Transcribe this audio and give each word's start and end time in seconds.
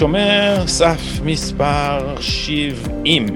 שומר 0.00 0.66
סף 0.66 1.20
מספר 1.24 2.14
70, 2.20 3.26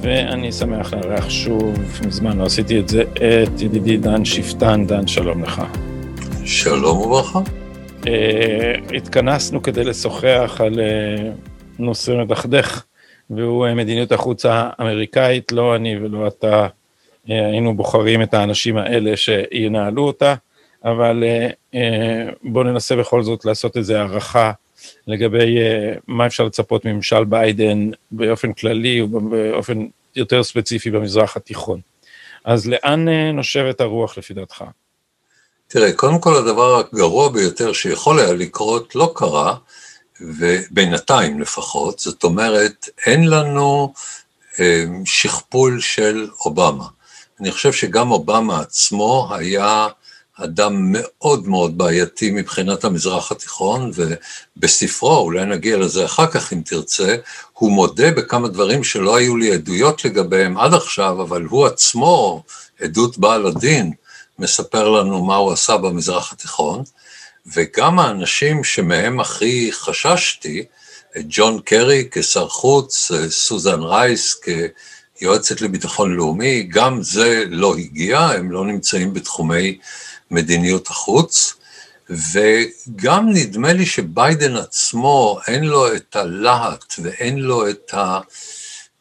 ואני 0.00 0.52
שמח 0.52 0.94
לארח 0.94 1.30
שוב, 1.30 1.74
מזמן 2.06 2.38
לא 2.38 2.44
עשיתי 2.44 2.80
את 2.80 2.88
זה, 2.88 3.02
את 3.02 3.60
ידידי 3.60 3.96
דן 3.96 4.24
שפטן. 4.24 4.86
דן, 4.86 5.06
שלום 5.06 5.42
לך. 5.42 5.62
שלום 6.44 6.98
וברכה. 6.98 7.40
Uh, 8.04 8.96
התכנסנו 8.96 9.62
כדי 9.62 9.84
לשוחח 9.84 10.60
על 10.64 10.74
uh, 10.74 11.50
נושא 11.78 12.12
מדכדך, 12.12 12.84
והוא 13.30 13.66
uh, 13.66 13.74
מדיניות 13.74 14.12
החוץ 14.12 14.46
האמריקאית, 14.48 15.52
לא 15.52 15.76
אני 15.76 15.96
ולא 15.98 16.26
אתה 16.26 16.66
uh, 16.66 17.30
היינו 17.32 17.76
בוחרים 17.76 18.22
את 18.22 18.34
האנשים 18.34 18.76
האלה 18.76 19.16
שינהלו 19.16 20.06
אותה, 20.06 20.34
אבל 20.84 21.24
uh, 21.24 21.74
uh, 21.74 21.78
בואו 22.42 22.64
ננסה 22.64 22.96
בכל 22.96 23.22
זאת 23.22 23.44
לעשות 23.44 23.76
איזו 23.76 23.94
הערכה 23.94 24.52
לגבי 25.06 25.58
uh, 25.58 26.00
מה 26.06 26.26
אפשר 26.26 26.44
לצפות 26.44 26.84
מממשל 26.84 27.24
ביידן 27.24 27.90
באופן 28.10 28.52
כללי 28.52 29.02
ובאופן 29.02 29.86
יותר 30.16 30.42
ספציפי 30.42 30.90
במזרח 30.90 31.36
התיכון. 31.36 31.80
אז 32.44 32.68
לאן 32.68 33.08
uh, 33.08 33.32
נושבת 33.32 33.80
הרוח 33.80 34.18
לפי 34.18 34.34
דעתך? 34.34 34.64
תראה, 35.68 35.92
קודם 35.92 36.18
כל 36.18 36.36
הדבר 36.36 36.78
הגרוע 36.78 37.28
ביותר 37.28 37.72
שיכול 37.72 38.18
היה 38.20 38.32
לקרות 38.32 38.94
לא 38.94 39.12
קרה, 39.14 39.56
ובינתיים 40.20 41.40
לפחות, 41.40 41.98
זאת 41.98 42.24
אומרת, 42.24 42.88
אין 43.06 43.30
לנו 43.30 43.92
אה, 44.60 44.84
שכפול 45.04 45.80
של 45.80 46.28
אובמה. 46.44 46.86
אני 47.40 47.52
חושב 47.52 47.72
שגם 47.72 48.10
אובמה 48.10 48.60
עצמו 48.60 49.28
היה 49.30 49.88
אדם 50.36 50.92
מאוד 50.92 51.48
מאוד 51.48 51.78
בעייתי 51.78 52.30
מבחינת 52.30 52.84
המזרח 52.84 53.32
התיכון, 53.32 53.90
ובספרו, 53.94 55.18
אולי 55.18 55.46
נגיע 55.46 55.76
לזה 55.76 56.04
אחר 56.04 56.26
כך 56.26 56.52
אם 56.52 56.60
תרצה, 56.64 57.16
הוא 57.52 57.72
מודה 57.72 58.10
בכמה 58.10 58.48
דברים 58.48 58.84
שלא 58.84 59.16
היו 59.16 59.36
לי 59.36 59.52
עדויות 59.52 60.04
לגביהם 60.04 60.58
עד 60.58 60.74
עכשיו, 60.74 61.22
אבל 61.22 61.42
הוא 61.42 61.66
עצמו, 61.66 62.42
עדות 62.80 63.18
בעל 63.18 63.46
הדין, 63.46 63.92
מספר 64.38 64.88
לנו 64.88 65.24
מה 65.24 65.36
הוא 65.36 65.52
עשה 65.52 65.76
במזרח 65.76 66.32
התיכון, 66.32 66.82
וגם 67.46 67.98
האנשים 67.98 68.64
שמהם 68.64 69.20
הכי 69.20 69.70
חששתי, 69.72 70.64
ג'ון 71.18 71.60
קרי 71.64 72.08
כשר 72.10 72.48
חוץ, 72.48 73.10
סוזן 73.28 73.80
רייס 73.80 74.40
כיועצת 75.18 75.60
לביטחון 75.60 76.16
לאומי, 76.16 76.62
גם 76.62 77.02
זה 77.02 77.44
לא 77.48 77.74
הגיע, 77.76 78.20
הם 78.20 78.50
לא 78.50 78.64
נמצאים 78.64 79.14
בתחומי 79.14 79.78
מדיניות 80.30 80.88
החוץ, 80.88 81.54
וגם 82.10 83.28
נדמה 83.32 83.72
לי 83.72 83.86
שביידן 83.86 84.56
עצמו 84.56 85.38
אין 85.46 85.64
לו 85.64 85.94
את 85.94 86.16
הלהט 86.16 86.94
ואין 87.02 87.38
לו 87.38 87.70
את 87.70 87.94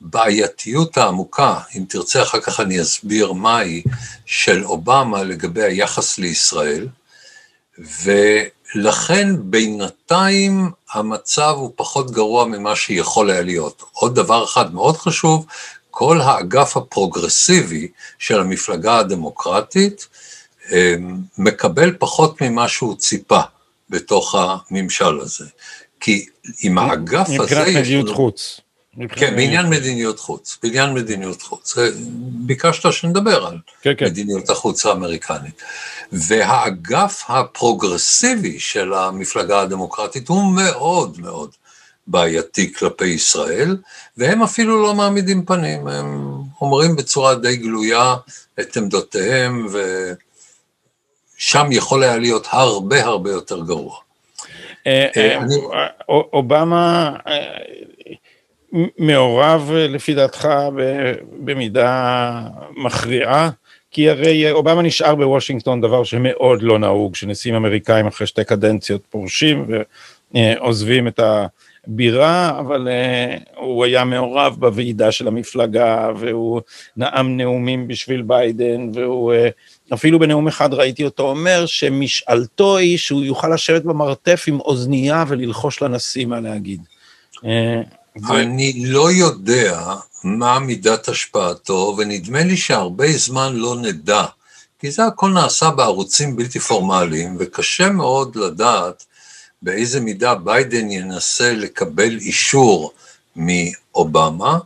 הבעייתיות 0.04 0.98
העמוקה, 0.98 1.59
אם 1.78 1.84
תרצה 1.90 2.22
אחר 2.22 2.40
כך 2.40 2.59
אני 2.59 2.82
אסביר 2.82 3.32
מהי, 3.32 3.84
של 4.26 4.66
אובמה 4.66 5.23
לגבי 5.23 5.64
היחס 5.64 6.18
לישראל, 6.18 6.88
ולכן 8.04 9.30
בינתיים 9.40 10.72
המצב 10.94 11.54
הוא 11.58 11.72
פחות 11.76 12.12
גרוע 12.12 12.46
ממה 12.46 12.76
שיכול 12.76 13.30
היה 13.30 13.42
להיות. 13.42 13.84
עוד 13.92 14.16
דבר 14.16 14.44
אחד 14.44 14.74
מאוד 14.74 14.98
חשוב, 14.98 15.46
כל 15.91 16.22
האגף 16.22 16.78
הפרוגרסיבי 16.78 17.88
של 18.20 18.40
המפלגה 18.40 18.97
הדמוקרטית 18.97 20.08
אמ, 20.72 21.18
מקבל 21.38 21.96
פחות 22.00 22.41
ממה 22.41 22.68
שהוא 22.68 22.96
ציפה 22.96 23.41
בתוך 23.90 24.35
הממשל 24.38 25.20
הזה. 25.20 25.46
כי 26.00 26.25
עם 26.62 26.78
האגף 26.78 27.25
הזה... 27.28 27.40
מבחינת 27.40 27.68
מדיניות 27.68 28.09
חוץ. 28.09 28.62
כן, 29.09 29.36
בעניין 29.36 29.66
מדיניות 29.70 30.20
חוץ, 30.20 30.58
בעניין 30.64 30.94
מדיניות 30.94 31.42
חוץ. 31.42 31.78
ביקשת 32.46 32.92
שנדבר 32.92 33.46
על 33.46 33.58
כן, 33.81 33.94
כן. 33.98 34.06
מדיניות 34.06 34.50
החוץ 34.50 34.86
האמריקנית. 34.86 35.62
והאגף 36.12 37.24
הפרוגרסיבי 37.28 38.59
של 38.59 38.94
המפלגה 38.94 39.62
הדמוקרטית 39.62 40.28
הוא 40.28 40.56
מאוד 40.56 41.20
מאוד 41.20 41.50
בעייתי 42.08 42.74
כלפי 42.74 43.06
ישראל, 43.06 43.78
והם 44.18 44.44
אפילו 44.44 44.84
לא 44.84 44.96
מעמידים 44.96 45.46
פנים, 45.46 45.88
הם 45.88 46.34
אומרים 46.62 46.96
בצורה 46.96 47.36
די 47.36 47.56
גלויה 47.56 48.16
את 48.59 48.78
עמדותיהם, 48.78 49.68
ושם 51.38 51.68
יכול 51.72 52.03
היה 52.03 52.18
להיות 52.18 52.48
הרבה 52.50 53.03
הרבה 53.03 53.32
יותר 53.32 53.62
גרוע. 53.62 53.96
אה, 54.88 55.08
אה, 55.18 55.40
אובמה 56.09 57.12
מעורב 58.97 59.72
לפי 59.73 60.13
דעתך 60.13 60.50
במידה 61.39 62.41
מכריעה? 62.78 63.50
כי 63.91 64.09
הרי 64.09 64.51
אובמה 64.51 64.81
נשאר 64.81 65.16
בוושינגטון, 65.16 65.81
דבר 65.81 66.03
שמאוד 66.03 66.61
לא 66.61 66.79
נהוג, 66.79 67.16
שנשיאים 67.16 67.56
אמריקאים 67.56 68.07
אחרי 68.07 68.28
שתי 68.28 68.44
קדנציות 68.44 69.01
פורשים 69.09 69.66
ועוזבים 70.34 71.07
את 71.07 71.19
הבירה, 71.88 72.59
אבל 72.59 72.88
אה, 72.88 73.38
הוא 73.56 73.85
היה 73.85 74.03
מעורב 74.03 74.56
בוועידה 74.59 75.11
של 75.11 75.28
המפלגה, 75.28 76.09
והוא 76.16 76.61
נאם 76.97 77.38
נאומים 77.38 77.88
בשביל 77.88 78.22
ביידן, 78.22 78.90
והוא 78.94 79.34
אה, 79.34 79.50
אפילו 79.94 80.19
בנאום 80.19 80.47
אחד 80.47 80.73
ראיתי 80.73 81.05
אותו 81.05 81.29
אומר 81.29 81.66
שמשאלתו 81.66 82.78
היא 82.78 82.97
שהוא 82.97 83.23
יוכל 83.23 83.53
לשבת 83.53 83.84
במרתף 83.84 84.45
עם 84.47 84.59
אוזנייה 84.59 85.23
וללחוש 85.28 85.81
לנשיא 85.81 86.25
מה 86.25 86.40
להגיד. 86.40 86.81
אני 88.29 88.85
לא 88.85 89.12
יודע 89.12 89.94
מה 90.24 90.59
מידת 90.59 91.07
השפעתו, 91.07 91.96
ונדמה 91.97 92.44
לי 92.44 92.57
שהרבה 92.57 93.18
זמן 93.18 93.56
לא 93.56 93.75
נדע, 93.75 94.25
כי 94.79 94.91
זה 94.91 95.06
הכל 95.06 95.29
נעשה 95.29 95.69
בערוצים 95.69 96.35
בלתי 96.35 96.59
פורמליים, 96.59 97.35
וקשה 97.40 97.90
מאוד 97.90 98.35
לדעת 98.35 99.06
באיזה 99.62 100.00
מידה 100.00 100.35
ביידן 100.35 100.91
ינסה 100.91 101.53
לקבל 101.53 102.18
אישור 102.18 102.94
מאובמה, 103.35 104.57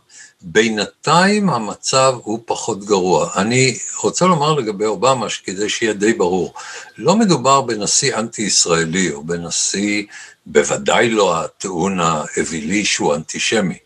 בינתיים 0.42 1.50
המצב 1.50 2.14
הוא 2.22 2.38
פחות 2.44 2.84
גרוע. 2.84 3.30
אני 3.36 3.78
רוצה 4.02 4.24
לומר 4.24 4.54
לגבי 4.54 4.84
אובמה, 4.84 5.26
כדי 5.44 5.68
שיהיה 5.68 5.92
די 5.92 6.12
ברור, 6.12 6.54
לא 6.98 7.16
מדובר 7.16 7.60
בנשיא 7.60 8.16
אנטי-ישראלי 8.16 9.12
או 9.12 9.24
בנשיא 9.24 10.04
בוודאי 10.46 11.10
לא 11.10 11.40
הטיעון 11.40 12.00
האווילי 12.00 12.84
שהוא 12.84 13.14
אנטישמי, 13.14 13.78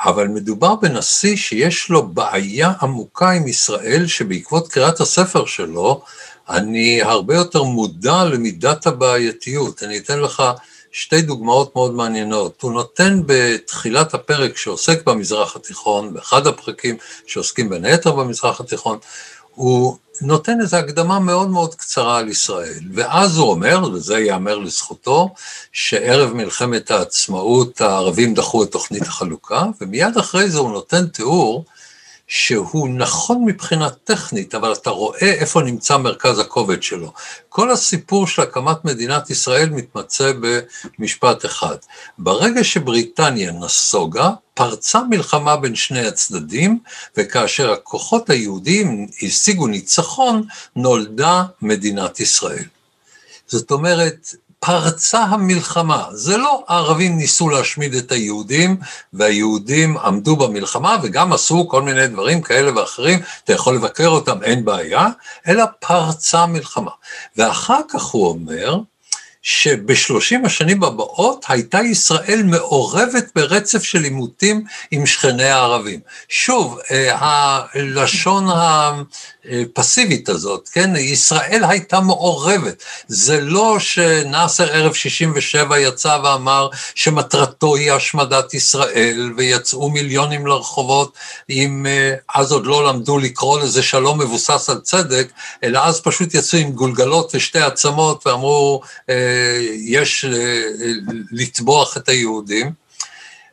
אבל 0.00 0.28
מדובר 0.28 0.74
בנשיא 0.74 1.36
שיש 1.36 1.90
לו 1.90 2.08
בעיה 2.08 2.72
עמוקה 2.82 3.30
עם 3.30 3.48
ישראל, 3.48 4.06
שבעקבות 4.06 4.68
קריאת 4.68 5.00
הספר 5.00 5.46
שלו, 5.46 6.02
אני 6.48 7.02
הרבה 7.02 7.34
יותר 7.34 7.62
מודע 7.62 8.24
למידת 8.24 8.86
הבעייתיות. 8.86 9.82
אני 9.82 9.98
אתן 9.98 10.20
לך 10.20 10.42
שתי 10.98 11.22
דוגמאות 11.22 11.76
מאוד 11.76 11.94
מעניינות. 11.94 12.62
הוא 12.62 12.72
נותן 12.72 13.22
בתחילת 13.26 14.14
הפרק 14.14 14.56
שעוסק 14.56 15.04
במזרח 15.04 15.56
התיכון, 15.56 16.14
באחד 16.14 16.46
הפרקים 16.46 16.96
שעוסקים 17.26 17.68
בין 17.68 17.84
היתר 17.84 18.12
במזרח 18.12 18.60
התיכון, 18.60 18.98
הוא 19.54 19.96
נותן 20.20 20.60
איזו 20.60 20.76
הקדמה 20.76 21.20
מאוד 21.20 21.50
מאוד 21.50 21.74
קצרה 21.74 22.18
על 22.18 22.28
ישראל, 22.28 22.80
ואז 22.94 23.38
הוא 23.38 23.50
אומר, 23.50 23.88
וזה 23.92 24.18
ייאמר 24.18 24.58
לזכותו, 24.58 25.34
שערב 25.72 26.32
מלחמת 26.32 26.90
העצמאות 26.90 27.80
הערבים 27.80 28.34
דחו 28.34 28.62
את 28.62 28.72
תוכנית 28.72 29.02
החלוקה, 29.02 29.64
ומיד 29.80 30.18
אחרי 30.18 30.50
זה 30.50 30.58
הוא 30.58 30.70
נותן 30.70 31.06
תיאור 31.06 31.64
שהוא 32.28 32.88
נכון 32.88 33.44
מבחינה 33.44 33.90
טכנית, 33.90 34.54
אבל 34.54 34.72
אתה 34.72 34.90
רואה 34.90 35.32
איפה 35.32 35.62
נמצא 35.62 35.96
מרכז 35.96 36.38
הכובד 36.38 36.82
שלו. 36.82 37.12
כל 37.48 37.70
הסיפור 37.70 38.26
של 38.26 38.42
הקמת 38.42 38.84
מדינת 38.84 39.30
ישראל 39.30 39.70
מתמצא 39.70 40.32
במשפט 40.98 41.44
אחד. 41.44 41.76
ברגע 42.18 42.64
שבריטניה 42.64 43.52
נסוגה, 43.52 44.30
פרצה 44.54 45.02
מלחמה 45.10 45.56
בין 45.56 45.74
שני 45.74 46.06
הצדדים, 46.06 46.78
וכאשר 47.16 47.72
הכוחות 47.72 48.30
היהודיים 48.30 49.06
השיגו 49.22 49.66
ניצחון, 49.66 50.46
נולדה 50.76 51.44
מדינת 51.62 52.20
ישראל. 52.20 52.64
זאת 53.46 53.70
אומרת, 53.70 54.34
פרצה 54.66 55.22
המלחמה. 55.22 56.04
זה 56.12 56.36
לא 56.36 56.64
הערבים 56.68 57.16
ניסו 57.16 57.48
להשמיד 57.48 57.94
את 57.94 58.12
היהודים, 58.12 58.76
והיהודים 59.12 59.98
עמדו 59.98 60.36
במלחמה 60.36 60.96
וגם 61.02 61.32
עשו 61.32 61.68
כל 61.68 61.82
מיני 61.82 62.06
דברים 62.06 62.42
כאלה 62.42 62.80
ואחרים, 62.80 63.18
אתה 63.44 63.52
יכול 63.52 63.74
לבקר 63.74 64.08
אותם, 64.08 64.42
אין 64.42 64.64
בעיה, 64.64 65.08
אלא 65.48 65.64
פרצה 65.80 66.46
מלחמה. 66.46 66.90
ואחר 67.36 67.80
כך 67.88 68.02
הוא 68.02 68.28
אומר, 68.28 68.78
שבשלושים 69.48 70.44
השנים 70.44 70.82
הבאות 70.82 71.44
הייתה 71.48 71.80
ישראל 71.80 72.42
מעורבת 72.44 73.24
ברצף 73.34 73.82
של 73.82 74.04
עימותים 74.04 74.64
עם 74.90 75.06
שכני 75.06 75.44
הערבים. 75.44 76.00
שוב, 76.28 76.78
אה, 76.90 77.16
הלשון 77.18 78.46
הפסיבית 78.48 80.28
הזאת, 80.28 80.68
כן, 80.72 80.96
ישראל 80.96 81.64
הייתה 81.68 82.00
מעורבת. 82.00 82.82
זה 83.08 83.40
לא 83.40 83.78
שנאסר 83.78 84.72
ערב 84.72 84.94
67 84.94 85.78
יצא 85.78 86.18
ואמר 86.24 86.68
שמטרתו 86.94 87.76
היא 87.76 87.92
השמדת 87.92 88.54
ישראל, 88.54 89.32
ויצאו 89.36 89.90
מיליונים 89.90 90.46
לרחובות, 90.46 91.12
אם 91.50 91.86
אה, 91.88 92.14
אז 92.34 92.52
עוד 92.52 92.66
לא 92.66 92.88
למדו 92.88 93.18
לקרוא 93.18 93.60
לזה 93.60 93.82
שלום 93.82 94.20
מבוסס 94.20 94.70
על 94.70 94.80
צדק, 94.80 95.28
אלא 95.64 95.78
אז 95.78 96.00
פשוט 96.00 96.34
יצאו 96.34 96.58
עם 96.58 96.70
גולגלות 96.70 97.34
ושתי 97.34 97.60
עצמות 97.60 98.26
ואמרו, 98.26 98.80
אה, 99.10 99.35
יש 99.78 100.24
אה, 100.24 100.62
לטבוח 101.32 101.96
את 101.96 102.08
היהודים, 102.08 102.72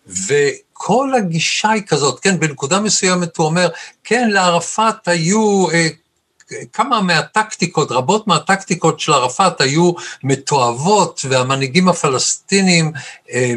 וכל 0.07 1.13
הגישה 1.17 1.69
היא 1.69 1.83
כזאת, 1.87 2.19
כן, 2.19 2.39
בנקודה 2.39 2.79
מסוימת 2.79 3.37
הוא 3.37 3.45
אומר, 3.45 3.69
כן, 4.03 4.29
לערפאת 4.29 5.07
היו 5.07 5.69
אה, 5.71 5.87
כמה 6.73 7.01
מהטקטיקות, 7.01 7.91
רבות 7.91 8.27
מהטקטיקות 8.27 8.99
של 8.99 9.13
ערפאת 9.13 9.61
היו 9.61 9.91
מתועבות, 10.23 11.21
והמנהיגים 11.29 11.89
הפלסטינים 11.89 12.91
אה, 13.31 13.53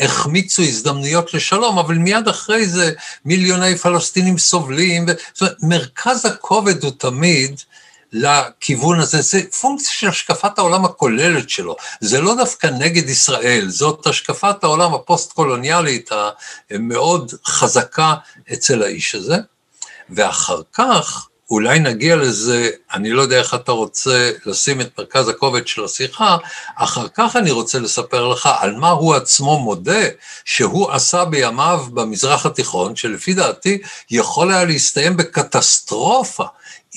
החמיצו 0.00 0.62
הזדמנויות 0.62 1.34
לשלום, 1.34 1.78
אבל 1.78 1.94
מיד 1.94 2.28
אחרי 2.28 2.66
זה 2.66 2.92
מיליוני 3.24 3.76
פלסטינים 3.76 4.38
סובלים, 4.38 5.04
ו... 5.08 5.12
זאת 5.34 5.40
אומרת, 5.40 5.56
מרכז 5.62 6.26
הכובד 6.26 6.84
הוא 6.84 6.92
תמיד 6.98 7.60
לכיוון 8.12 9.00
הזה, 9.00 9.20
זה 9.20 9.40
פונקציה 9.60 9.90
של 9.92 10.08
השקפת 10.08 10.58
העולם 10.58 10.84
הכוללת 10.84 11.50
שלו, 11.50 11.76
זה 12.00 12.20
לא 12.20 12.34
דווקא 12.34 12.66
נגד 12.66 13.08
ישראל, 13.08 13.68
זאת 13.68 14.06
השקפת 14.06 14.64
העולם 14.64 14.94
הפוסט-קולוניאלית 14.94 16.10
המאוד 16.70 17.32
חזקה 17.46 18.14
אצל 18.52 18.82
האיש 18.82 19.14
הזה, 19.14 19.36
ואחר 20.10 20.60
כך, 20.72 21.28
אולי 21.50 21.78
נגיע 21.78 22.16
לזה, 22.16 22.70
אני 22.92 23.10
לא 23.10 23.22
יודע 23.22 23.38
איך 23.38 23.54
אתה 23.54 23.72
רוצה 23.72 24.32
לשים 24.46 24.80
את 24.80 24.98
מרכז 24.98 25.28
הכובד 25.28 25.66
של 25.66 25.84
השיחה, 25.84 26.36
אחר 26.76 27.06
כך 27.14 27.36
אני 27.36 27.50
רוצה 27.50 27.78
לספר 27.78 28.28
לך 28.28 28.48
על 28.58 28.76
מה 28.76 28.90
הוא 28.90 29.14
עצמו 29.14 29.58
מודה 29.58 30.08
שהוא 30.44 30.90
עשה 30.90 31.24
בימיו 31.24 31.86
במזרח 31.94 32.46
התיכון, 32.46 32.96
שלפי 32.96 33.34
דעתי 33.34 33.78
יכול 34.10 34.52
היה 34.52 34.64
להסתיים 34.64 35.16
בקטסטרופה 35.16 36.44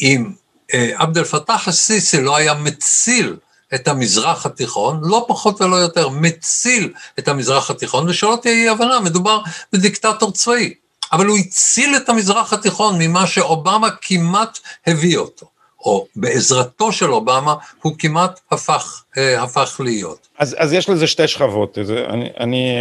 אם 0.01 0.31
עבד 0.73 1.18
אל 1.18 1.23
פתאח 1.23 1.68
א-סיסי 1.68 2.21
לא 2.21 2.35
היה 2.35 2.53
מציל 2.53 3.35
את 3.75 3.88
המזרח 3.88 4.45
התיכון, 4.45 5.00
לא 5.03 5.25
פחות 5.27 5.62
ולא 5.62 5.75
יותר, 5.75 6.09
מציל 6.09 6.94
את 7.19 7.27
המזרח 7.27 7.69
התיכון, 7.69 8.09
ושלא 8.09 8.38
תהיה 8.41 8.56
אי 8.56 8.69
הבנה, 8.69 9.00
מדובר 9.00 9.39
בדיקטטור 9.73 10.31
צבאי. 10.31 10.73
אבל 11.12 11.25
הוא 11.25 11.38
הציל 11.38 11.95
את 11.95 12.09
המזרח 12.09 12.53
התיכון 12.53 12.95
ממה 13.00 13.27
שאובמה 13.27 13.88
כמעט 14.01 14.59
הביא 14.88 15.18
אותו, 15.18 15.45
או 15.79 16.06
בעזרתו 16.15 16.91
של 16.91 17.13
אובמה 17.13 17.56
הוא 17.81 17.94
כמעט 18.00 18.39
הפך, 18.51 19.03
אה, 19.17 19.44
הפך 19.44 19.81
להיות. 19.83 20.27
אז, 20.39 20.56
אז 20.59 20.74
יש 20.74 20.89
לזה 20.89 21.07
שתי 21.07 21.27
שכבות, 21.27 21.77
אני, 22.09 22.29
אני 22.39 22.75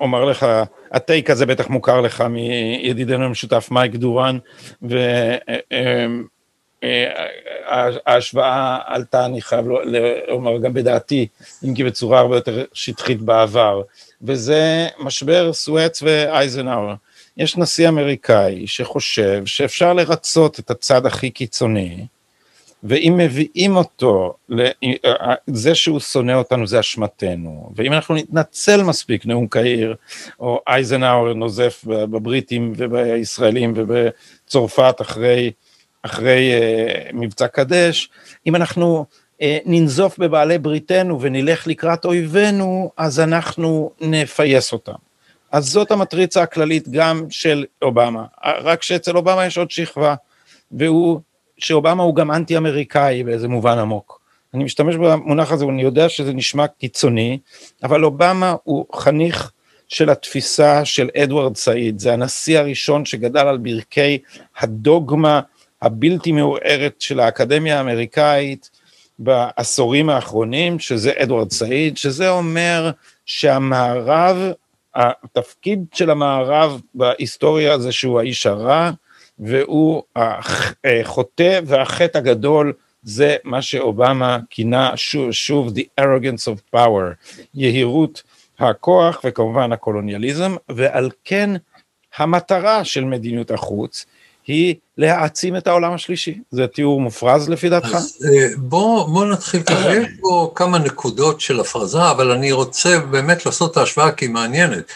אומר 0.00 0.24
לך, 0.24 0.46
הטייק 0.92 1.30
הזה 1.30 1.46
בטח 1.46 1.68
מוכר 1.68 2.00
לך 2.00 2.20
מידידנו 2.20 3.24
המשותף 3.24 3.68
מייק 3.70 3.94
דורן, 3.94 4.38
ו... 4.90 4.96
אה, 6.84 7.24
אה, 7.68 7.90
ההשוואה 8.06 8.78
עלתה, 8.86 9.24
אני 9.24 9.42
חייב 9.42 9.66
לומר, 10.28 10.58
גם 10.58 10.74
בדעתי, 10.74 11.26
אם 11.64 11.74
כי 11.74 11.84
בצורה 11.84 12.18
הרבה 12.18 12.36
יותר 12.36 12.64
שטחית 12.72 13.20
בעבר, 13.20 13.82
וזה 14.22 14.88
משבר 14.98 15.52
סואץ 15.52 16.02
ואייזנהאואר. 16.02 16.94
יש 17.36 17.56
נשיא 17.56 17.88
אמריקאי 17.88 18.66
שחושב 18.66 19.42
שאפשר 19.46 19.92
לרצות 19.92 20.58
את 20.58 20.70
הצד 20.70 21.06
הכי 21.06 21.30
קיצוני, 21.30 22.06
ואם 22.82 23.14
מביאים 23.18 23.76
אותו, 23.76 24.34
זה 25.46 25.74
שהוא 25.74 26.00
שונא 26.00 26.32
אותנו 26.32 26.66
זה 26.66 26.80
אשמתנו, 26.80 27.72
ואם 27.76 27.92
אנחנו 27.92 28.14
נתנצל 28.14 28.82
מספיק, 28.82 29.26
נאום 29.26 29.46
קהיר, 29.46 29.94
או 30.40 30.60
אייזנהאואר 30.68 31.34
נוזף 31.34 31.84
בבריטים 31.84 32.72
ובישראלים 32.76 33.74
ובצרפת 33.76 34.96
אחרי 35.00 35.52
אחרי 36.02 36.52
uh, 36.52 37.16
מבצע 37.16 37.48
קדש, 37.48 38.10
אם 38.46 38.56
אנחנו 38.56 39.06
uh, 39.32 39.42
ננזוף 39.66 40.18
בבעלי 40.18 40.58
בריתנו 40.58 41.20
ונלך 41.20 41.66
לקראת 41.66 42.04
אויבינו, 42.04 42.90
אז 42.96 43.20
אנחנו 43.20 43.90
נפייס 44.00 44.72
אותם. 44.72 44.92
אז 45.52 45.68
זאת 45.68 45.90
המטריצה 45.90 46.42
הכללית 46.42 46.88
גם 46.88 47.26
של 47.30 47.64
אובמה, 47.82 48.24
רק 48.44 48.82
שאצל 48.82 49.16
אובמה 49.16 49.46
יש 49.46 49.58
עוד 49.58 49.70
שכבה, 49.70 50.14
והוא, 50.72 51.20
שאובמה 51.58 52.02
הוא 52.02 52.14
גם 52.14 52.30
אנטי 52.30 52.56
אמריקאי 52.56 53.24
באיזה 53.24 53.48
מובן 53.48 53.78
עמוק. 53.78 54.20
אני 54.54 54.64
משתמש 54.64 54.96
במונח 54.96 55.52
הזה, 55.52 55.64
אני 55.64 55.82
יודע 55.82 56.08
שזה 56.08 56.32
נשמע 56.32 56.66
קיצוני, 56.66 57.38
אבל 57.82 58.04
אובמה 58.04 58.54
הוא 58.64 58.86
חניך 58.94 59.52
של 59.88 60.10
התפיסה 60.10 60.84
של 60.84 61.08
אדוארד 61.16 61.56
סעיד, 61.56 61.98
זה 61.98 62.12
הנשיא 62.12 62.58
הראשון 62.58 63.04
שגדל 63.04 63.46
על 63.46 63.58
ברכי 63.58 64.18
הדוגמה 64.58 65.40
הבלתי 65.82 66.32
מעורערת 66.32 67.00
של 67.00 67.20
האקדמיה 67.20 67.78
האמריקאית 67.78 68.70
בעשורים 69.18 70.10
האחרונים, 70.10 70.78
שזה 70.78 71.12
אדוארד 71.16 71.50
סעיד, 71.50 71.96
שזה 71.96 72.30
אומר 72.30 72.90
שהמערב, 73.26 74.36
התפקיד 74.94 75.84
של 75.94 76.10
המערב 76.10 76.80
בהיסטוריה 76.94 77.78
זה 77.78 77.92
שהוא 77.92 78.20
האיש 78.20 78.46
הרע, 78.46 78.90
והוא 79.38 80.02
החוטא 80.16 81.60
והחטא 81.66 82.18
הגדול 82.18 82.72
זה 83.02 83.36
מה 83.44 83.62
שאובמה 83.62 84.38
כינה 84.50 84.96
שוב, 84.96 85.32
שוב 85.32 85.68
the 85.68 86.00
arrogance 86.00 86.54
of 86.54 86.76
power, 86.76 87.34
יהירות 87.54 88.22
הכוח 88.58 89.20
וכמובן 89.24 89.72
הקולוניאליזם, 89.72 90.56
ועל 90.68 91.10
כן 91.24 91.50
המטרה 92.16 92.84
של 92.84 93.04
מדיניות 93.04 93.50
החוץ 93.50 94.06
היא 94.46 94.74
להעצים 94.98 95.56
את 95.56 95.66
העולם 95.66 95.92
השלישי. 95.92 96.38
זה 96.50 96.66
תיאור 96.66 97.00
מופרז 97.00 97.48
לפי 97.48 97.68
דעתך? 97.68 97.94
אז 97.94 98.18
אה, 98.24 98.48
בוא, 98.56 99.08
בוא 99.08 99.26
נתחיל 99.26 99.62
ככה, 99.62 99.94
יש 99.94 100.06
פה 100.20 100.52
כמה 100.54 100.78
נקודות 100.78 101.40
של 101.40 101.60
הפרזה, 101.60 102.10
אבל 102.10 102.30
אני 102.30 102.52
רוצה 102.52 102.98
באמת 102.98 103.46
לעשות 103.46 103.72
את 103.72 103.76
ההשוואה 103.76 104.12
כי 104.12 104.24
היא 104.24 104.30
מעניינת. 104.30 104.92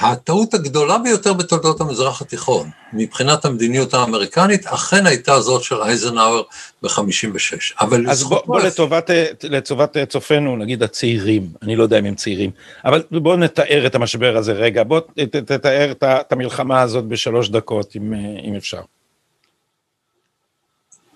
הטעות 0.00 0.54
הגדולה 0.54 0.98
ביותר 0.98 1.32
בתולדות 1.32 1.80
המזרח 1.80 2.22
התיכון, 2.22 2.70
מבחינת 2.92 3.44
המדיניות 3.44 3.94
האמריקנית, 3.94 4.66
אכן 4.66 5.06
הייתה 5.06 5.40
זאת 5.40 5.62
של 5.62 5.82
אייזנהאואר 5.82 6.42
ב-56. 6.82 7.80
אבל 7.80 8.10
אז 8.10 8.24
בוא, 8.24 8.40
בוא 8.46 8.60
לטובת, 8.60 9.10
לטובת 9.42 9.96
צופינו, 10.08 10.56
נגיד 10.56 10.82
הצעירים, 10.82 11.48
אני 11.62 11.76
לא 11.76 11.82
יודע 11.82 11.98
אם 11.98 12.04
הם 12.04 12.14
צעירים, 12.14 12.50
אבל 12.84 13.02
בוא 13.10 13.36
נתאר 13.36 13.86
את 13.86 13.94
המשבר 13.94 14.36
הזה 14.36 14.52
רגע, 14.52 14.82
בוא 14.82 15.00
תתאר 15.46 15.92
את 16.02 16.32
המלחמה 16.32 16.80
הזאת 16.80 17.04
בשלוש 17.04 17.48
דקות, 17.48 17.96
אם, 17.96 18.14
אם 18.44 18.54
אפשר. 18.54 18.80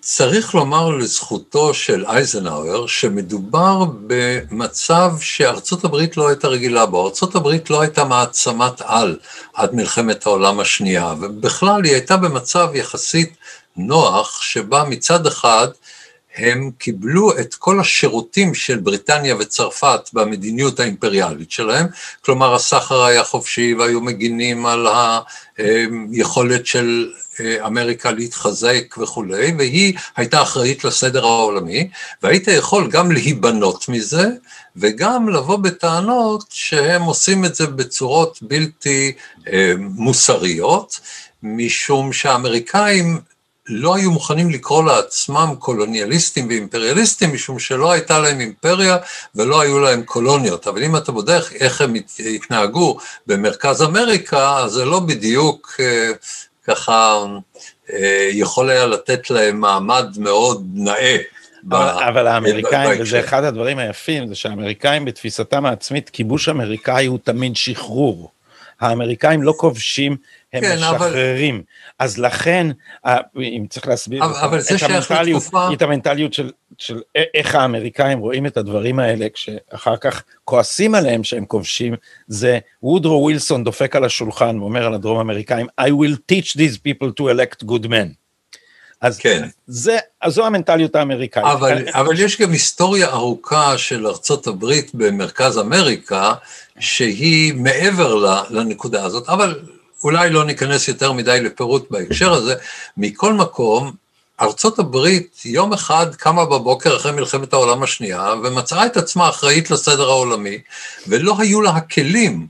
צריך 0.05 0.55
לומר 0.55 0.89
לזכותו 0.89 1.73
של 1.73 2.05
אייזנהאואר 2.05 2.87
שמדובר 2.87 3.85
במצב 4.07 5.11
שארצות 5.19 5.83
הברית 5.83 6.17
לא 6.17 6.27
הייתה 6.27 6.47
רגילה 6.47 6.85
בו, 6.85 7.05
ארצות 7.05 7.35
הברית 7.35 7.69
לא 7.69 7.81
הייתה 7.81 8.03
מעצמת 8.03 8.81
על 8.81 9.17
עד 9.53 9.75
מלחמת 9.75 10.25
העולם 10.25 10.59
השנייה, 10.59 11.13
ובכלל 11.19 11.83
היא 11.83 11.93
הייתה 11.93 12.17
במצב 12.17 12.69
יחסית 12.73 13.33
נוח, 13.77 14.41
שבה 14.41 14.83
מצד 14.83 15.27
אחד 15.27 15.67
הם 16.35 16.71
קיבלו 16.77 17.39
את 17.39 17.55
כל 17.55 17.79
השירותים 17.79 18.53
של 18.53 18.79
בריטניה 18.79 19.35
וצרפת 19.39 20.09
במדיניות 20.13 20.79
האימפריאלית 20.79 21.51
שלהם, 21.51 21.87
כלומר 22.25 22.55
הסחר 22.55 23.03
היה 23.03 23.23
חופשי 23.23 23.73
והיו 23.73 24.01
מגינים 24.01 24.65
על 24.65 24.87
היכולת 25.57 26.65
של 26.65 27.11
אמריקה 27.65 28.11
להתחזק 28.11 28.97
וכולי, 28.97 29.53
והיא 29.57 29.93
הייתה 30.15 30.41
אחראית 30.41 30.83
לסדר 30.83 31.25
העולמי, 31.25 31.89
והיית 32.23 32.47
יכול 32.47 32.89
גם 32.91 33.11
להיבנות 33.11 33.89
מזה, 33.89 34.27
וגם 34.75 35.29
לבוא 35.29 35.57
בטענות 35.57 36.43
שהם 36.49 37.01
עושים 37.01 37.45
את 37.45 37.55
זה 37.55 37.67
בצורות 37.67 38.39
בלתי 38.41 39.11
אה, 39.47 39.73
מוסריות, 39.77 40.99
משום 41.43 42.13
שהאמריקאים 42.13 43.19
לא 43.69 43.95
היו 43.95 44.11
מוכנים 44.11 44.49
לקרוא 44.49 44.83
לעצמם 44.83 45.55
קולוניאליסטים 45.59 46.47
ואימפריאליסטים, 46.47 47.33
משום 47.33 47.59
שלא 47.59 47.91
הייתה 47.91 48.19
להם 48.19 48.39
אימפריה 48.39 48.97
ולא 49.35 49.61
היו 49.61 49.79
להם 49.79 50.03
קולוניות. 50.03 50.67
אבל 50.67 50.83
אם 50.83 50.95
אתה 50.95 51.11
בודק 51.11 51.41
איך 51.59 51.81
הם 51.81 51.93
התנהגו 52.35 52.97
במרכז 53.27 53.83
אמריקה, 53.83 54.57
אז 54.57 54.71
זה 54.71 54.85
לא 54.85 54.99
בדיוק 54.99 55.79
אה, 55.79 56.11
ככה 56.63 57.25
אה, 57.93 58.29
יכול 58.31 58.69
היה 58.69 58.85
לתת 58.85 59.29
להם 59.29 59.59
מעמד 59.59 60.05
מאוד 60.17 60.67
נאה. 60.73 61.17
אבל, 61.69 62.03
אבל 62.07 62.27
האמריקאים, 62.27 63.01
וזה 63.01 63.19
אחד 63.19 63.43
הדברים 63.43 63.79
היפים, 63.79 64.27
זה 64.27 64.35
שהאמריקאים 64.35 65.05
בתפיסתם 65.05 65.65
העצמית, 65.65 66.09
כיבוש 66.09 66.49
אמריקאי 66.49 67.05
הוא 67.05 67.19
תמיד 67.23 67.55
שחרור. 67.55 68.31
האמריקאים 68.79 69.43
לא 69.43 69.53
כובשים, 69.57 70.15
הם 70.53 70.61
כן, 70.61 70.75
משחררים. 70.77 71.55
אבל... 71.55 71.63
אז 71.99 72.17
לכן, 72.17 72.67
אם 73.37 73.65
צריך 73.69 73.87
להסביר 73.87 74.23
אבל, 74.23 74.33
אבל 74.33 74.59
את, 74.59 74.83
המנטליות, 74.83 75.43
לתקופה... 75.43 75.73
את 75.73 75.81
המנטליות 75.81 76.33
של, 76.33 76.51
של 76.77 77.01
איך 77.33 77.55
האמריקאים 77.55 78.19
רואים 78.19 78.45
את 78.45 78.57
הדברים 78.57 78.99
האלה, 78.99 79.27
כשאחר 79.33 79.97
כך 79.97 80.23
כועסים 80.45 80.95
עליהם 80.95 81.23
שהם 81.23 81.45
כובשים, 81.45 81.95
זה 82.27 82.59
וודרו 82.83 83.21
ווילסון 83.23 83.63
דופק 83.63 83.95
על 83.95 84.05
השולחן 84.05 84.59
ואומר 84.59 84.85
על 84.85 84.93
הדרום 84.93 85.19
אמריקאים, 85.19 85.67
I 85.81 85.89
will 85.89 86.17
teach 86.31 86.57
these 86.57 86.77
people 86.77 87.09
to 87.19 87.23
elect 87.23 87.65
good 87.65 87.87
men. 87.87 88.23
אז 89.01 89.17
כן. 89.17 89.47
זה, 89.67 89.97
אז 90.21 90.33
זו 90.33 90.45
המנטליות 90.45 90.95
האמריקאית. 90.95 91.45
אבל, 91.45 91.87
אבל 91.91 92.19
יש 92.19 92.41
גם 92.41 92.51
היסטוריה 92.51 93.07
ארוכה 93.07 93.77
של 93.77 94.07
ארצות 94.07 94.47
הברית 94.47 94.91
במרכז 94.93 95.57
אמריקה, 95.57 96.33
שהיא 96.79 97.53
מעבר 97.53 98.15
לנקודה 98.49 99.05
הזאת, 99.05 99.29
אבל 99.29 99.59
אולי 100.03 100.29
לא 100.29 100.45
ניכנס 100.45 100.87
יותר 100.87 101.11
מדי 101.11 101.41
לפירוט 101.41 101.91
בהקשר 101.91 102.33
הזה. 102.33 102.55
מכל 102.97 103.33
מקום, 103.33 103.91
ארצות 104.41 104.79
הברית 104.79 105.41
יום 105.45 105.73
אחד 105.73 106.15
קמה 106.15 106.45
בבוקר 106.45 106.95
אחרי 106.95 107.11
מלחמת 107.11 107.53
העולם 107.53 107.83
השנייה 107.83 108.33
ומצאה 108.43 108.85
את 108.85 108.97
עצמה 108.97 109.29
אחראית 109.29 109.71
לסדר 109.71 110.09
העולמי, 110.09 110.57
ולא 111.07 111.35
היו 111.39 111.61
לה 111.61 111.69
הכלים 111.69 112.47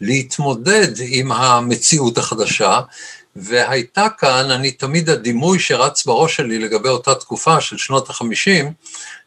להתמודד 0.00 0.88
עם 1.06 1.32
המציאות 1.32 2.18
החדשה, 2.18 2.80
והייתה 3.36 4.06
כאן, 4.18 4.50
אני 4.50 4.70
תמיד 4.70 5.10
הדימוי 5.10 5.58
שרץ 5.58 6.06
בראש 6.06 6.36
שלי 6.36 6.58
לגבי 6.58 6.88
אותה 6.88 7.14
תקופה 7.14 7.60
של 7.60 7.76
שנות 7.76 8.10
החמישים, 8.10 8.72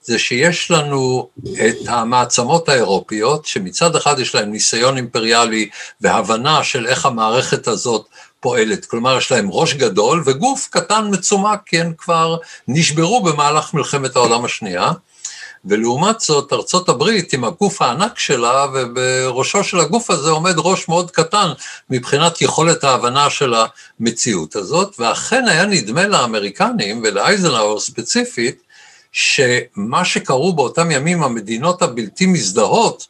זה 0.01 0.19
שיש 0.19 0.71
לנו 0.71 1.29
את 1.67 1.75
המעצמות 1.87 2.69
האירופיות, 2.69 3.45
שמצד 3.45 3.95
אחד 3.95 4.19
יש 4.19 4.35
להם 4.35 4.51
ניסיון 4.51 4.97
אימפריאלי 4.97 5.69
והבנה 6.01 6.63
של 6.63 6.87
איך 6.87 7.05
המערכת 7.05 7.67
הזאת 7.67 8.05
פועלת, 8.39 8.85
כלומר 8.85 9.17
יש 9.17 9.31
להם 9.31 9.47
ראש 9.51 9.73
גדול 9.73 10.23
וגוף 10.25 10.67
קטן 10.71 11.07
מצומק, 11.11 11.59
כי 11.65 11.79
הם 11.79 11.93
כבר 11.97 12.37
נשברו 12.67 13.23
במהלך 13.23 13.73
מלחמת 13.73 14.15
העולם 14.15 14.45
השנייה, 14.45 14.91
ולעומת 15.65 16.19
זאת 16.19 16.53
ארצות 16.53 16.89
הברית 16.89 17.33
עם 17.33 17.43
הגוף 17.43 17.81
הענק 17.81 18.19
שלה, 18.19 18.65
ובראשו 18.73 19.63
של 19.63 19.79
הגוף 19.79 20.09
הזה 20.09 20.29
עומד 20.29 20.53
ראש 20.57 20.89
מאוד 20.89 21.11
קטן 21.11 21.51
מבחינת 21.89 22.41
יכולת 22.41 22.83
ההבנה 22.83 23.29
של 23.29 23.53
המציאות 23.99 24.55
הזאת, 24.55 24.95
ואכן 24.99 25.47
היה 25.47 25.65
נדמה 25.65 26.07
לאמריקנים 26.07 27.01
ולאייזנהאואר 27.03 27.79
ספציפית, 27.79 28.61
שמה 29.11 30.05
שקראו 30.05 30.53
באותם 30.53 30.91
ימים 30.91 31.23
המדינות 31.23 31.81
הבלתי 31.81 32.25
מזדהות, 32.25 33.07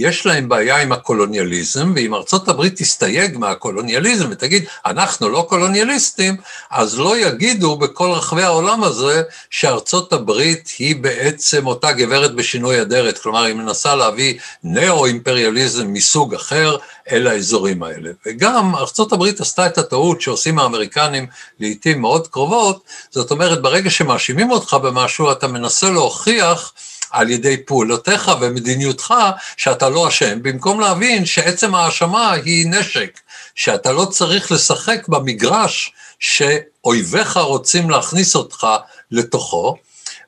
יש 0.00 0.26
להם 0.26 0.48
בעיה 0.48 0.82
עם 0.82 0.92
הקולוניאליזם, 0.92 1.92
ואם 1.96 2.14
ארצות 2.14 2.48
הברית 2.48 2.76
תסתייג 2.76 3.38
מהקולוניאליזם 3.38 4.28
ותגיד, 4.30 4.64
אנחנו 4.86 5.28
לא 5.28 5.46
קולוניאליסטים, 5.48 6.36
אז 6.70 6.98
לא 6.98 7.18
יגידו 7.18 7.76
בכל 7.76 8.10
רחבי 8.10 8.42
העולם 8.42 8.84
הזה 8.84 9.22
שארצות 9.50 10.12
הברית 10.12 10.72
היא 10.78 10.96
בעצם 10.96 11.66
אותה 11.66 11.92
גברת 11.92 12.34
בשינוי 12.34 12.82
אדרת, 12.82 13.18
כלומר 13.18 13.42
היא 13.42 13.54
מנסה 13.54 13.94
להביא 13.94 14.38
נאו-אימפריאליזם 14.64 15.92
מסוג 15.92 16.34
אחר 16.34 16.76
אל 17.10 17.26
האזורים 17.26 17.82
האלה. 17.82 18.10
וגם 18.26 18.76
ארצות 18.76 19.12
הברית 19.12 19.40
עשתה 19.40 19.66
את 19.66 19.78
הטעות 19.78 20.20
שעושים 20.20 20.58
האמריקנים 20.58 21.26
לעיתים 21.60 22.00
מאוד 22.00 22.28
קרובות, 22.28 22.82
זאת 23.10 23.30
אומרת, 23.30 23.62
ברגע 23.62 23.90
שמאשימים 23.90 24.50
אותך 24.50 24.76
במשהו, 24.82 25.32
אתה 25.32 25.46
מנסה 25.46 25.90
להוכיח 25.90 26.72
על 27.10 27.30
ידי 27.30 27.56
פעולותיך 27.64 28.30
ומדיניותך 28.40 29.14
שאתה 29.56 29.88
לא 29.88 30.08
אשם, 30.08 30.42
במקום 30.42 30.80
להבין 30.80 31.26
שעצם 31.26 31.74
ההאשמה 31.74 32.32
היא 32.32 32.66
נשק, 32.68 33.20
שאתה 33.54 33.92
לא 33.92 34.04
צריך 34.04 34.52
לשחק 34.52 35.08
במגרש 35.08 35.92
שאויביך 36.18 37.36
רוצים 37.36 37.90
להכניס 37.90 38.36
אותך 38.36 38.66
לתוכו, 39.10 39.76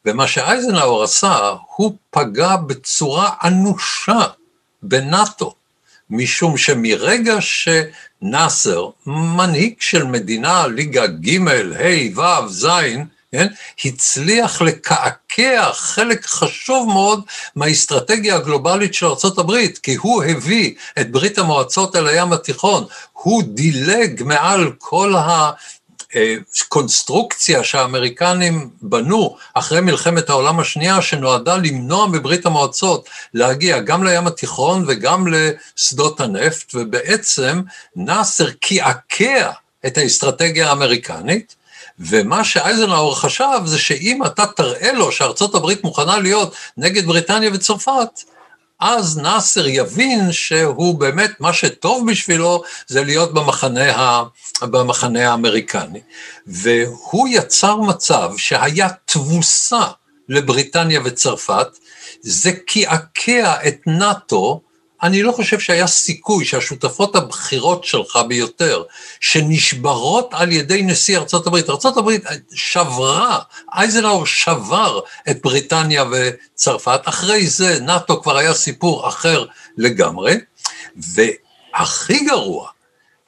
ומה 0.05 0.27
שאייזנהאואר 0.27 1.03
עשה, 1.03 1.55
הוא 1.77 1.97
פגע 2.11 2.57
בצורה 2.57 3.31
אנושה 3.45 4.21
בנאט"ו, 4.83 5.55
משום 6.11 6.57
שמרגע 6.57 7.37
שנאסר, 7.41 8.89
מנהיג 9.07 9.75
של 9.81 10.05
מדינה, 10.05 10.67
ליגה 10.67 11.07
ג', 11.07 11.49
ה', 11.49 12.21
ו', 12.21 12.49
ז', 12.49 12.67
כן, 13.33 13.47
הצליח 13.85 14.63
לקעקע 14.63 15.73
חלק 15.73 16.27
חשוב 16.27 16.89
מאוד 16.89 17.23
מהאסטרטגיה 17.57 18.37
הגלובלית 18.37 18.95
של 18.95 19.07
ארה"ב, 19.07 19.53
כי 19.83 19.95
הוא 19.95 20.25
הביא 20.25 20.75
את 21.01 21.11
ברית 21.11 21.39
המועצות 21.39 21.97
אל 21.97 22.07
הים 22.07 22.33
התיכון, 22.33 22.85
הוא 23.13 23.43
דילג 23.47 24.23
מעל 24.23 24.73
כל 24.79 25.15
ה... 25.15 25.51
קונסטרוקציה 26.69 27.65
שהאמריקנים 27.65 28.71
בנו 28.83 29.37
אחרי 29.55 29.81
מלחמת 29.81 30.31
העולם 30.31 30.61
השנייה, 30.61 31.03
שנועדה 31.03 31.57
למנוע 31.57 32.07
מברית 32.07 32.47
המועצות 32.47 33.09
להגיע 33.35 33.79
גם 33.79 34.05
לים 34.05 34.27
התיכון 34.27 34.85
וגם 34.89 35.27
לשדות 35.27 36.21
הנפט, 36.21 36.75
ובעצם 36.75 37.61
נאסר 37.97 38.51
קעקע 38.61 39.51
את 39.87 39.99
האסטרטגיה 39.99 40.69
האמריקנית, 40.69 41.62
ומה 42.09 42.45
שאייזנהאואר 42.45 43.15
חשב 43.15 43.61
זה 43.65 43.79
שאם 43.79 44.27
אתה 44.27 44.47
תראה 44.47 44.93
לו 44.93 45.13
שארצות 45.13 45.55
הברית 45.55 45.85
מוכנה 45.85 46.19
להיות 46.19 46.55
נגד 46.77 47.07
בריטניה 47.07 47.51
וצרפת, 47.55 48.21
אז 48.81 49.19
נאסר 49.19 49.67
יבין 49.67 50.33
שהוא 50.33 50.99
באמת, 51.01 51.31
מה 51.41 51.53
שטוב 51.53 52.11
בשבילו 52.11 52.63
זה 52.87 53.05
להיות 53.05 53.35
במחנה, 53.35 53.97
ה, 53.97 54.25
במחנה 54.63 55.31
האמריקני. 55.31 56.01
והוא 56.47 57.29
יצר 57.31 57.77
מצב 57.77 58.33
שהיה 58.37 58.89
תבוסה 59.05 59.87
לבריטניה 60.29 61.01
וצרפת, 61.05 61.69
זה 62.21 62.53
קעקע 62.67 63.69
את 63.69 63.77
נאט"ו 63.87 64.61
אני 65.03 65.23
לא 65.23 65.33
חושב 65.33 65.61
שהיה 65.61 65.87
סיכוי 65.87 66.45
שהשותפות 66.45 67.17
הבכירות 67.17 67.85
שלך 67.85 68.19
ביותר, 68.29 68.83
שנשברות 69.21 70.29
על 70.33 70.53
ידי 70.53 70.83
נשיא 70.83 71.19
ארצות 71.19 71.47
הברית, 71.47 71.71
ארצות 71.71 71.97
הברית 71.97 72.25
שברה, 72.55 73.39
אייזנאור 73.75 74.27
שבר 74.27 75.01
את 75.31 75.43
בריטניה 75.43 76.05
וצרפת, 76.13 77.01
אחרי 77.05 77.47
זה 77.47 77.79
נאט"ו 77.81 78.23
כבר 78.23 78.37
היה 78.37 78.55
סיפור 78.55 79.09
אחר 79.09 79.45
לגמרי, 79.77 80.35
והכי 80.97 82.25
גרוע, 82.25 82.69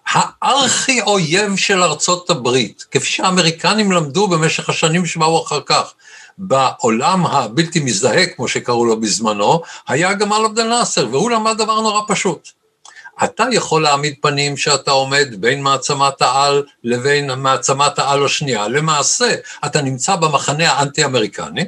הארכי 0.06 1.00
אויב 1.00 1.56
של 1.56 1.82
ארצות 1.82 2.30
הברית, 2.30 2.84
כפי 2.90 3.06
שהאמריקנים 3.06 3.92
למדו 3.92 4.28
במשך 4.28 4.68
השנים 4.68 5.06
שבאו 5.06 5.42
אחר 5.42 5.60
כך, 5.66 5.94
בעולם 6.38 7.26
הבלתי 7.26 7.80
מזדהה, 7.80 8.26
כמו 8.26 8.48
שקראו 8.48 8.84
לו 8.84 9.00
בזמנו, 9.00 9.60
היה 9.88 10.14
גמל 10.14 10.42
עבד 10.44 10.58
אל-נאצר, 10.58 11.08
והוא 11.10 11.30
למד 11.30 11.58
דבר 11.58 11.80
נורא 11.80 12.00
פשוט. 12.08 12.48
אתה 13.24 13.44
יכול 13.52 13.82
להעמיד 13.82 14.14
פנים 14.20 14.56
שאתה 14.56 14.90
עומד 14.90 15.28
בין 15.38 15.62
מעצמת 15.62 16.22
העל 16.22 16.62
לבין 16.84 17.30
מעצמת 17.34 17.98
העל 17.98 18.24
השנייה. 18.24 18.68
למעשה, 18.68 19.34
אתה 19.66 19.82
נמצא 19.82 20.16
במחנה 20.16 20.72
האנטי-אמריקני, 20.72 21.64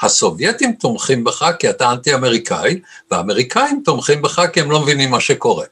הסובייטים 0.00 0.72
תומכים 0.72 1.24
בך 1.24 1.50
כי 1.58 1.70
אתה 1.70 1.92
אנטי-אמריקאי, 1.92 2.80
והאמריקאים 3.10 3.82
תומכים 3.84 4.22
בך 4.22 4.42
כי 4.52 4.60
הם 4.60 4.70
לא 4.70 4.80
מבינים 4.80 5.10
מה 5.10 5.20
שקורה. 5.20 5.64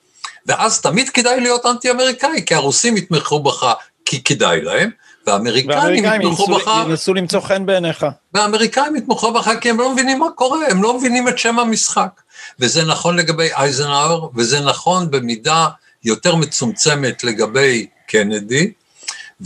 ואז 0.46 0.80
תמיד 0.80 1.08
כדאי 1.08 1.40
להיות 1.40 1.66
אנטי-אמריקאי, 1.66 2.44
כי 2.46 2.54
הרוסים 2.54 2.96
יתמכו 2.96 3.42
בך 3.42 3.72
כי 4.04 4.24
כדאי 4.24 4.60
להם, 4.60 4.90
והאמריקאים 5.26 6.20
יתמכו 6.20 6.54
בך... 6.54 6.70
ינסו 6.88 7.14
למצוא 7.14 7.40
חן 7.40 7.66
בעיניך. 7.66 8.06
והאמריקאים 8.34 8.96
יתמכו 8.96 9.32
בך 9.32 9.50
כי 9.60 9.70
הם 9.70 9.78
לא 9.78 9.92
מבינים 9.92 10.18
מה 10.18 10.30
קורה, 10.34 10.58
הם 10.68 10.82
לא 10.82 10.98
מבינים 10.98 11.28
את 11.28 11.38
שם 11.38 11.58
המשחק. 11.58 12.20
וזה 12.60 12.84
נכון 12.84 13.16
לגבי 13.16 13.48
אייזנהאואר, 13.52 14.28
וזה 14.34 14.60
נכון 14.60 15.10
במידה 15.10 15.68
יותר 16.04 16.34
מצומצמת 16.34 17.24
לגבי 17.24 17.86
קנדי, 18.06 18.72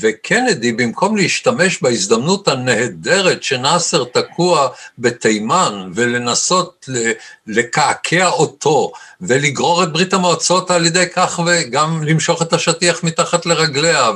וקנדי, 0.01 0.73
במקום 0.73 1.17
להשתמש 1.17 1.83
בהזדמנות 1.83 2.49
הנהדרת 2.49 3.43
שנאסר 3.43 4.05
תקוע 4.05 4.69
בתימן 4.99 5.91
ולנסות 5.95 6.89
לקעקע 7.47 8.29
אותו 8.29 8.93
ולגרור 9.21 9.83
את 9.83 9.93
ברית 9.93 10.15
המועצות 10.15 10.71
על 10.71 10.87
ידי 10.87 11.05
כך 11.15 11.41
וגם 11.47 12.05
למשוך 12.05 12.43
את 12.43 12.53
השטיח 12.53 13.05
מתחת 13.05 13.47
לרגליה 13.47 14.11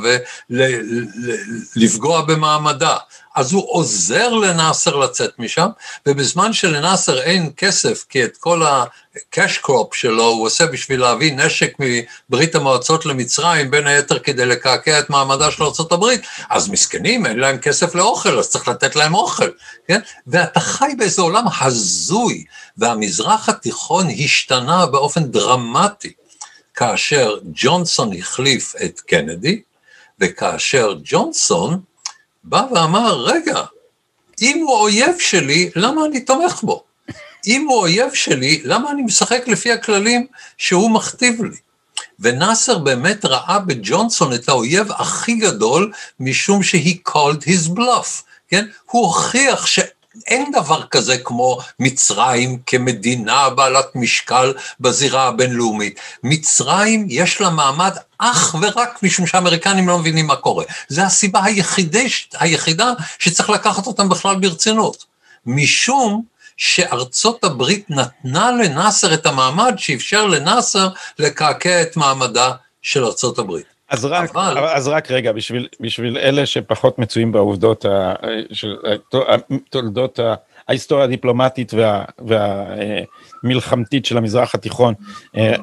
ולפגוע 1.77 2.21
במעמדה, 2.21 2.97
אז 3.35 3.53
הוא 3.53 3.65
עוזר 3.69 4.29
לנאסר 4.29 4.97
לצאת 4.97 5.39
משם, 5.39 5.67
ובזמן 6.07 6.53
שלנאסר 6.53 7.21
אין 7.21 7.51
כסף, 7.57 8.05
כי 8.09 8.25
את 8.25 8.37
כל 8.37 8.63
ה-cash 8.63 9.65
crop 9.67 9.89
שלו 9.93 10.25
הוא 10.25 10.47
עושה 10.47 10.67
בשביל 10.67 11.01
להביא 11.01 11.33
נשק 11.33 11.73
מברית 11.79 12.55
המועצות 12.55 13.07
למצרים, 13.07 13.71
בין 13.71 13.87
היתר 13.87 14.19
כדי 14.19 14.47
לקעקע 14.47 14.99
את 14.99 15.11
מעמדה 15.11 15.51
של 15.51 15.63
ארה"ב, 15.63 16.05
אז 16.51 16.69
מסכנים, 16.69 17.27
אין 17.27 17.39
להם 17.39 17.59
כסף 17.59 17.95
לאוכל, 17.95 18.39
אז 18.39 18.49
צריך 18.49 18.69
לתת 18.69 18.97
להם 18.97 19.15
אוכל, 19.15 19.51
כן? 19.89 20.01
ואתה 20.27 20.61
חי 20.61 20.93
באיזה 20.99 21.23
עולם 21.23 21.45
הזוי, 21.61 22.45
והמזרח 22.77 23.49
התיכון 23.49 24.07
השתנה 24.25 24.87
באופן 24.87 25.25
דרמטי. 25.25 26.13
כאשר 26.75 27.39
ג'ונסון 27.55 28.11
החליף 28.19 28.75
את 28.85 29.01
קנדי, 29.01 29.63
וכאשר 30.21 30.95
ג'ונסון 31.05 31.81
בא 32.45 32.67
ואמר, 32.75 33.25
רגע, 33.25 33.63
אם 34.43 34.63
הוא 34.67 34.77
אויב 34.77 35.19
שלי, 35.19 35.71
למה 35.77 36.07
אני 36.07 36.21
תומך 36.21 36.63
בו? 36.63 36.85
אם 37.47 37.67
הוא 37.69 37.79
אויב 37.79 38.15
שלי, 38.15 38.61
למה 38.65 38.91
אני 38.91 39.03
משחק 39.03 39.43
לפי 39.47 39.73
הכללים 39.73 40.27
שהוא 40.59 40.91
מכתיב 40.91 41.43
לי? 41.43 41.57
ונאסר 42.21 42.79
באמת 42.79 43.25
ראה 43.25 43.59
בג'ונסון 43.59 44.33
את 44.33 44.49
האויב 44.49 44.93
הכי 44.93 45.35
גדול, 45.35 45.93
משום 46.21 46.63
שהיא 46.63 46.99
called 47.09 47.43
his 47.45 47.69
bluff, 47.77 48.23
כן? 48.49 48.67
הוא 48.91 49.07
הוכיח 49.07 49.67
ש... 49.67 49.81
אין 50.27 50.53
דבר 50.53 50.87
כזה 50.87 51.19
כמו 51.19 51.59
מצרים 51.79 52.59
כמדינה 52.67 53.51
בעלת 53.51 53.87
משקל 53.95 54.55
בזירה 54.81 55.29
הבינלאומית. 55.29 56.01
מצרים 56.23 57.07
יש 57.09 57.41
לה 57.41 57.51
מעמד 57.51 57.97
אך 58.19 58.57
ורק 58.61 59.03
משום 59.03 59.27
שהאמריקנים 59.27 59.89
לא 59.89 59.99
מבינים 59.99 60.27
מה 60.27 60.37
קורה. 60.37 60.65
זו 60.89 61.03
הסיבה 61.03 61.45
היחידי, 61.45 62.09
היחידה 62.35 62.93
שצריך 63.19 63.51
לקחת 63.51 63.87
אותם 63.87 64.09
בכלל 64.09 64.37
ברצינות. 64.37 65.05
משום 65.47 66.23
שארצות 66.57 67.45
הברית 67.45 67.91
נתנה 67.91 68.51
לנאסר 68.51 69.15
את 69.15 69.27
המעמד 69.27 69.75
שאפשר 69.77 70.27
לנאסר 70.27 70.89
לקעקע 71.19 71.83
את 71.83 71.97
מעמדה 71.97 72.53
של 72.83 73.05
ארצות 73.05 73.39
הברית. 73.39 73.72
אז 73.93 74.05
רק, 74.05 74.31
אבל... 74.31 74.59
אז 74.59 74.89
רק 74.89 75.11
רגע, 75.11 75.33
בשביל, 75.33 75.69
בשביל 75.81 76.19
אלה 76.19 76.47
שפחות 76.47 76.99
מצויים 76.99 77.33
בעובדות, 77.33 77.85
ה, 77.85 78.15
של 78.53 78.77
תולדות 79.71 80.19
ההיסטוריה 80.69 81.05
הדיפלומטית 81.05 81.75
וה, 81.75 82.05
והמלחמתית 83.43 84.07
של 84.07 84.19
המזרח 84.19 84.55
התיכון, 84.55 84.95
אה, 85.37 85.55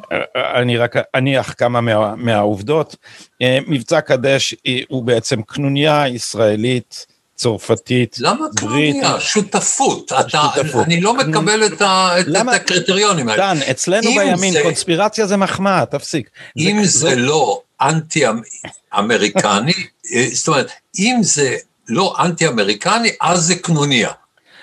אני 0.56 0.78
רק 0.78 0.96
אניח 1.16 1.54
כמה 1.58 1.82
מה, 1.82 2.16
מהעובדות. 2.16 2.96
אה, 3.42 3.60
מבצע 3.68 4.02
קדש 4.02 4.56
הוא 4.88 5.04
בעצם 5.04 5.42
קנוניה 5.42 6.08
ישראלית. 6.08 7.19
צרפתית, 7.40 8.16
למה 8.20 8.46
קנוניה? 8.56 9.20
שותפות. 9.20 10.12
אתה, 10.20 10.30
שותפות. 10.56 10.86
אני 10.86 11.02
לא 11.02 11.14
מקבל 11.14 11.66
את, 11.66 11.82
ה, 11.82 12.20
את, 12.20 12.26
למה, 12.28 12.56
את 12.56 12.62
הקריטריונים 12.62 13.30
האלה. 13.30 13.54
דן, 13.54 13.62
אצלנו 13.72 14.12
בימין 14.16 14.54
זה, 14.54 14.60
קונספירציה 14.64 15.28
זה 15.28 15.38
מחמאה, 15.38 15.86
תפסיק. 15.86 16.30
אם 16.58 16.84
זה, 16.84 17.00
זה 17.00 17.16
לא 17.16 17.62
אנטי-אמריקני, 17.82 19.74
אה, 20.14 20.28
זאת 20.34 20.48
אומרת, 20.48 20.72
אם 21.00 21.20
זה 21.22 21.56
לא 21.90 22.16
אנטי-אמריקני, 22.20 23.10
אז 23.22 23.40
זה 23.40 23.56
קנוניה. 23.56 24.12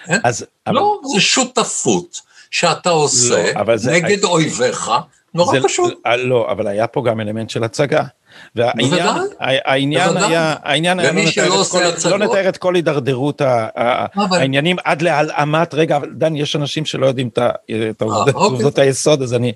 כן? 0.06 0.18
אז, 0.24 0.44
לא, 0.66 0.98
אבל... 1.02 1.08
זה 1.14 1.20
שותפות 1.20 2.20
שאתה 2.50 2.90
עושה 2.90 3.52
לא, 3.66 3.76
זה... 3.76 3.92
נגד 3.92 4.24
אויביך, 4.24 4.90
נורא 5.34 5.60
זה, 5.60 5.64
פשוט. 5.64 5.94
לא, 6.18 6.48
אבל 6.50 6.66
היה 6.66 6.86
פה 6.86 7.02
גם 7.06 7.20
אלמנט 7.20 7.50
של 7.50 7.64
הצגה. 7.64 8.02
והעניין 8.54 9.08
העניין 9.40 10.16
היה, 10.16 10.54
העניין 10.62 11.00
היה, 11.00 11.12
לא 11.12 11.18
נתאר, 11.22 11.60
את 11.60 12.02
כל, 12.02 12.08
לא 12.10 12.18
נתאר 12.18 12.48
את 12.48 12.56
כל 12.56 12.74
הידרדרות 12.74 13.42
אבל... 13.42 14.38
העניינים 14.38 14.76
עד 14.84 15.02
להלאמת, 15.02 15.74
רגע, 15.74 15.96
אבל 15.96 16.10
דן, 16.14 16.36
יש 16.36 16.56
אנשים 16.56 16.84
שלא 16.84 17.06
יודעים 17.06 17.28
את 17.28 17.38
אה, 17.38 17.90
העובדות 18.00 18.64
אוקיי. 18.64 18.84
היסוד, 18.84 19.22
אז 19.22 19.34
אני 19.34 19.52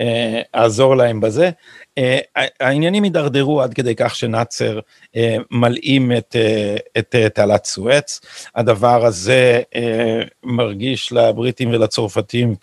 אה, 0.00 0.40
אעזור 0.54 0.96
להם 0.96 1.20
בזה. 1.20 1.50
אה, 1.98 2.18
העניינים 2.60 3.02
הידרדרו 3.02 3.62
עד 3.62 3.74
כדי 3.74 3.94
כך 3.96 4.16
שנאצר 4.16 4.80
אה, 5.16 5.36
מלאים 5.50 6.12
את, 6.12 6.36
אה, 6.38 6.76
את 6.98 7.14
תעלת 7.34 7.64
סואץ. 7.64 8.20
הדבר 8.54 9.06
הזה 9.06 9.62
מרגיש 10.44 11.12
לבריטים 11.12 11.70
ולצרפתים 11.70 12.54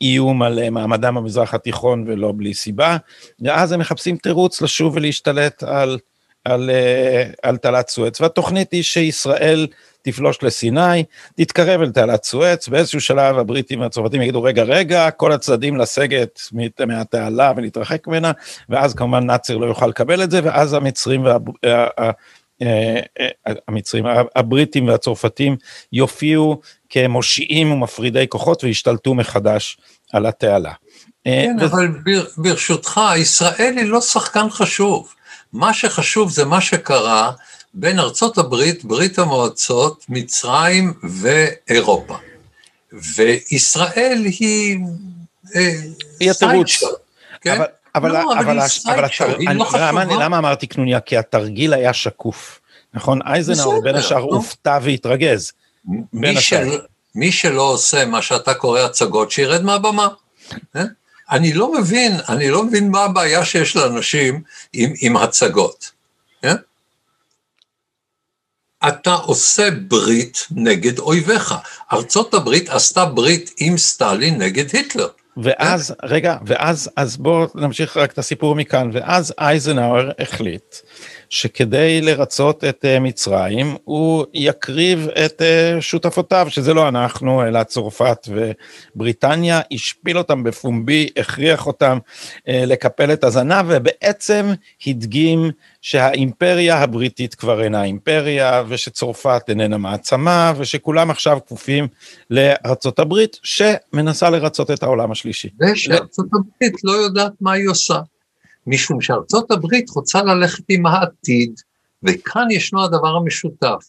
כאיום 0.00 0.42
על 0.42 0.70
מעמדם 0.70 1.14
במזרח 1.14 1.54
התיכון 1.54 2.04
ולא 2.06 2.32
בלי 2.36 2.54
סיבה, 2.54 2.96
ואז 3.40 3.72
הם 3.72 3.80
מחפשים 3.80 4.16
תירוץ 4.16 4.62
לשוב 4.62 4.96
ולהשתלט 4.96 5.62
על, 5.62 5.98
על, 6.44 6.70
על 7.42 7.56
תעלת 7.56 7.88
סואץ, 7.88 8.20
והתוכנית 8.20 8.72
היא 8.72 8.82
שישראל 8.82 9.66
תפלוש 10.02 10.42
לסיני, 10.42 11.04
תתקרב 11.36 11.80
אל 11.80 11.90
תעלת 11.90 12.24
סואץ, 12.24 12.68
באיזשהו 12.68 13.00
שלב 13.00 13.38
הבריטים 13.38 13.80
והצרפתים 13.80 14.22
יגידו 14.22 14.42
רגע 14.42 14.62
רגע, 14.62 15.10
כל 15.10 15.32
הצדדים 15.32 15.76
לסגת 15.76 16.40
מהתעלה 16.86 17.52
ולהתרחק 17.56 18.06
ממנה, 18.06 18.32
ואז 18.68 18.94
כמובן 18.94 19.26
נאצר 19.26 19.56
לא 19.56 19.66
יוכל 19.66 19.86
לקבל 19.86 20.22
את 20.22 20.30
זה, 20.30 20.40
ואז 20.44 20.74
המצרים 20.74 21.24
וה... 21.24 21.36
המצרים, 23.68 24.04
הבריטים 24.36 24.88
והצרפתים 24.88 25.56
יופיעו 25.92 26.60
כמושיעים 26.90 27.72
ומפרידי 27.72 28.26
כוחות 28.28 28.64
וישתלטו 28.64 29.14
מחדש 29.14 29.78
על 30.12 30.26
התעלה. 30.26 30.72
כן, 31.24 31.56
ו... 31.60 31.64
אבל 31.64 31.88
ברשותך, 32.36 33.00
ישראל 33.16 33.74
היא 33.76 33.86
לא 33.86 34.00
שחקן 34.00 34.50
חשוב. 34.50 35.14
מה 35.52 35.74
שחשוב 35.74 36.30
זה 36.30 36.44
מה 36.44 36.60
שקרה 36.60 37.32
בין 37.74 37.98
ארצות 37.98 38.38
הברית, 38.38 38.84
ברית 38.84 39.18
המועצות, 39.18 40.04
מצרים 40.08 40.92
ואירופה. 41.02 42.16
וישראל 42.92 44.22
היא... 44.24 44.78
אה, 45.56 45.72
היא 46.20 46.30
התירוץ. 46.30 46.82
כן? 47.40 47.56
אבל, 47.56 47.64
אבל, 47.94 48.12
לא, 48.12 48.22
אבל, 48.22 48.38
אבל, 48.38 48.58
אבל 48.86 49.04
התר... 49.04 49.36
אני, 49.36 49.58
לא 49.58 49.66
למה, 49.78 50.04
למה 50.04 50.38
אמרתי 50.38 50.66
קנוניה? 50.66 51.00
כי 51.00 51.16
התרגיל 51.16 51.74
היה 51.74 51.92
שקוף, 51.92 52.60
נכון? 52.94 53.20
אייזנאור 53.22 53.82
בין 53.82 53.96
השאר 53.96 54.20
הופתע 54.20 54.78
והתרגז. 54.82 55.52
מי, 56.12 56.40
של, 56.40 56.80
מי 57.14 57.32
שלא 57.32 57.62
עושה 57.62 58.04
מה 58.04 58.22
שאתה 58.22 58.54
קורא 58.54 58.80
הצגות, 58.80 59.30
שירד 59.30 59.62
מהבמה. 59.62 60.08
אה? 60.76 60.84
אני 61.30 61.52
לא 61.52 61.72
מבין, 61.72 62.12
אני 62.28 62.50
לא 62.50 62.64
מבין 62.64 62.90
מה 62.90 63.04
הבעיה 63.04 63.44
שיש 63.44 63.76
לאנשים 63.76 64.42
עם, 64.72 64.92
עם 65.00 65.16
הצגות. 65.16 65.90
כן? 66.42 66.56
אתה 68.88 69.12
עושה 69.12 69.68
ברית 69.70 70.46
נגד 70.50 70.98
אויביך. 70.98 71.54
ארצות 71.92 72.34
הברית 72.34 72.68
עשתה 72.68 73.04
ברית 73.04 73.50
עם 73.58 73.78
סטלין 73.78 74.42
נגד 74.42 74.74
היטלר. 74.74 75.08
ואז, 75.36 75.94
רגע, 76.02 76.36
ואז, 76.46 76.90
אז 76.96 77.16
בואו 77.16 77.46
נמשיך 77.54 77.96
רק 77.96 78.12
את 78.12 78.18
הסיפור 78.18 78.54
מכאן, 78.54 78.90
ואז 78.92 79.34
אייזנהאואר 79.38 80.10
החליט 80.18 80.74
שכדי 81.30 82.00
לרצות 82.00 82.64
את 82.64 82.84
uh, 82.84 83.00
מצרים, 83.00 83.76
הוא 83.84 84.24
יקריב 84.34 85.08
את 85.08 85.42
uh, 85.42 85.80
שותפותיו, 85.80 86.46
שזה 86.50 86.74
לא 86.74 86.88
אנחנו, 86.88 87.46
אלא 87.46 87.62
צרפת 87.62 88.28
ובריטניה, 88.28 89.60
השפיל 89.72 90.18
אותם 90.18 90.42
בפומבי, 90.42 91.08
הכריח 91.16 91.66
אותם 91.66 91.98
uh, 92.38 92.42
לקפל 92.46 93.12
את 93.12 93.24
הזנב, 93.24 93.66
ובעצם 93.68 94.52
הדגים 94.86 95.50
שהאימפריה 95.82 96.78
הבריטית 96.78 97.34
כבר 97.34 97.62
אינה 97.62 97.84
אימפריה, 97.84 98.62
ושצרפת 98.68 99.42
איננה 99.48 99.78
מעצמה, 99.78 100.52
ושכולם 100.56 101.10
עכשיו 101.10 101.38
כפופים 101.46 101.88
לארצות 102.30 102.98
הברית, 102.98 103.38
שמנסה 103.42 104.30
לרצות 104.30 104.70
את 104.70 104.82
העולם 104.82 105.10
השלישי. 105.10 105.48
ושארצות 105.60 106.26
הברית 106.26 106.84
לא 106.84 106.92
יודעת 106.92 107.32
מה 107.40 107.52
היא 107.52 107.68
עושה. 107.68 108.00
משום 108.66 109.00
שארצות 109.00 109.50
הברית 109.50 109.90
רוצה 109.90 110.22
ללכת 110.22 110.64
עם 110.68 110.86
העתיד, 110.86 111.60
וכאן 112.02 112.50
ישנו 112.50 112.84
הדבר 112.84 113.16
המשותף. 113.16 113.84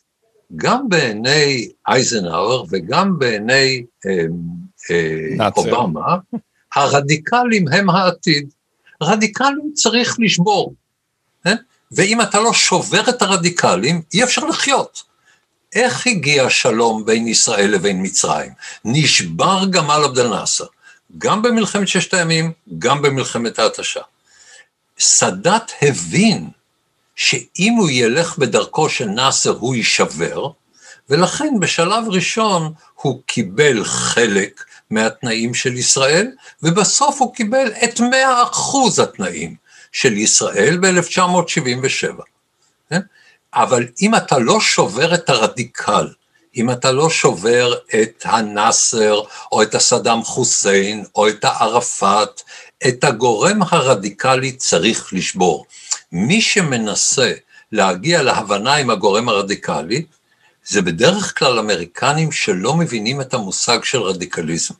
גם 0.55 0.89
בעיני 0.89 1.69
אייזנהאואר 1.87 2.63
וגם 2.71 3.19
בעיני 3.19 3.83
אה, 4.05 4.25
אה, 4.91 5.49
אובמה, 5.57 6.15
הרדיקלים 6.75 7.67
הם 7.67 7.89
העתיד. 7.89 8.49
רדיקלים 9.03 9.71
צריך 9.73 10.15
לשבור. 10.19 10.73
כן? 11.43 11.55
ואם 11.91 12.21
אתה 12.21 12.39
לא 12.39 12.53
שובר 12.53 13.09
את 13.09 13.21
הרדיקלים, 13.21 14.01
אי 14.13 14.23
אפשר 14.23 14.45
לחיות. 14.45 15.03
איך 15.75 16.07
הגיע 16.07 16.45
השלום 16.45 17.05
בין 17.05 17.27
ישראל 17.27 17.69
לבין 17.69 18.03
מצרים? 18.03 18.51
נשבר 18.85 19.65
גמל 19.69 20.01
עבד 20.03 20.19
אל-נאצר, 20.19 20.65
גם 21.17 21.41
במלחמת 21.41 21.87
ששת 21.87 22.13
הימים, 22.13 22.51
גם 22.79 23.01
במלחמת 23.01 23.59
ההתשה. 23.59 24.01
סאדאת 25.01 25.71
הבין 25.81 26.49
שאם 27.15 27.73
הוא 27.77 27.89
ילך 27.89 28.37
בדרכו 28.37 28.89
של 28.89 29.05
נאסר 29.05 29.49
הוא 29.49 29.75
יישבר, 29.75 30.49
ולכן 31.09 31.59
בשלב 31.59 32.03
ראשון 32.07 32.73
הוא 32.95 33.21
קיבל 33.25 33.83
חלק 33.83 34.63
מהתנאים 34.89 35.53
של 35.53 35.73
ישראל, 35.77 36.31
ובסוף 36.63 37.21
הוא 37.21 37.35
קיבל 37.35 37.71
את 37.83 37.99
מאה 37.99 38.43
אחוז 38.43 38.99
התנאים 38.99 39.55
של 39.91 40.17
ישראל 40.17 40.77
ב-1977. 40.81 42.21
כן? 42.89 43.01
אבל 43.53 43.87
אם 44.01 44.15
אתה 44.15 44.39
לא 44.39 44.59
שובר 44.59 45.13
את 45.13 45.29
הרדיקל, 45.29 46.07
אם 46.55 46.71
אתה 46.71 46.91
לא 46.91 47.09
שובר 47.09 47.73
את 48.01 48.23
הנאסר, 48.25 49.21
או 49.51 49.61
את 49.61 49.75
הסדאם 49.75 50.23
חוסיין, 50.23 51.05
או 51.15 51.27
את 51.27 51.43
הערפאת, 51.43 52.41
את 52.87 53.03
הגורם 53.03 53.59
הרדיקלי 53.69 54.51
צריך 54.51 55.13
לשבור. 55.13 55.65
מי 56.11 56.41
שמנסה 56.41 57.33
להגיע 57.71 58.23
להבנה 58.23 58.75
עם 58.75 58.89
הגורם 58.89 59.29
הרדיקלי, 59.29 60.05
זה 60.65 60.81
בדרך 60.81 61.39
כלל 61.39 61.59
אמריקנים 61.59 62.31
שלא 62.31 62.75
מבינים 62.75 63.21
את 63.21 63.33
המושג 63.33 63.83
של 63.83 64.01
רדיקליזם. 64.01 64.73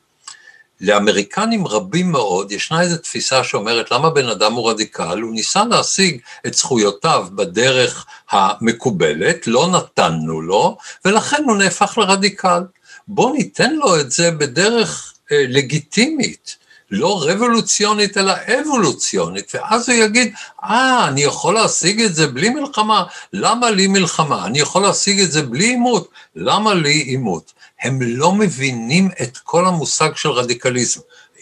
לאמריקנים 0.80 1.66
רבים 1.66 2.12
מאוד 2.12 2.52
ישנה 2.52 2.80
איזו 2.80 2.96
תפיסה 2.96 3.44
שאומרת 3.44 3.90
למה 3.90 4.10
בן 4.10 4.28
אדם 4.28 4.52
הוא 4.52 4.70
רדיקל, 4.70 5.20
הוא 5.20 5.32
ניסה 5.32 5.64
להשיג 5.64 6.20
את 6.46 6.54
זכויותיו 6.54 7.26
בדרך 7.34 8.06
המקובלת, 8.30 9.46
לא 9.46 9.68
נתנו 9.70 10.42
לו, 10.42 10.76
ולכן 11.04 11.42
הוא 11.46 11.56
נהפך 11.56 11.98
לרדיקל. 11.98 12.62
בואו 13.08 13.32
ניתן 13.32 13.74
לו 13.74 14.00
את 14.00 14.10
זה 14.10 14.30
בדרך 14.30 15.14
אה, 15.32 15.44
לגיטימית, 15.48 16.56
לא 16.94 17.24
רבולוציונית 17.26 18.18
אלא 18.18 18.32
אבולוציונית, 18.60 19.52
ואז 19.54 19.88
הוא 19.88 19.98
יגיד, 19.98 20.34
אה, 20.64 21.08
אני 21.08 21.22
יכול 21.22 21.54
להשיג 21.54 22.00
את 22.02 22.14
זה 22.14 22.26
בלי 22.26 22.48
מלחמה, 22.48 23.04
למה 23.32 23.70
לי 23.70 23.86
מלחמה? 23.86 24.46
אני 24.46 24.58
יכול 24.58 24.82
להשיג 24.82 25.20
את 25.20 25.32
זה 25.32 25.42
בלי 25.42 25.64
עימות, 25.64 26.08
למה 26.36 26.74
לי 26.74 26.92
עימות? 26.92 27.52
הם 27.82 27.98
לא 28.02 28.32
מבינים 28.32 29.08
את 29.22 29.38
כל 29.38 29.66
המושג 29.66 30.16
של 30.16 30.28
רדיקליזם. 30.28 31.00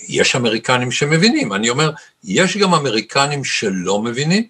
יש 0.08 0.36
אמריקנים 0.36 0.92
שמבינים, 0.92 1.52
אני 1.52 1.70
אומר, 1.70 1.90
יש 2.24 2.56
גם 2.56 2.74
אמריקנים 2.74 3.44
שלא 3.44 4.02
מבינים. 4.02 4.44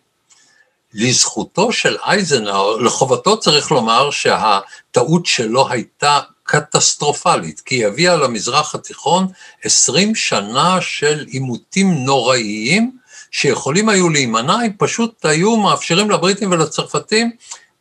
לזכותו 0.95 1.73
של 1.73 1.97
אייזנהאואר, 2.07 2.77
לחובתו 2.77 3.41
צריך 3.41 3.71
לומר 3.71 4.11
שהטעות 4.11 5.27
שלו 5.27 5.69
הייתה 5.71 6.21
קטסטרופלית, 6.51 7.61
כי 7.61 7.75
היא 7.75 7.87
הביאה 7.87 8.17
למזרח 8.17 8.75
התיכון 8.75 9.27
20 9.65 10.15
שנה 10.15 10.81
של 10.81 11.25
עימותים 11.29 12.05
נוראיים, 12.05 12.97
שיכולים 13.31 13.89
היו 13.89 14.09
להימנע 14.09 14.57
אם 14.67 14.73
פשוט 14.79 15.25
היו 15.25 15.57
מאפשרים 15.57 16.11
לבריטים 16.11 16.53
ולצרפתים 16.53 17.31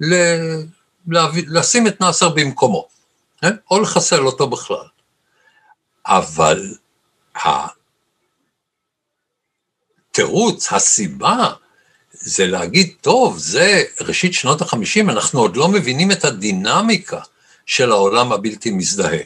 ל... 0.01 0.15
לשים 1.47 1.87
את 1.87 2.01
נאסר 2.01 2.29
במקומו. 2.29 2.87
כן? 3.41 3.55
או 3.71 3.79
לחסל 3.79 4.25
אותו 4.25 4.47
בכלל. 4.47 4.87
אבל 6.05 6.73
התירוץ, 10.11 10.73
הסיבה, 10.73 11.53
זה 12.11 12.47
להגיד, 12.47 12.93
טוב, 13.01 13.37
זה 13.37 13.83
ראשית 14.01 14.33
שנות 14.33 14.61
החמישים, 14.61 15.09
אנחנו 15.09 15.39
עוד 15.39 15.57
לא 15.57 15.67
מבינים 15.67 16.11
את 16.11 16.25
הדינמיקה 16.25 17.19
של 17.69 17.91
העולם 17.91 18.31
הבלתי 18.31 18.71
מזדהה. 18.71 19.19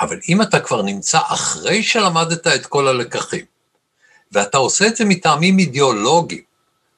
אבל 0.00 0.18
אם 0.28 0.42
אתה 0.42 0.60
כבר 0.60 0.82
נמצא 0.82 1.18
אחרי 1.26 1.82
שלמדת 1.82 2.46
את 2.46 2.66
כל 2.66 2.88
הלקחים, 2.88 3.44
ואתה 4.32 4.58
עושה 4.58 4.86
את 4.86 4.96
זה 4.96 5.04
מטעמים 5.04 5.58
אידיאולוגיים, 5.58 6.42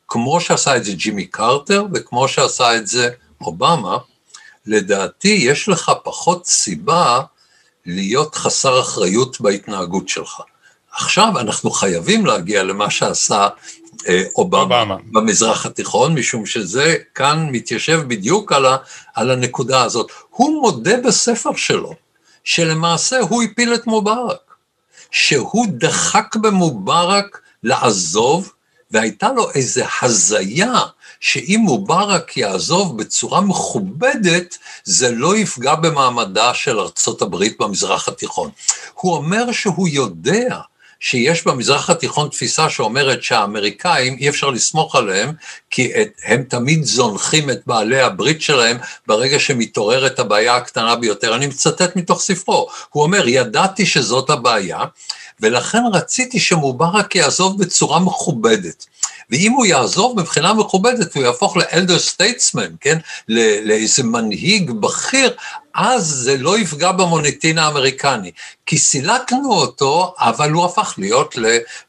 כמו 0.08 0.40
שעשה 0.40 0.76
את 0.76 0.84
זה 0.84 0.92
ג'ימי 0.92 1.26
קרטר 1.26 1.84
וכמו 1.94 2.28
שעשה 2.28 2.76
את 2.76 2.86
זה 2.86 3.10
אובמה, 3.40 3.98
לדעתי 4.66 5.28
יש 5.28 5.68
לך 5.68 5.92
פחות 6.04 6.46
סיבה 6.46 7.20
להיות 7.86 8.34
חסר 8.34 8.80
אחריות 8.80 9.40
בהתנהגות 9.40 10.08
שלך. 10.08 10.40
עכשיו 10.92 11.38
אנחנו 11.40 11.70
חייבים 11.70 12.26
להגיע 12.26 12.62
למה 12.62 12.90
שעשה 12.90 13.48
אובמה, 14.36 14.80
אובמה 14.80 14.96
במזרח 15.12 15.66
התיכון, 15.66 16.14
משום 16.14 16.46
שזה 16.46 16.96
כאן 17.14 17.48
מתיישב 17.52 18.00
בדיוק 18.06 18.52
על, 18.52 18.66
ה, 18.66 18.76
על 19.14 19.30
הנקודה 19.30 19.82
הזאת. 19.82 20.10
הוא 20.30 20.62
מודה 20.62 20.96
בספר 20.96 21.56
שלו 21.56 21.94
שלמעשה 22.44 23.20
הוא 23.20 23.42
הפיל 23.42 23.74
את 23.74 23.86
מובארק, 23.86 24.54
שהוא 25.10 25.66
דחק 25.70 26.36
במובארק 26.36 27.40
לעזוב, 27.62 28.52
והייתה 28.90 29.32
לו 29.32 29.50
איזו 29.50 29.82
הזיה 30.02 30.74
שאם 31.20 31.60
מובארק 31.62 32.36
יעזוב 32.36 32.98
בצורה 32.98 33.40
מכובדת, 33.40 34.58
זה 34.84 35.10
לא 35.10 35.36
יפגע 35.36 35.74
במעמדה 35.74 36.54
של 36.54 36.80
ארצות 36.80 37.22
הברית 37.22 37.58
במזרח 37.60 38.08
התיכון. 38.08 38.50
הוא 38.94 39.16
אומר 39.16 39.52
שהוא 39.52 39.88
יודע 39.88 40.58
שיש 41.04 41.46
במזרח 41.46 41.90
התיכון 41.90 42.28
תפיסה 42.28 42.70
שאומרת 42.70 43.22
שהאמריקאים, 43.22 44.16
אי 44.18 44.28
אפשר 44.28 44.50
לסמוך 44.50 44.96
עליהם, 44.96 45.32
כי 45.70 45.92
את, 46.02 46.08
הם 46.24 46.42
תמיד 46.42 46.84
זונחים 46.84 47.50
את 47.50 47.60
בעלי 47.66 48.00
הברית 48.00 48.42
שלהם 48.42 48.76
ברגע 49.06 49.38
שמתעוררת 49.38 50.18
הבעיה 50.18 50.56
הקטנה 50.56 50.96
ביותר. 50.96 51.34
אני 51.34 51.46
מצטט 51.46 51.96
מתוך 51.96 52.20
ספרו, 52.20 52.68
הוא 52.90 53.02
אומר, 53.02 53.28
ידעתי 53.28 53.86
שזאת 53.86 54.30
הבעיה, 54.30 54.78
ולכן 55.42 55.82
רציתי 55.92 56.40
שמובארק 56.40 57.16
יעזוב 57.16 57.58
בצורה 57.62 58.00
מכובדת. 58.00 58.86
ואם 59.30 59.52
הוא 59.52 59.66
יעזוב 59.66 60.20
מבחינה 60.20 60.54
מכובדת 60.54 61.16
והוא 61.16 61.26
יהפוך 61.26 61.56
לאלדר 61.56 61.98
סטייטסמן, 61.98 62.68
כן, 62.80 62.98
לאיזה 63.28 64.02
מנהיג 64.02 64.70
בכיר, 64.70 65.36
אז 65.74 66.06
זה 66.06 66.36
לא 66.36 66.58
יפגע 66.58 66.92
במוניטין 66.92 67.58
האמריקני. 67.58 68.30
כי 68.66 68.78
סילקנו 68.78 69.52
אותו, 69.52 70.14
אבל 70.18 70.50
הוא 70.50 70.64
הפך 70.64 70.94
להיות 70.98 71.36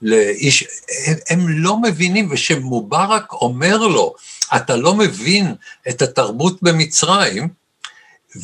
לאיש, 0.02 0.64
הם, 1.08 1.16
הם 1.30 1.48
לא 1.50 1.78
מבינים, 1.78 2.28
ושמובארק 2.32 3.34
אומר 3.34 3.78
לו, 3.78 4.14
אתה 4.56 4.76
לא 4.76 4.96
מבין 4.96 5.56
את 5.90 6.02
התרבות 6.02 6.64
במצרים, 6.64 7.48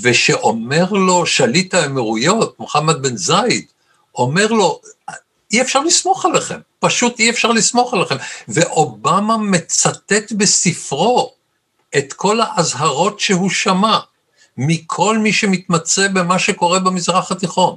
ושאומר 0.02 0.92
לו 0.92 1.26
שליט 1.26 1.74
האמירויות, 1.74 2.60
מוחמד 2.60 3.02
בן 3.02 3.18
זייד, 3.18 3.66
אומר 4.16 4.48
לו, 4.48 4.82
אי 5.54 5.62
אפשר 5.62 5.80
לסמוך 5.80 6.26
עליכם, 6.26 6.60
פשוט 6.80 7.20
אי 7.20 7.30
אפשר 7.30 7.52
לסמוך 7.52 7.94
עליכם. 7.94 8.16
ואובמה 8.48 9.38
מצטט 9.38 10.32
בספרו 10.32 11.34
את 11.98 12.14
כל 12.14 12.40
האזהרות 12.42 13.20
שהוא 13.20 13.50
שמע 13.50 14.00
מכל 14.58 15.18
מי 15.18 15.34
שמתמצא 15.34 16.08
במה 16.08 16.40
שקורה 16.40 16.80
במזרח 16.80 17.32
התיכון. 17.32 17.76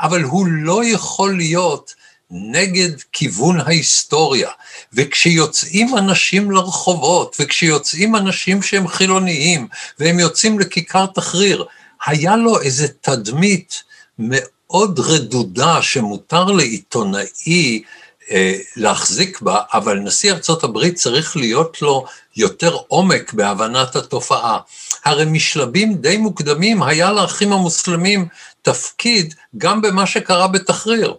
אבל 0.00 0.22
הוא 0.22 0.46
לא 0.46 0.84
יכול 0.84 1.36
להיות 1.36 1.94
נגד 2.30 2.90
כיוון 3.12 3.60
ההיסטוריה. 3.60 4.50
וכשיוצאים 4.92 5.98
אנשים 5.98 6.50
לרחובות, 6.50 7.36
וכשיוצאים 7.40 8.16
אנשים 8.16 8.62
שהם 8.62 8.88
חילוניים, 8.88 9.68
והם 9.98 10.18
יוצאים 10.18 10.58
לכיכר 10.58 11.06
תחריר, 11.06 11.64
היה 12.06 12.36
לו 12.36 12.60
איזה 12.60 12.88
תדמית 12.88 13.82
מאוד 14.18 14.57
רדודה 14.98 15.82
שמותר 15.82 16.44
לעיתונאי 16.44 17.82
אה, 18.30 18.54
להחזיק 18.76 19.40
בה, 19.40 19.60
אבל 19.72 19.98
נשיא 19.98 20.32
ארצות 20.32 20.64
הברית 20.64 20.94
צריך 20.94 21.36
להיות 21.36 21.82
לו 21.82 22.04
יותר 22.36 22.76
עומק 22.88 23.32
בהבנת 23.32 23.96
התופעה. 23.96 24.58
הרי 25.04 25.24
משלבים 25.24 25.94
די 25.94 26.16
מוקדמים 26.16 26.82
היה 26.82 27.12
לאחים 27.12 27.52
המוסלמים 27.52 28.26
תפקיד 28.62 29.34
גם 29.58 29.82
במה 29.82 30.06
שקרה 30.06 30.46
בתחריר. 30.48 31.14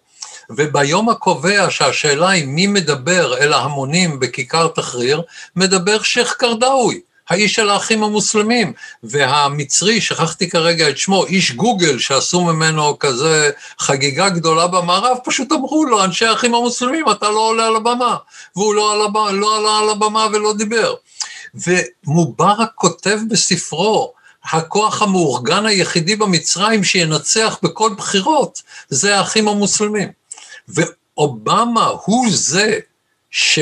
וביום 0.50 1.10
הקובע 1.10 1.68
שהשאלה 1.70 2.30
היא 2.30 2.46
מי 2.46 2.68
מדבר 2.68 3.38
אל 3.38 3.54
ההמונים 3.54 4.20
בכיכר 4.20 4.68
תחריר, 4.68 5.22
מדבר 5.56 6.02
שייח' 6.02 6.34
קרדאווי. 6.34 7.02
האיש 7.30 7.56
של 7.56 7.70
האחים 7.70 8.04
המוסלמים, 8.04 8.74
והמצרי, 9.04 10.02
שכחתי 10.02 10.50
כרגע 10.50 10.90
את 10.90 10.98
שמו, 10.98 11.26
איש 11.26 11.52
גוגל 11.52 12.00
שעשו 12.00 12.42
ממנו 12.42 13.00
כזה 13.00 13.52
חגיגה 13.80 14.30
גדולה 14.30 14.68
במערב, 14.68 15.18
פשוט 15.24 15.52
אמרו 15.52 15.86
לו, 15.86 16.04
אנשי 16.04 16.26
האחים 16.26 16.56
המוסלמים, 16.56 17.06
אתה 17.12 17.30
לא 17.30 17.40
עולה 17.40 17.68
על 17.68 17.76
הבמה. 17.76 18.16
והוא 18.56 18.76
לא, 18.76 18.94
על 18.94 19.02
הבמה, 19.02 19.32
לא 19.32 19.58
עלה 19.58 19.80
על 19.80 19.90
הבמה 19.90 20.28
ולא 20.34 20.54
דיבר. 20.54 20.94
ומובארק 21.56 22.70
כותב 22.76 23.20
בספרו, 23.30 24.14
הכוח 24.44 25.02
המאורגן 25.02 25.66
היחידי 25.66 26.16
במצרים 26.16 26.84
שינצח 26.84 27.60
בכל 27.64 27.90
בחירות, 27.98 28.62
זה 28.90 29.18
האחים 29.18 29.48
המוסלמים. 29.48 30.10
ואובמה 30.68 31.86
הוא 31.86 32.28
זה 32.30 32.80
ש... 33.32 33.60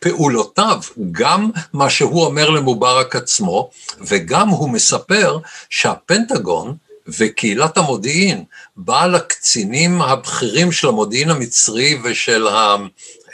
פעולותיו, 0.00 0.80
גם 1.12 1.50
מה 1.72 1.90
שהוא 1.90 2.24
אומר 2.24 2.50
למובארק 2.50 3.16
עצמו, 3.16 3.70
וגם 4.00 4.48
הוא 4.48 4.70
מספר 4.70 5.38
שהפנטגון 5.70 6.76
וקהילת 7.18 7.76
המודיעין, 7.76 8.44
בעל 8.76 9.14
הקצינים 9.14 10.02
הבכירים 10.02 10.72
של 10.72 10.88
המודיעין 10.88 11.30
המצרי 11.30 11.98
ושל 12.04 12.46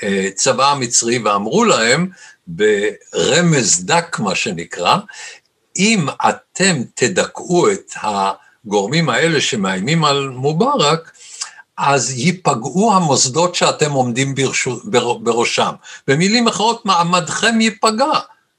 הצבא 0.02 0.70
המצרי, 0.70 1.18
ואמרו 1.18 1.64
להם, 1.64 2.08
ברמז 2.46 3.84
דק 3.84 4.18
מה 4.18 4.34
שנקרא, 4.34 4.96
אם 5.76 6.06
אתם 6.28 6.82
תדכאו 6.94 7.72
את 7.72 7.92
הגורמים 8.02 9.08
האלה 9.08 9.40
שמאיימים 9.40 10.04
על 10.04 10.28
מובארק, 10.28 11.12
אז 11.78 12.18
ייפגעו 12.18 12.92
המוסדות 12.94 13.54
שאתם 13.54 13.92
עומדים 13.92 14.34
ברשו, 14.34 14.80
בראשם. 15.22 15.72
במילים 16.06 16.48
אחרות, 16.48 16.86
מעמדכם 16.86 17.60
ייפגע. 17.60 18.12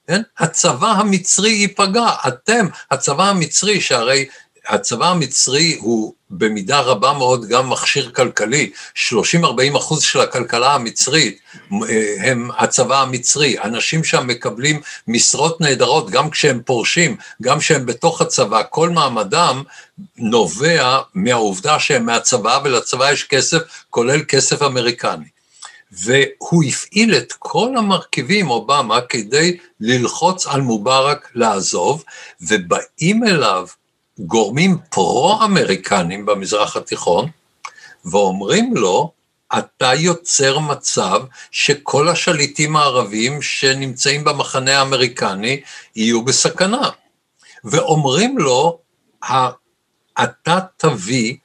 כן? 0.08 0.22
הצבא 0.40 0.88
המצרי 0.88 1.50
ייפגע, 1.50 2.10
אתם, 2.28 2.68
הצבא 2.92 3.30
המצרי, 3.30 3.82
שהרי 3.82 4.26
הצבא 4.68 5.10
המצרי 5.10 5.78
הוא 5.80 6.14
במידה 6.30 6.80
רבה 6.80 7.14
מאוד 7.14 7.46
גם 7.46 7.70
מכשיר 7.70 8.12
כלכלי, 8.12 8.72
30-40 8.96 9.78
אחוז 9.78 10.02
של 10.02 10.20
הכלכלה 10.20 10.74
המצרית 10.74 11.40
אה, 11.90 12.16
הם 12.20 12.50
הצבא 12.58 13.02
המצרי, 13.02 13.60
אנשים 13.64 14.04
שם 14.04 14.28
מקבלים 14.28 14.82
משרות 15.08 15.62
נהדרות 15.62 16.10
גם 16.10 16.30
כשהם 16.30 16.62
פורשים, 16.66 17.16
גם 17.42 17.60
כשהם 17.60 17.86
בתוך 17.86 18.22
הצבא, 18.22 18.62
כל 18.70 18.90
מעמדם 18.90 19.64
נובע 20.18 21.00
מהעובדה 21.14 21.80
שהם 21.80 22.06
מהצבא 22.06 22.60
ולצבא 22.64 23.12
יש 23.12 23.24
כסף, 23.24 23.62
כולל 23.90 24.24
כסף 24.28 24.62
אמריקני. 24.62 25.26
והוא 25.92 26.64
הפעיל 26.64 27.16
את 27.16 27.34
כל 27.40 27.70
המרכיבים, 27.78 28.50
אובמה, 28.50 29.02
כדי 29.02 29.58
ללחוץ 29.80 30.48
על 30.48 30.62
מובארק 30.62 31.30
לעזוב, 31.36 32.04
ובאים 32.42 33.24
אליו 33.24 33.68
גורמים 34.20 34.78
פרו-אמריקנים 34.90 36.26
במזרח 36.26 36.78
התיכון, 36.78 37.30
ואומרים 38.06 38.78
לו, 38.78 39.12
אתה 39.58 39.94
יוצר 39.94 40.60
מצב 40.60 41.22
שכל 41.52 42.10
השליטים 42.10 42.76
הערבים 42.76 43.42
שנמצאים 43.42 44.24
במחנה 44.24 44.80
האמריקני 44.80 45.62
יהיו 45.96 46.26
בסכנה. 46.26 46.90
ואומרים 47.64 48.38
לו, 48.38 48.80
אתה 50.24 50.60
תביא 50.78 51.36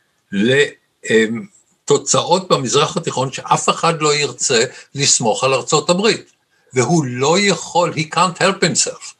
לתוצאות 1.82 2.48
במזרח 2.48 2.96
התיכון 2.96 3.32
שאף 3.32 3.68
אחד 3.68 4.02
לא 4.02 4.14
ירצה 4.14 4.64
לסמוך 4.94 5.44
על 5.44 5.54
ארצות 5.54 5.90
הברית. 5.90 6.32
והוא 6.74 7.04
לא 7.04 7.38
יכול, 7.38 7.92
he 7.92 8.14
can't 8.14 8.38
help 8.38 8.64
himself. 8.64 9.14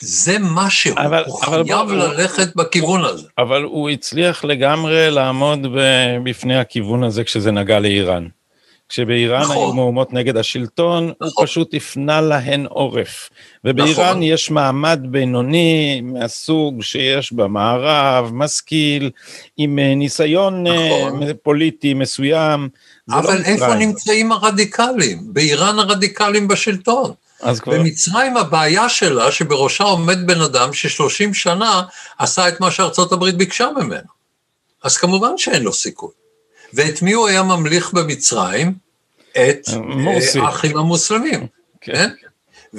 זה 0.00 0.36
משהו, 0.40 0.94
אבל, 0.98 1.24
הוא 1.26 1.40
אבל 1.44 1.64
חייב 1.64 1.78
אבל, 1.78 1.94
ללכת 1.96 2.56
בכיוון 2.56 3.04
הזה. 3.04 3.28
אבל 3.38 3.62
הוא 3.62 3.90
הצליח 3.90 4.44
לגמרי 4.44 5.10
לעמוד 5.10 5.66
בפני 6.24 6.58
הכיוון 6.58 7.04
הזה 7.04 7.24
כשזה 7.24 7.50
נגע 7.50 7.78
לאיראן. 7.78 8.28
כשבאיראן 8.88 9.42
נכון. 9.42 9.56
היו 9.56 9.72
מהומות 9.72 10.12
נגד 10.12 10.36
השלטון, 10.36 11.04
נכון. 11.04 11.28
הוא 11.36 11.46
פשוט 11.46 11.74
הפנה 11.74 12.20
להן 12.20 12.66
עורף. 12.66 13.30
ובאיראן 13.64 14.10
נכון. 14.10 14.22
יש 14.22 14.50
מעמד 14.50 15.00
בינוני 15.02 16.00
מהסוג 16.04 16.82
שיש 16.82 17.32
במערב, 17.32 18.30
משכיל, 18.32 19.10
עם 19.56 19.78
אה, 19.78 19.94
ניסיון 19.94 20.66
אה, 20.66 21.08
נכון. 21.08 21.22
פוליטי 21.42 21.94
מסוים. 21.94 22.68
לא 23.08 23.18
אבל 23.18 23.38
לא 23.38 23.44
איפה 23.44 23.74
נמצאים 23.74 24.32
הרדיקלים? 24.32 25.18
באיראן 25.26 25.78
הרדיקלים 25.78 26.48
בשלטון. 26.48 27.12
במצרים 27.66 28.36
הבעיה 28.36 28.88
שלה, 28.88 29.32
שבראשה 29.32 29.84
עומד 29.84 30.26
בן 30.26 30.40
אדם 30.40 30.72
ששלושים 30.72 31.34
שנה 31.34 31.82
עשה 32.18 32.48
את 32.48 32.60
מה 32.60 32.70
שארצות 32.70 33.12
הברית 33.12 33.36
ביקשה 33.36 33.68
ממנו. 33.76 34.08
אז 34.82 34.96
כמובן 34.96 35.38
שאין 35.38 35.62
לו 35.62 35.72
סיכוי. 35.72 36.12
ואת 36.72 37.02
מי 37.02 37.12
הוא 37.12 37.28
היה 37.28 37.42
ממליך 37.42 37.92
במצרים? 37.92 38.74
את 39.32 39.68
מורסי. 39.78 40.40
אה, 40.40 40.44
האחים 40.44 40.76
המוסלמים, 40.76 41.46
כן? 41.80 42.08
כן? 42.20 42.78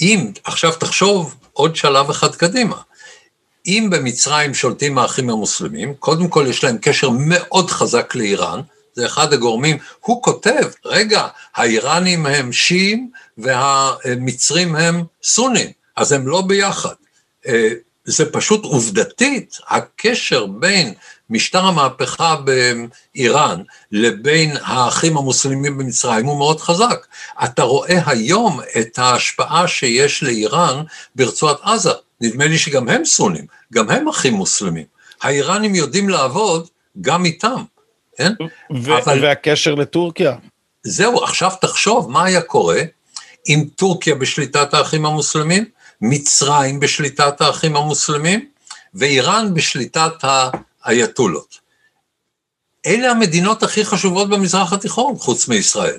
ואם, 0.00 0.32
עכשיו 0.44 0.72
תחשוב 0.72 1.36
עוד 1.52 1.76
שלב 1.76 2.10
אחד 2.10 2.34
קדימה, 2.34 2.76
אם 3.66 3.88
במצרים 3.90 4.54
שולטים 4.54 4.98
האחים 4.98 5.30
המוסלמים, 5.30 5.94
קודם 5.94 6.28
כל 6.28 6.46
יש 6.48 6.64
להם 6.64 6.78
קשר 6.80 7.10
מאוד 7.10 7.70
חזק 7.70 8.14
לאיראן, 8.14 8.60
זה 8.98 9.06
אחד 9.06 9.32
הגורמים, 9.32 9.78
הוא 10.00 10.22
כותב, 10.22 10.64
רגע, 10.84 11.26
האיראנים 11.56 12.26
הם 12.26 12.52
שיעים 12.52 13.10
והמצרים 13.38 14.76
הם 14.76 15.04
סונים, 15.22 15.70
אז 15.96 16.12
הם 16.12 16.28
לא 16.28 16.42
ביחד. 16.42 16.94
אה, 17.46 17.68
זה 18.04 18.32
פשוט 18.32 18.64
עובדתית, 18.64 19.58
הקשר 19.68 20.46
בין 20.46 20.94
משטר 21.30 21.64
המהפכה 21.64 22.36
באיראן 22.36 23.62
לבין 23.92 24.56
האחים 24.62 25.16
המוסלמים 25.16 25.78
במצרים 25.78 26.26
הוא 26.26 26.38
מאוד 26.38 26.60
חזק. 26.60 27.06
אתה 27.44 27.62
רואה 27.62 27.98
היום 28.06 28.60
את 28.80 28.98
ההשפעה 28.98 29.68
שיש 29.68 30.22
לאיראן 30.22 30.82
ברצועת 31.14 31.58
עזה, 31.62 31.92
נדמה 32.20 32.46
לי 32.46 32.58
שגם 32.58 32.88
הם 32.88 33.04
סונים, 33.04 33.46
גם 33.72 33.90
הם 33.90 34.08
אחים 34.08 34.34
מוסלמים. 34.34 34.86
האיראנים 35.22 35.74
יודעים 35.74 36.08
לעבוד 36.08 36.68
גם 37.00 37.24
איתם. 37.24 37.62
כן? 38.18 38.32
ו- 38.84 38.98
אבל... 38.98 39.24
והקשר 39.24 39.74
לטורקיה. 39.74 40.36
זהו, 40.82 41.24
עכשיו 41.24 41.50
תחשוב 41.60 42.10
מה 42.10 42.24
היה 42.24 42.40
קורה 42.40 42.80
אם 43.48 43.64
טורקיה 43.76 44.14
בשליטת 44.14 44.74
האחים 44.74 45.06
המוסלמים, 45.06 45.64
מצרים 46.00 46.80
בשליטת 46.80 47.40
האחים 47.40 47.76
המוסלמים, 47.76 48.48
ואיראן 48.94 49.54
בשליטת 49.54 50.12
האייתולות. 50.84 51.58
אלה 52.86 53.10
המדינות 53.10 53.62
הכי 53.62 53.84
חשובות 53.84 54.28
במזרח 54.28 54.72
התיכון, 54.72 55.16
חוץ 55.18 55.48
מישראל. 55.48 55.98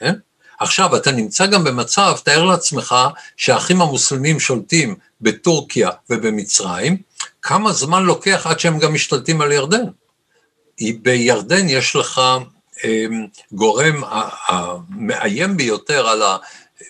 כן? 0.00 0.14
עכשיו, 0.60 0.96
אתה 0.96 1.12
נמצא 1.12 1.46
גם 1.46 1.64
במצב, 1.64 2.16
תאר 2.24 2.44
לעצמך 2.44 2.94
שהאחים 3.36 3.82
המוסלמים 3.82 4.40
שולטים 4.40 4.94
בטורקיה 5.20 5.90
ובמצרים, 6.10 6.96
כמה 7.42 7.72
זמן 7.72 8.02
לוקח 8.02 8.46
עד 8.46 8.60
שהם 8.60 8.78
גם 8.78 8.94
משתלטים 8.94 9.40
על 9.40 9.52
ירדן? 9.52 9.84
בירדן 11.02 11.68
יש 11.68 11.96
לך 11.96 12.20
אמ, 12.84 13.26
גורם 13.52 14.02
המאיים 14.48 15.56
ביותר 15.56 16.08
על 16.08 16.22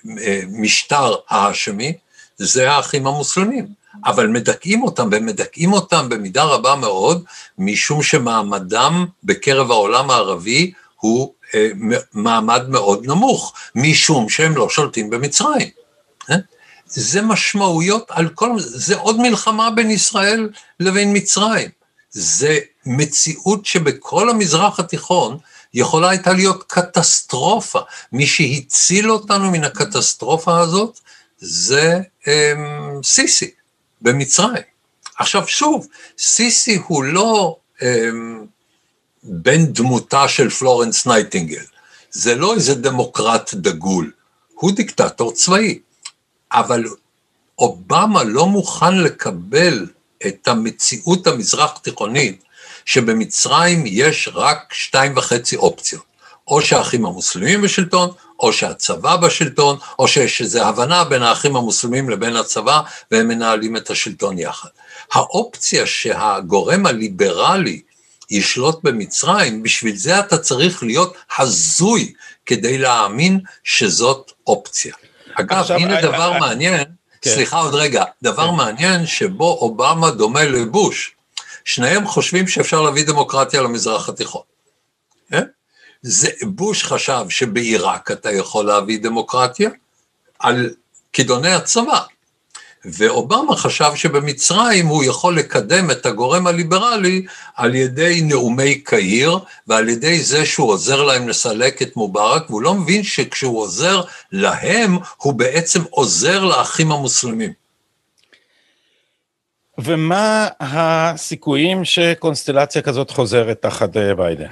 המשטר 0.05 1.15
ההאשמי, 1.29 1.93
זה 2.39 2.71
האחים 2.71 3.07
המוסלמים. 3.07 3.81
אבל 4.05 4.27
מדכאים 4.27 4.83
אותם, 4.83 5.09
ומדכאים 5.13 5.73
אותם 5.73 6.09
במידה 6.09 6.45
רבה 6.45 6.75
מאוד, 6.75 7.25
משום 7.59 8.03
שמעמדם 8.03 9.07
בקרב 9.25 9.71
העולם 9.71 10.11
הערבי 10.11 10.73
הוא 10.97 11.35
אה, 11.55 11.69
מעמד 12.13 12.69
מאוד 12.69 13.07
נמוך, 13.07 13.55
משום 13.75 14.29
שהם 14.29 14.57
לא 14.57 14.69
שולטים 14.69 15.11
במצרים. 15.11 15.69
אה? 16.31 16.37
זה 16.87 17.23
משמעויות 17.23 18.07
על 18.09 18.29
כל, 18.29 18.51
זה 18.59 18.97
עוד 18.97 19.21
מלחמה 19.21 19.71
בין 19.71 19.91
ישראל 19.91 20.49
לבין 20.81 21.17
מצרים. 21.17 21.69
זה 22.11 22.59
מציאות 22.87 23.67
שבכל 23.67 24.31
המזרח 24.31 24.81
התיכון 24.81 25.39
יכולה 25.75 26.09
הייתה 26.09 26.33
להיות 26.33 26.65
קטסטרופה. 26.67 27.81
מי 28.13 28.27
שהציל 28.27 29.11
אותנו 29.11 29.51
מן 29.51 29.65
הקטסטרופה 29.65 30.61
הזאת 30.61 31.01
זה 31.39 32.01
אמ, 32.27 33.03
סיסי 33.03 33.51
במצרים. 34.03 34.63
עכשיו 35.19 35.49
שוב, 35.49 35.87
סיסי 36.19 36.79
הוא 36.87 37.05
לא 37.05 37.57
אמ, 37.83 38.47
בן 39.23 39.67
דמותה 39.67 40.29
של 40.29 40.51
פלורנס 40.51 41.07
נייטינגל, 41.07 41.65
זה 42.11 42.35
לא 42.35 42.55
איזה 42.55 42.75
דמוקרט 42.75 43.55
דגול, 43.55 44.13
הוא 44.55 44.73
דיקטטור 44.73 45.33
צבאי, 45.33 45.79
אבל 46.53 46.85
אובמה 47.59 48.25
לא 48.25 48.47
מוכן 48.47 48.99
לקבל 48.99 49.87
את 50.27 50.49
המציאות 50.49 51.27
המזרח 51.27 51.79
תיכונית, 51.79 52.45
שבמצרים 52.85 53.85
יש 53.87 54.29
רק 54.35 54.73
שתיים 54.73 55.17
וחצי 55.17 55.57
אופציות. 55.57 56.11
או 56.49 56.63
שהאחים 56.63 57.07
המוסלמים 57.07 57.63
בשלטון, 57.63 58.11
או 58.41 58.53
שהצבא 58.53 59.17
בשלטון, 59.17 59.79
או 59.99 60.09
שיש 60.09 60.41
איזו 60.41 60.63
הבנה 60.65 61.05
בין 61.05 61.23
האחים 61.23 61.57
המוסלמים 61.57 62.11
לבין 62.11 62.37
הצבא, 62.37 62.81
והם 63.11 63.29
מנהלים 63.29 63.77
את 63.77 63.91
השלטון 63.91 64.39
יחד. 64.39 64.69
האופציה 65.13 65.87
שהגורם 65.87 66.87
הליברלי 66.87 67.83
ישלוט 68.31 68.79
במצרים, 68.83 69.63
בשביל 69.63 69.97
זה 69.97 70.21
אתה 70.21 70.39
צריך 70.39 70.83
להיות 70.83 71.15
הזוי 71.39 72.13
כדי 72.47 72.79
להאמין 72.79 73.41
שזאת 73.65 74.33
אופציה. 74.47 74.95
אגב, 75.35 75.59
עכשיו, 75.59 75.77
הנה 75.77 76.01
I, 76.01 76.03
דבר 76.03 76.37
I, 76.37 76.41
מעניין, 76.41 76.85
כן. 77.23 77.31
סליחה 77.31 77.59
עוד 77.59 77.75
רגע, 77.75 78.05
דבר 78.23 78.51
כן. 78.51 78.57
מעניין 78.57 79.07
שבו 79.07 79.53
אובמה 79.61 80.11
דומה 80.11 80.45
לבוש. 80.45 81.15
שניהם 81.65 82.07
חושבים 82.07 82.49
שאפשר 82.49 82.81
להביא 82.83 83.07
דמוקרטיה 83.07 83.63
למזרח 83.63 84.09
התיכון. 84.09 84.43
כן? 85.31 85.45
זה, 86.03 86.29
בוש 86.43 86.85
חשב 86.85 87.25
שבעיראק 87.29 88.11
אתה 88.11 88.33
יכול 88.33 88.67
להביא 88.67 89.03
דמוקרטיה 89.03 89.71
על 90.39 90.71
כידוני 91.13 91.53
הצבא. 91.53 92.01
ואובמה 92.85 93.57
חשב 93.57 93.91
שבמצרים 93.95 94.87
הוא 94.87 95.05
יכול 95.05 95.39
לקדם 95.39 95.91
את 95.91 96.07
הגורם 96.07 96.47
הליברלי 96.47 97.27
על 97.57 97.75
ידי 97.75 98.21
נאומי 98.25 98.75
קהיר 98.75 99.39
ועל 99.67 99.89
ידי 99.89 100.23
זה 100.23 100.47
שהוא 100.47 100.69
עוזר 100.69 101.03
להם 101.03 101.29
לסלק 101.29 101.83
את 101.83 101.97
מובארק, 101.97 102.51
והוא 102.51 102.63
לא 102.63 102.75
מבין 102.75 103.03
שכשהוא 103.03 103.61
עוזר 103.61 104.03
להם, 104.33 104.99
הוא 105.17 105.33
בעצם 105.33 105.81
עוזר 105.91 106.45
לאחים 106.45 106.93
המוסלמים. 106.93 107.53
ומה 109.79 110.49
הסיכויים 110.61 111.85
שקונסטלציה 111.85 112.83
כזאת 112.83 113.11
חוזרת 113.11 113.63
תחת 113.63 113.97
אה, 113.97 114.15
ביידן? 114.15 114.47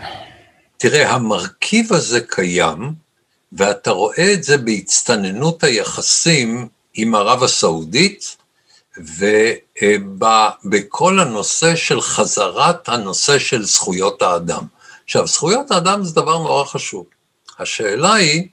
תראה, 0.76 1.10
המרכיב 1.10 1.92
הזה 1.92 2.20
קיים, 2.20 2.92
ואתה 3.52 3.90
רואה 3.90 4.32
את 4.32 4.44
זה 4.44 4.58
בהצטננות 4.58 5.64
היחסים 5.64 6.68
עם 7.00 7.14
ערב 7.14 7.42
הסעודית, 7.42 8.36
ובכל 10.64 11.20
הנושא 11.20 11.76
של 11.76 12.00
חזרת 12.00 12.88
הנושא 12.88 13.38
של 13.38 13.64
זכויות 13.64 14.22
האדם. 14.22 14.64
עכשיו, 15.04 15.26
זכויות 15.26 15.70
האדם 15.70 16.04
זה 16.04 16.14
דבר 16.14 16.38
נורא 16.38 16.64
חשוב. 16.64 17.06
השאלה 17.58 18.14
היא, 18.14 18.48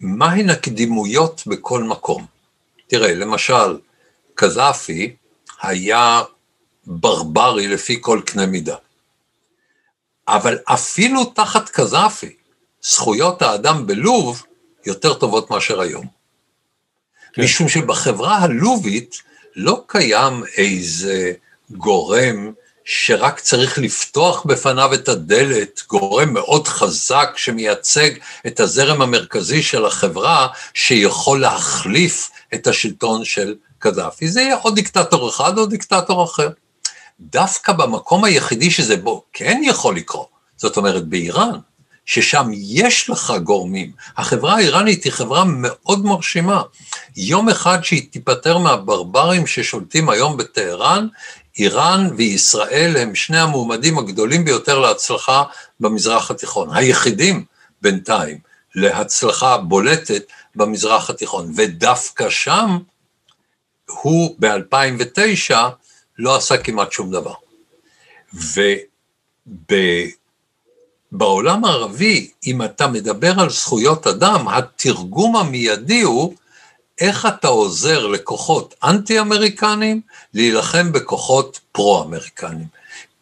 מהן 0.00 0.50
הקדימויות 0.50 1.42
בכל 1.46 1.82
מקום? 1.82 2.26
תראה, 2.86 3.14
למשל, 3.14 3.78
קזאפי 4.34 5.16
היה 5.62 6.22
ברברי 6.86 7.68
לפי 7.68 7.98
כל 8.00 8.20
קנה 8.26 8.46
מידה. 8.46 8.76
אבל 10.28 10.58
אפילו 10.64 11.24
תחת 11.24 11.68
קזאפי, 11.68 12.36
זכויות 12.82 13.42
האדם 13.42 13.86
בלוב 13.86 14.42
יותר 14.86 15.14
טובות 15.14 15.50
מאשר 15.50 15.80
היום. 15.80 16.06
כן. 17.32 17.42
משום 17.42 17.68
שבחברה 17.68 18.38
הלובית 18.38 19.16
לא 19.56 19.84
קיים 19.86 20.42
איזה 20.56 21.32
גורם 21.70 22.52
שרק 22.84 23.40
צריך 23.40 23.78
לפתוח 23.78 24.46
בפניו 24.46 24.94
את 24.94 25.08
הדלת, 25.08 25.82
גורם 25.88 26.32
מאוד 26.32 26.68
חזק 26.68 27.28
שמייצג 27.36 28.10
את 28.46 28.60
הזרם 28.60 29.02
המרכזי 29.02 29.62
של 29.62 29.86
החברה, 29.86 30.48
שיכול 30.74 31.40
להחליף 31.40 32.30
את 32.54 32.66
השלטון 32.66 33.24
של 33.24 33.54
קדאפי. 33.78 34.28
זה 34.28 34.40
יהיה 34.40 34.56
או 34.64 34.70
דיקטטור 34.70 35.28
אחד 35.28 35.58
או 35.58 35.66
דיקטטור 35.66 36.24
אחר. 36.24 36.48
דווקא 37.20 37.72
במקום 37.72 38.24
היחידי 38.24 38.70
שזה 38.70 38.96
בו 38.96 39.24
כן 39.32 39.60
יכול 39.64 39.96
לקרות, 39.96 40.28
זאת 40.56 40.76
אומרת 40.76 41.08
באיראן, 41.08 41.58
ששם 42.06 42.50
יש 42.54 43.10
לך 43.10 43.32
גורמים. 43.42 43.92
החברה 44.16 44.54
האיראנית 44.54 45.04
היא 45.04 45.12
חברה 45.12 45.44
מאוד 45.46 46.04
מרשימה. 46.04 46.62
יום 47.16 47.48
אחד 47.48 47.84
שהיא 47.84 48.10
תיפטר 48.10 48.58
מהברברים 48.58 49.46
ששולטים 49.46 50.08
היום 50.08 50.36
בטהרן, 50.36 51.06
איראן 51.58 52.08
וישראל 52.16 52.96
הם 52.96 53.14
שני 53.14 53.38
המועמדים 53.38 53.98
הגדולים 53.98 54.44
ביותר 54.44 54.78
להצלחה 54.78 55.42
במזרח 55.80 56.30
התיכון, 56.30 56.76
היחידים 56.76 57.44
בינתיים 57.82 58.38
להצלחה 58.74 59.58
בולטת 59.58 60.22
במזרח 60.54 61.10
התיכון, 61.10 61.52
ודווקא 61.56 62.30
שם 62.30 62.78
הוא 63.86 64.36
ב-2009 64.38 65.54
לא 66.18 66.36
עשה 66.36 66.56
כמעט 66.56 66.92
שום 66.92 67.10
דבר. 67.10 67.34
ובעולם 71.14 71.64
הערבי, 71.64 72.30
אם 72.46 72.62
אתה 72.62 72.86
מדבר 72.86 73.40
על 73.40 73.50
זכויות 73.50 74.06
אדם, 74.06 74.48
התרגום 74.48 75.36
המיידי 75.36 76.00
הוא 76.00 76.34
איך 77.00 77.26
אתה 77.26 77.48
עוזר 77.48 78.06
לכוחות 78.06 78.74
אנטי-אמריקנים 78.84 80.00
להילחם 80.34 80.92
בכוחות 80.92 81.60
פרו-אמריקנים. 81.72 82.66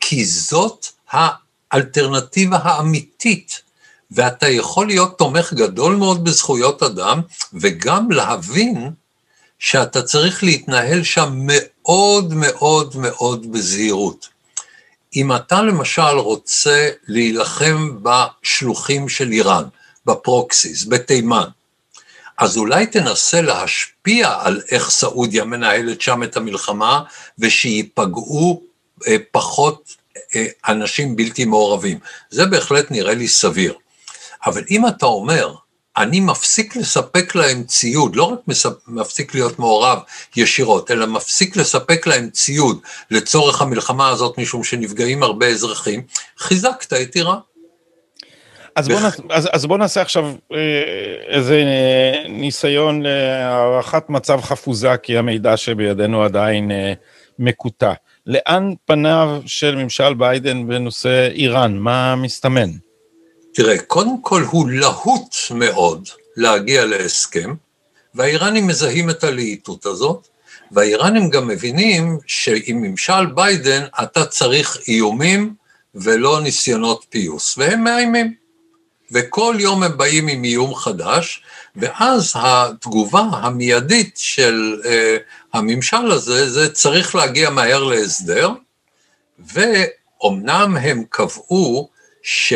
כי 0.00 0.24
זאת 0.24 0.86
האלטרנטיבה 1.10 2.58
האמיתית, 2.62 3.62
ואתה 4.10 4.48
יכול 4.48 4.86
להיות 4.86 5.18
תומך 5.18 5.52
גדול 5.52 5.96
מאוד 5.96 6.24
בזכויות 6.24 6.82
אדם, 6.82 7.20
וגם 7.54 8.10
להבין 8.10 8.90
שאתה 9.58 10.02
צריך 10.02 10.44
להתנהל 10.44 11.02
שם 11.02 11.32
מאוד 11.34 12.34
מאוד 12.34 12.96
מאוד 12.96 13.52
בזהירות. 13.52 14.31
אם 15.16 15.36
אתה 15.36 15.62
למשל 15.62 16.02
רוצה 16.02 16.88
להילחם 17.08 17.98
בשלוחים 18.02 19.08
של 19.08 19.32
איראן, 19.32 19.64
בפרוקסיס, 20.06 20.84
בתימן, 20.84 21.48
אז 22.38 22.56
אולי 22.56 22.86
תנסה 22.86 23.40
להשפיע 23.40 24.34
על 24.40 24.60
איך 24.70 24.90
סעודיה 24.90 25.44
מנהלת 25.44 26.00
שם 26.00 26.22
את 26.22 26.36
המלחמה, 26.36 27.02
ושייפגעו 27.38 28.62
אה, 29.08 29.16
פחות 29.30 29.96
אה, 30.36 30.46
אנשים 30.68 31.16
בלתי 31.16 31.44
מעורבים. 31.44 31.98
זה 32.30 32.46
בהחלט 32.46 32.90
נראה 32.90 33.14
לי 33.14 33.28
סביר. 33.28 33.74
אבל 34.46 34.64
אם 34.70 34.86
אתה 34.88 35.06
אומר, 35.06 35.54
אני 35.96 36.20
מפסיק 36.20 36.76
לספק 36.76 37.34
להם 37.34 37.62
ציוד, 37.62 38.16
לא 38.16 38.24
רק 38.24 38.38
מפסיק 38.88 39.34
להיות 39.34 39.58
מעורב 39.58 39.98
ישירות, 40.36 40.90
אלא 40.90 41.06
מפסיק 41.06 41.56
לספק 41.56 42.06
להם 42.06 42.30
ציוד 42.30 42.80
לצורך 43.10 43.62
המלחמה 43.62 44.08
הזאת, 44.08 44.38
משום 44.38 44.64
שנפגעים 44.64 45.22
הרבה 45.22 45.46
אזרחים, 45.46 46.02
חיזקת 46.38 46.92
את 46.92 47.16
איראן. 47.16 47.38
אז 48.76 48.88
בוא, 48.88 49.00
נעשה, 49.00 49.22
אז, 49.30 49.48
אז 49.52 49.66
בוא 49.66 49.78
נעשה 49.78 50.00
עכשיו 50.00 50.24
אה, 50.52 50.58
איזה 51.28 51.64
ניסיון 52.28 53.02
להערכת 53.02 54.10
מצב 54.10 54.40
חפוזה, 54.42 54.96
כי 54.96 55.18
המידע 55.18 55.56
שבידינו 55.56 56.22
עדיין 56.22 56.70
אה, 56.70 56.92
מקוטע. 57.38 57.92
לאן 58.26 58.72
פניו 58.84 59.42
של 59.46 59.76
ממשל 59.76 60.14
ביידן 60.14 60.68
בנושא 60.68 61.28
איראן? 61.32 61.78
מה 61.78 62.16
מסתמן? 62.16 62.70
תראה, 63.54 63.78
קודם 63.78 64.22
כל 64.22 64.42
הוא 64.50 64.70
להוט 64.70 65.34
מאוד 65.50 66.08
להגיע 66.36 66.84
להסכם, 66.84 67.54
והאיראנים 68.14 68.66
מזהים 68.66 69.10
את 69.10 69.24
הלהיטות 69.24 69.86
הזאת, 69.86 70.28
והאיראנים 70.72 71.30
גם 71.30 71.48
מבינים 71.48 72.18
שעם 72.26 72.76
ממשל 72.82 73.26
ביידן 73.26 73.82
אתה 74.02 74.24
צריך 74.26 74.78
איומים 74.88 75.54
ולא 75.94 76.40
ניסיונות 76.40 77.06
פיוס, 77.08 77.58
והם 77.58 77.84
מאיימים. 77.84 78.34
וכל 79.10 79.56
יום 79.58 79.82
הם 79.82 79.96
באים 79.96 80.28
עם 80.28 80.44
איום 80.44 80.74
חדש, 80.74 81.42
ואז 81.76 82.32
התגובה 82.36 83.20
המיידית 83.20 84.16
של 84.16 84.80
uh, 84.82 84.86
הממשל 85.58 86.10
הזה, 86.10 86.50
זה 86.50 86.72
צריך 86.72 87.14
להגיע 87.14 87.50
מהר 87.50 87.84
להסדר, 87.84 88.50
ואומנם 89.38 90.76
הם 90.76 91.04
קבעו 91.10 91.88
ש... 92.22 92.52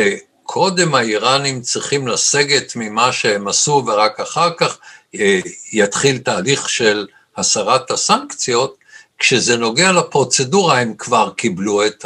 קודם 0.47 0.95
האיראנים 0.95 1.61
צריכים 1.61 2.07
לסגת 2.07 2.73
ממה 2.75 3.11
שהם 3.13 3.47
עשו 3.47 3.83
ורק 3.87 4.19
אחר 4.19 4.49
כך 4.57 4.77
אה, 5.15 5.39
יתחיל 5.73 6.17
תהליך 6.17 6.69
של 6.69 7.07
הסרת 7.37 7.91
הסנקציות, 7.91 8.75
כשזה 9.19 9.57
נוגע 9.57 9.91
לפרוצדורה 9.91 10.79
הם 10.79 10.93
כבר 10.97 11.31
קיבלו 11.37 11.85
את 11.85 12.05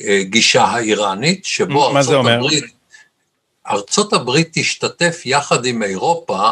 הגישה 0.00 0.64
האיראנית, 0.64 1.44
שבו 1.44 1.96
ארצות 1.96 2.26
הברית, 2.26 2.64
ארצות 3.70 4.12
הברית 4.12 4.48
תשתתף 4.52 5.22
יחד 5.24 5.64
עם 5.64 5.82
אירופה 5.82 6.50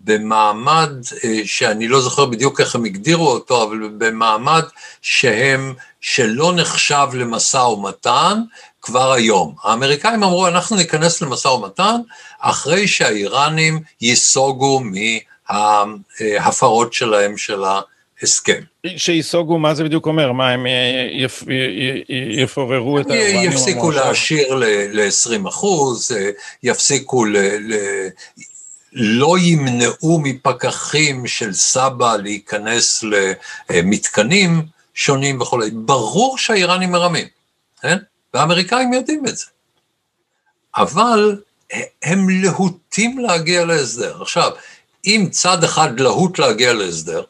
במעמד 0.00 0.90
אה, 1.24 1.40
שאני 1.44 1.88
לא 1.88 2.00
זוכר 2.00 2.24
בדיוק 2.24 2.60
איך 2.60 2.74
הם 2.74 2.84
הגדירו 2.84 3.28
אותו, 3.28 3.62
אבל 3.62 3.88
במעמד 3.98 4.64
שהם, 5.02 5.74
שלא 6.00 6.52
נחשב 6.52 7.06
למשא 7.14 7.56
ומתן, 7.56 8.42
כבר 8.86 9.12
היום. 9.12 9.54
האמריקאים 9.62 10.22
אמרו, 10.22 10.46
אנחנו 10.46 10.76
ניכנס 10.76 11.22
למשא 11.22 11.48
ומתן 11.48 11.96
אחרי 12.40 12.88
שהאיראנים 12.88 13.80
ייסוגו 14.00 14.80
מההפרות 15.50 16.92
שלהם 16.92 17.36
של 17.36 17.62
ההסכם. 17.64 18.60
שייסוגו, 18.96 19.58
מה 19.58 19.74
זה 19.74 19.84
בדיוק 19.84 20.06
אומר? 20.06 20.32
מה, 20.32 20.50
הם 20.50 20.66
יפוררו 22.30 23.00
את 23.00 23.10
ה... 23.10 23.14
יפסיקו 23.16 23.90
להשאיר 23.90 24.54
ל-20 24.54 25.48
אחוז, 25.48 26.10
יפסיקו 26.62 27.24
ל... 27.24 27.36
לא 28.92 29.38
ימנעו 29.38 30.20
מפקחים 30.22 31.26
של 31.26 31.52
סבא 31.52 32.16
להיכנס 32.22 33.04
למתקנים 33.70 34.62
שונים 34.94 35.40
וכולי. 35.40 35.70
ברור 35.72 36.38
שהאיראנים 36.38 36.90
מרמים, 36.90 37.26
כן? 37.82 37.96
והאמריקאים 38.34 38.92
יודעים 38.92 39.26
את 39.26 39.36
זה. 39.36 39.46
אבל 40.76 41.40
הם 42.02 42.28
להוטים 42.28 43.18
להגיע 43.18 43.64
להסדר. 43.64 44.22
עכשיו, 44.22 44.50
אם 45.04 45.28
צד 45.30 45.64
אחד 45.64 46.00
להוט 46.00 46.38
להגיע 46.38 46.72
להסדר, 46.72 47.24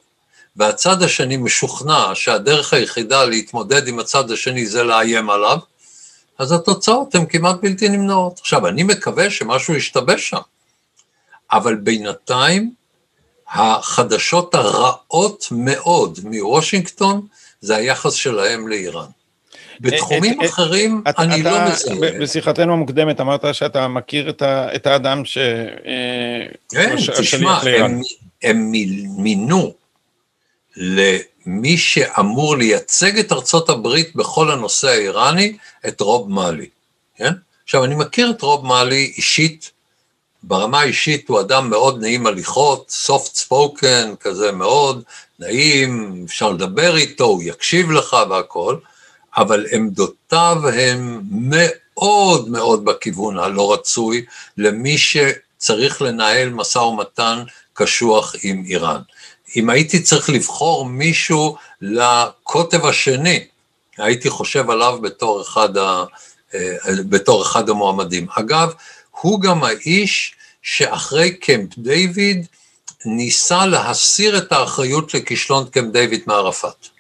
והצד 0.56 1.02
השני 1.02 1.36
משוכנע 1.36 2.14
שהדרך 2.14 2.72
היחידה 2.72 3.24
להתמודד 3.24 3.88
עם 3.88 3.98
הצד 3.98 4.30
השני 4.30 4.66
זה 4.66 4.82
לאיים 4.82 5.30
עליו, 5.30 5.58
אז 6.38 6.52
התוצאות 6.52 7.14
הן 7.14 7.26
כמעט 7.26 7.56
בלתי 7.62 7.88
נמנעות. 7.88 8.38
עכשיו, 8.38 8.66
אני 8.66 8.82
מקווה 8.82 9.30
שמשהו 9.30 9.74
ישתבש 9.74 10.28
שם, 10.28 10.40
אבל 11.52 11.74
בינתיים 11.74 12.74
החדשות 13.48 14.54
הרעות 14.54 15.48
מאוד 15.50 16.18
מוושינגטון 16.24 17.26
זה 17.60 17.76
היחס 17.76 18.12
שלהם 18.12 18.68
לאיראן. 18.68 19.06
בתחומים 19.80 20.40
אה, 20.40 20.44
אה, 20.44 20.50
אחרים 20.50 21.02
אני 21.18 21.42
לא 21.42 21.50
מזהה. 21.68 21.96
בשיחתנו 22.20 22.72
המוקדמת 22.72 23.20
אמרת 23.20 23.54
שאתה 23.54 23.88
מכיר 23.88 24.32
את 24.42 24.86
האדם 24.86 25.24
ש... 25.24 25.38
כן, 26.70 26.96
תשמע, 27.18 27.60
הם 28.42 28.72
מינו 29.18 29.74
למי 30.76 31.78
שאמור 31.78 32.56
לייצג 32.56 33.18
את 33.18 33.32
ארצות 33.32 33.68
הברית 33.70 34.16
בכל 34.16 34.50
הנושא 34.50 34.88
האיראני, 34.88 35.56
את 35.88 36.00
רוב 36.00 36.30
מאלי, 36.30 36.68
כן? 37.16 37.32
עכשיו, 37.64 37.84
אני 37.84 37.94
מכיר 37.94 38.30
את 38.30 38.42
רוב 38.42 38.66
מאלי 38.66 39.12
אישית 39.16 39.70
ברמה 40.42 40.80
האישית 40.80 41.28
הוא 41.28 41.40
אדם 41.40 41.70
מאוד 41.70 42.00
נעים 42.00 42.26
הליכות, 42.26 42.92
soft 43.06 43.38
spoken, 43.48 44.16
כזה 44.20 44.52
מאוד 44.52 45.02
נעים, 45.38 46.22
אפשר 46.26 46.50
לדבר 46.50 46.96
איתו, 46.96 47.24
הוא 47.24 47.42
יקשיב 47.42 47.90
לך 47.90 48.16
והכל, 48.30 48.76
אבל 49.36 49.66
עמדותיו 49.72 50.62
הן 50.74 51.20
מאוד 51.30 52.48
מאוד 52.48 52.84
בכיוון 52.84 53.38
הלא 53.38 53.72
רצוי 53.72 54.24
למי 54.56 54.98
שצריך 54.98 56.02
לנהל 56.02 56.48
משא 56.48 56.78
ומתן 56.78 57.42
קשוח 57.74 58.34
עם 58.42 58.64
איראן. 58.66 59.00
אם 59.56 59.70
הייתי 59.70 60.02
צריך 60.02 60.30
לבחור 60.30 60.84
מישהו 60.84 61.56
לקוטב 61.80 62.86
השני, 62.86 63.46
הייתי 63.98 64.30
חושב 64.30 64.70
עליו 64.70 64.98
בתור 65.02 65.42
אחד, 65.42 65.76
ה, 65.76 66.04
אה, 66.54 66.76
בתור 67.08 67.42
אחד 67.42 67.68
המועמדים. 67.68 68.26
אגב, 68.30 68.72
הוא 69.20 69.40
גם 69.40 69.64
האיש 69.64 70.34
שאחרי 70.62 71.36
קמפ 71.36 71.78
דיוויד 71.78 72.46
ניסה 73.04 73.66
להסיר 73.66 74.38
את 74.38 74.52
האחריות 74.52 75.14
לכישלון 75.14 75.68
קמפ 75.70 75.92
דיוויד 75.92 76.22
מערפאת. 76.26 76.95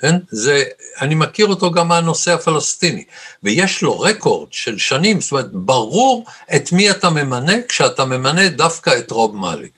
כן? 0.00 0.16
זה, 0.30 0.64
אני 1.00 1.14
מכיר 1.14 1.46
אותו 1.46 1.70
גם 1.70 1.88
מהנושא 1.88 2.32
הפלסטיני, 2.32 3.04
ויש 3.42 3.82
לו 3.82 4.00
רקורד 4.00 4.52
של 4.52 4.78
שנים, 4.78 5.20
זאת 5.20 5.32
אומרת, 5.32 5.52
ברור 5.52 6.24
את 6.56 6.72
מי 6.72 6.90
אתה 6.90 7.10
ממנה 7.10 7.52
כשאתה 7.68 8.04
ממנה 8.04 8.48
דווקא 8.48 8.98
את 8.98 9.10
רוב 9.10 9.36
מאלי. 9.36 9.68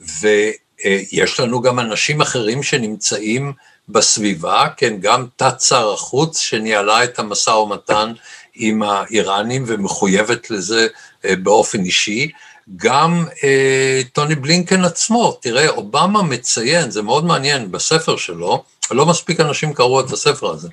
ויש 0.00 1.40
לנו 1.40 1.60
גם 1.60 1.80
אנשים 1.80 2.20
אחרים 2.20 2.62
שנמצאים 2.62 3.52
בסביבה, 3.88 4.66
כן, 4.76 4.96
גם 5.00 5.26
תת 5.36 5.60
שר 5.60 5.92
החוץ 5.92 6.38
שניהלה 6.38 7.04
את 7.04 7.18
המשא 7.18 7.50
ומתן 7.50 8.12
עם 8.54 8.82
האיראנים 8.82 9.64
ומחויבת 9.66 10.50
לזה 10.50 10.86
אה, 11.24 11.36
באופן 11.36 11.84
אישי, 11.84 12.30
גם 12.76 13.24
אה, 13.44 14.00
טוני 14.12 14.34
בלינקן 14.34 14.84
עצמו, 14.84 15.38
תראה, 15.42 15.68
אובמה 15.68 16.22
מציין, 16.22 16.90
זה 16.90 17.02
מאוד 17.02 17.24
מעניין, 17.24 17.72
בספר 17.72 18.16
שלו, 18.16 18.64
לא 18.90 19.06
מספיק 19.06 19.40
אנשים 19.40 19.74
קראו 19.74 20.00
את 20.00 20.12
הספר 20.12 20.50
הזה, 20.50 20.68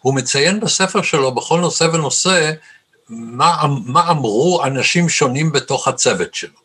הוא 0.00 0.14
מציין 0.14 0.60
בספר 0.60 1.02
שלו 1.02 1.34
בכל 1.34 1.60
נושא 1.60 1.84
ונושא 1.92 2.52
מה, 3.08 3.62
מה 3.86 4.10
אמרו 4.10 4.64
אנשים 4.64 5.08
שונים 5.08 5.52
בתוך 5.52 5.88
הצוות 5.88 6.34
שלו. 6.34 6.60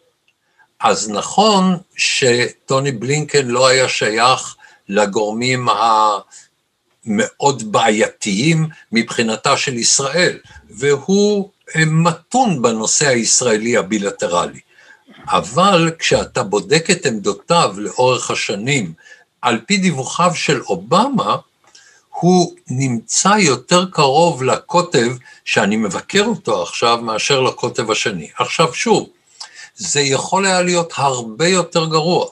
אז 0.79 1.09
נכון 1.09 1.77
שטוני 1.95 2.91
בלינקן 2.91 3.47
לא 3.47 3.67
היה 3.67 3.89
שייך 3.89 4.55
לגורמים 4.89 5.67
המאוד 7.05 7.71
בעייתיים 7.71 8.67
מבחינתה 8.91 9.57
של 9.57 9.73
ישראל, 9.73 10.37
והוא 10.69 11.49
מתון 11.85 12.61
בנושא 12.61 13.07
הישראלי 13.07 13.77
הבילטרלי. 13.77 14.59
אבל 15.27 15.91
כשאתה 15.99 16.43
בודק 16.43 16.89
את 16.91 17.05
עמדותיו 17.05 17.73
לאורך 17.77 18.31
השנים, 18.31 18.93
על 19.45 19.59
פי 19.65 19.77
דיווחיו 19.77 20.31
של 20.35 20.61
אובמה, 20.61 21.35
הוא 22.09 22.55
נמצא 22.67 23.35
יותר 23.39 23.85
קרוב 23.91 24.43
לקוטב 24.43 25.11
שאני 25.45 25.75
מבקר 25.75 26.23
אותו 26.23 26.63
עכשיו 26.63 26.97
מאשר 27.01 27.41
לקוטב 27.41 27.91
השני. 27.91 28.29
עכשיו 28.37 28.73
שוב, 28.73 29.09
זה 29.75 30.01
יכול 30.01 30.45
היה 30.45 30.61
להיות 30.61 30.93
הרבה 30.95 31.47
יותר 31.47 31.85
גרוע. 31.85 32.25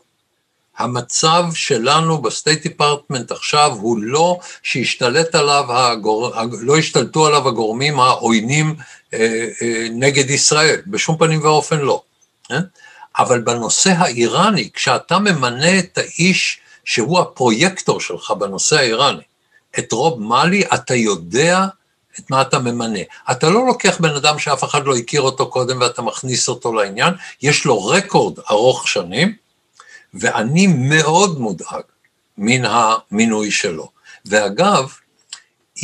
המצב 0.78 1.46
שלנו 1.54 2.22
ב 2.22 2.29
state 2.29 2.62
department 2.62 3.32
עכשיו 3.32 3.72
הוא 3.82 3.98
לא 4.02 4.40
שהשתלט 4.64 5.36
עליו, 5.36 5.66
הגור... 5.70 6.34
לא 6.62 6.78
השתלטו 6.78 7.28
עליו 7.28 7.48
הגורמים 7.48 8.00
העוינים 8.00 8.76
אה, 9.14 9.48
אה, 9.62 9.88
נגד 9.92 10.30
ישראל, 10.30 10.82
בשום 10.88 11.18
פנים 11.18 11.44
ואופן 11.44 11.80
לא. 11.80 12.02
אה? 12.52 12.60
אבל 13.20 13.42
בנושא 13.42 13.90
האיראני, 13.98 14.70
כשאתה 14.74 15.20
ממנה 15.20 15.80
את 15.80 15.98
האיש 15.98 16.63
שהוא 16.86 17.20
הפרויקטור 17.20 18.00
שלך 18.02 18.32
בנושא 18.32 18.78
האיראני, 18.78 19.24
את 19.80 19.92
רוב 19.92 20.22
מאלי, 20.22 20.64
אתה 20.74 20.96
יודע 20.96 21.66
את 22.20 22.30
מה 22.30 22.42
אתה 22.42 22.60
ממנה. 22.60 23.00
אתה 23.32 23.50
לא 23.50 23.68
לוקח 23.68 23.98
בן 24.00 24.16
אדם 24.16 24.40
שאף 24.40 24.64
אחד 24.64 24.86
לא 24.86 24.96
הכיר 24.96 25.22
אותו 25.22 25.50
קודם 25.50 25.82
ואתה 25.82 26.02
מכניס 26.02 26.50
אותו 26.50 26.74
לעניין, 26.74 27.14
יש 27.42 27.66
לו 27.66 27.86
רקורד 27.86 28.40
ארוך 28.52 28.88
שנים, 28.88 29.36
ואני 30.14 30.68
מאוד 30.68 31.40
מודאג 31.40 31.84
מן 32.38 32.66
המינוי 32.66 33.52
שלו. 33.52 33.90
ואגב, 34.26 34.94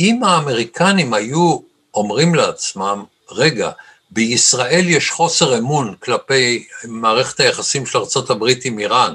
אם 0.00 0.24
האמריקנים 0.24 1.14
היו 1.14 1.58
אומרים 1.94 2.34
לעצמם, 2.34 3.04
רגע, 3.30 3.70
בישראל 4.10 4.88
יש 4.88 5.10
חוסר 5.10 5.58
אמון 5.58 5.94
כלפי 6.00 6.66
מערכת 6.84 7.40
היחסים 7.40 7.86
של 7.86 7.98
ארה"ב 7.98 8.44
עם 8.64 8.78
איראן, 8.78 9.12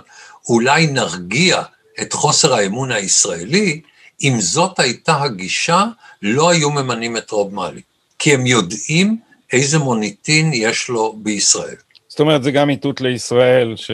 אולי 0.50 0.88
נרגיע 0.88 1.62
את 2.02 2.14
חוסר 2.14 2.54
האמון 2.54 2.92
הישראלי, 2.92 3.82
אם 4.24 4.36
זאת 4.40 4.80
הייתה 4.80 5.22
הגישה, 5.22 5.86
לא 6.22 6.50
היו 6.50 6.72
ממנים 6.72 7.18
את 7.18 7.32
רוב 7.32 7.54
מאלי, 7.54 7.82
כי 8.20 8.34
הם 8.34 8.46
יודעים 8.46 9.18
איזה 9.54 9.80
מוניטין 9.80 10.52
יש 10.54 10.90
לו 10.90 11.16
בישראל. 11.18 11.76
זאת 12.08 12.20
אומרת, 12.20 12.44
זה 12.44 12.52
גם 12.52 12.70
איתות 12.70 13.02
לישראל 13.02 13.76
ש... 13.76 13.92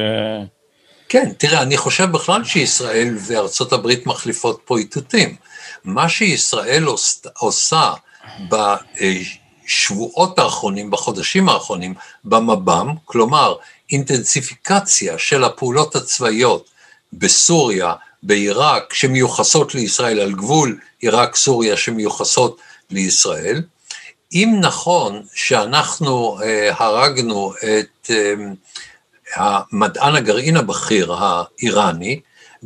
כן, 1.09 1.31
תראה, 1.37 1.61
אני 1.61 1.77
חושב 1.77 2.11
בכלל 2.11 2.43
שישראל 2.43 3.17
וארצות 3.27 3.73
הברית 3.73 4.05
מחליפות 4.05 4.61
פה 4.65 4.77
איתותים. 4.77 5.35
מה 5.83 6.09
שישראל 6.09 6.85
עושה 7.37 7.93
בשבועות 8.49 10.39
האחרונים, 10.39 10.91
בחודשים 10.91 11.49
האחרונים, 11.49 11.93
במב"ם, 12.23 12.93
כלומר, 13.05 13.55
אינטנסיפיקציה 13.91 15.17
של 15.17 15.43
הפעולות 15.43 15.95
הצבאיות 15.95 16.70
בסוריה, 17.13 17.93
בעיראק, 18.23 18.93
שמיוחסות 18.93 19.75
לישראל, 19.75 20.19
על 20.19 20.33
גבול 20.33 20.79
עיראק-סוריה 20.99 21.77
שמיוחסות 21.77 22.57
לישראל. 22.89 23.61
אם 24.33 24.57
נכון 24.61 25.23
שאנחנו 25.33 26.37
אה, 26.43 26.69
הרגנו 26.77 27.53
את 27.53 28.09
אה, 28.09 28.33
המדען 29.35 30.15
הגרעין 30.15 30.57
הבכיר 30.57 31.13
האיראני, 31.13 32.19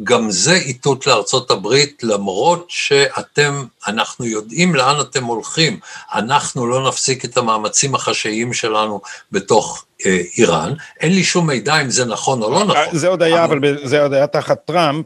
גם 0.04 0.32
זה 0.32 0.54
איתות 0.54 1.08
לארצות 1.08 1.52
הברית, 1.52 2.04
למרות 2.04 2.66
שאתם, 2.70 3.64
אנחנו 3.88 4.26
יודעים 4.26 4.76
לאן 4.76 4.96
אתם 5.02 5.24
הולכים, 5.24 5.80
אנחנו 6.14 6.68
לא 6.68 6.88
נפסיק 6.88 7.26
את 7.26 7.38
המאמצים 7.38 7.96
החשאיים 7.96 8.54
שלנו 8.54 9.02
בתוך 9.32 9.86
אה, 10.06 10.22
איראן. 10.38 10.74
אין 11.00 11.12
לי 11.16 11.24
שום 11.24 11.48
מידע 11.48 11.82
אם 11.82 11.90
זה 11.90 12.06
נכון 12.06 12.44
או 12.44 12.52
לא 12.52 12.64
נכון. 12.64 12.84
זה 12.92 13.08
עוד 13.08 13.22
היה, 13.22 13.44
אבל, 13.44 13.58
אבל 13.58 13.88
זה 13.88 14.02
עוד 14.02 14.14
היה 14.14 14.28
תחת 14.28 14.58
טראמפ. 14.66 15.06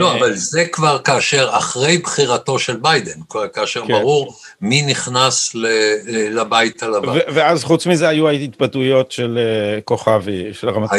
לא, 0.00 0.14
אבל 0.14 0.34
זה 0.34 0.64
כבר 0.72 0.98
כאשר, 0.98 1.48
אחרי 1.52 1.98
בחירתו 1.98 2.58
של 2.58 2.76
ביידן, 2.76 3.20
כאשר 3.54 3.80
כן. 3.86 3.92
ברור 3.92 4.34
מי 4.60 4.82
נכנס 4.82 5.54
לבית 6.06 6.82
הלבן. 6.82 7.18
ואז 7.34 7.64
חוץ 7.64 7.86
מזה 7.86 8.08
היו 8.08 8.28
ההתבטאויות 8.28 9.12
של 9.12 9.38
אה, 9.38 9.80
כוכבי, 9.80 10.44
של 10.52 10.68
הרמטכ"ל. 10.68 10.94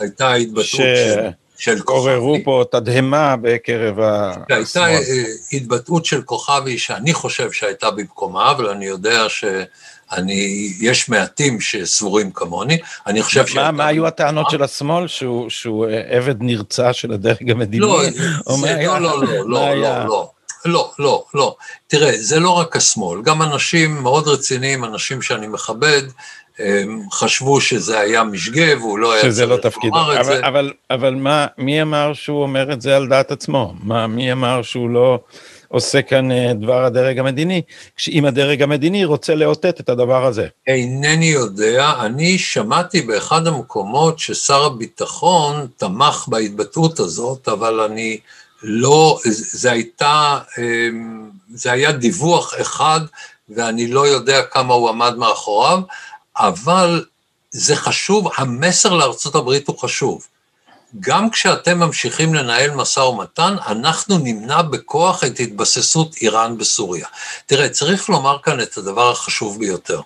הייתה 0.00 0.32
התבטאות 0.32 0.64
של... 0.66 1.28
של 1.58 1.80
כוכבי. 1.80 2.12
עוררו 2.12 2.36
פה 2.44 2.64
תדהמה 2.70 3.36
בקרב 3.42 4.00
השמאל. 4.00 4.44
הייתה 4.58 4.86
אה, 4.86 4.98
התבטאות 5.52 6.04
של 6.04 6.22
כוכבי 6.22 6.78
שאני 6.78 7.14
חושב 7.14 7.52
שהייתה 7.52 7.90
במקומה, 7.90 8.50
אבל 8.50 8.68
אני 8.68 8.86
יודע 8.86 9.28
ש... 9.28 9.44
אני, 10.12 10.72
יש 10.80 11.08
מעטים 11.08 11.60
שסבורים 11.60 12.30
כמוני, 12.30 12.78
אני 13.06 13.22
חושב 13.22 13.46
ש... 13.46 13.56
מה, 13.56 13.70
מה 13.70 13.86
היו 13.86 14.06
הטענות 14.06 14.50
של 14.50 14.62
השמאל? 14.62 15.06
שהוא, 15.06 15.50
שהוא 15.50 15.86
אה, 15.86 16.16
עבד 16.16 16.34
נרצע 16.40 16.92
של 16.92 17.12
הדרג 17.12 17.50
המדיני? 17.50 17.80
לא, 17.80 18.02
זה, 18.10 18.76
לא, 18.82 19.00
לא, 19.00 19.22
לא, 19.22 19.76
לא, 19.76 20.04
לא, 20.04 20.30
לא. 20.64 20.92
לא, 20.98 21.24
לא. 21.34 21.56
תראה, 21.86 22.12
זה 22.16 22.40
לא 22.40 22.50
רק 22.50 22.76
השמאל, 22.76 23.22
גם 23.22 23.42
אנשים 23.42 24.02
מאוד 24.02 24.28
רציניים, 24.28 24.84
אנשים 24.84 25.22
שאני 25.22 25.46
מכבד, 25.46 26.02
חשבו 27.12 27.60
שזה 27.60 28.00
היה 28.00 28.24
משגה 28.24 28.78
והוא 28.78 28.98
לא 28.98 29.12
היה 29.12 29.22
צריך 29.32 29.50
לא 29.50 29.58
לומר 29.82 30.20
את 30.20 30.24
זה. 30.24 30.46
אבל, 30.46 30.72
אבל 30.90 31.14
מה, 31.14 31.46
מי 31.58 31.82
אמר 31.82 32.12
שהוא 32.12 32.42
אומר 32.42 32.72
את 32.72 32.82
זה 32.82 32.96
על 32.96 33.08
דעת 33.08 33.30
עצמו? 33.30 33.74
מה, 33.82 34.06
מי 34.06 34.32
אמר 34.32 34.62
שהוא 34.62 34.90
לא 34.90 35.18
עושה 35.68 36.02
כאן 36.02 36.32
אה, 36.32 36.52
דבר 36.54 36.84
הדרג 36.84 37.18
המדיני, 37.18 37.62
אם 38.12 38.24
הדרג 38.24 38.62
המדיני 38.62 39.04
רוצה 39.04 39.34
לאותת 39.34 39.80
את 39.80 39.88
הדבר 39.88 40.26
הזה? 40.26 40.46
אינני 40.66 41.26
יודע, 41.26 41.92
אני 42.00 42.38
שמעתי 42.38 43.00
באחד 43.00 43.46
המקומות 43.46 44.18
ששר 44.18 44.64
הביטחון 44.64 45.66
תמך 45.76 46.24
בהתבטאות 46.28 47.00
הזאת, 47.00 47.48
אבל 47.48 47.80
אני 47.80 48.18
לא, 48.66 49.20
זה 49.30 49.72
הייתה, 49.72 50.38
אמ, 50.58 51.30
זה 51.54 51.72
היה 51.72 51.92
דיווח 51.92 52.54
אחד 52.60 53.00
ואני 53.48 53.86
לא 53.86 54.06
יודע 54.06 54.42
כמה 54.42 54.74
הוא 54.74 54.88
עמד 54.88 55.16
מאחוריו, 55.16 55.80
אבל 56.36 57.04
זה 57.50 57.76
חשוב, 57.76 58.28
המסר 58.36 58.92
לארצות 58.94 59.34
הברית 59.34 59.68
הוא 59.68 59.78
חשוב. 59.78 60.26
גם 61.00 61.30
כשאתם 61.30 61.78
ממשיכים 61.78 62.34
לנהל 62.34 62.70
משא 62.70 63.00
ומתן, 63.00 63.56
אנחנו 63.66 64.18
נמנע 64.18 64.62
בכוח 64.62 65.24
את 65.24 65.40
התבססות 65.40 66.16
איראן 66.16 66.58
בסוריה. 66.58 67.06
תראה, 67.46 67.68
צריך 67.68 68.08
לומר 68.08 68.38
כאן 68.42 68.60
את 68.60 68.76
הדבר 68.78 69.10
החשוב 69.10 69.58
ביותר, 69.58 70.00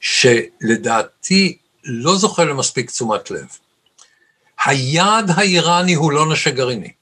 שלדעתי 0.00 1.58
לא 1.84 2.16
זוכה 2.16 2.44
למספיק 2.44 2.90
תשומת 2.90 3.30
לב. 3.30 3.46
היעד 4.64 5.30
האיראני 5.30 5.94
הוא 5.94 6.12
לא 6.12 6.32
נשק 6.32 6.54
גרעיני. 6.54 6.97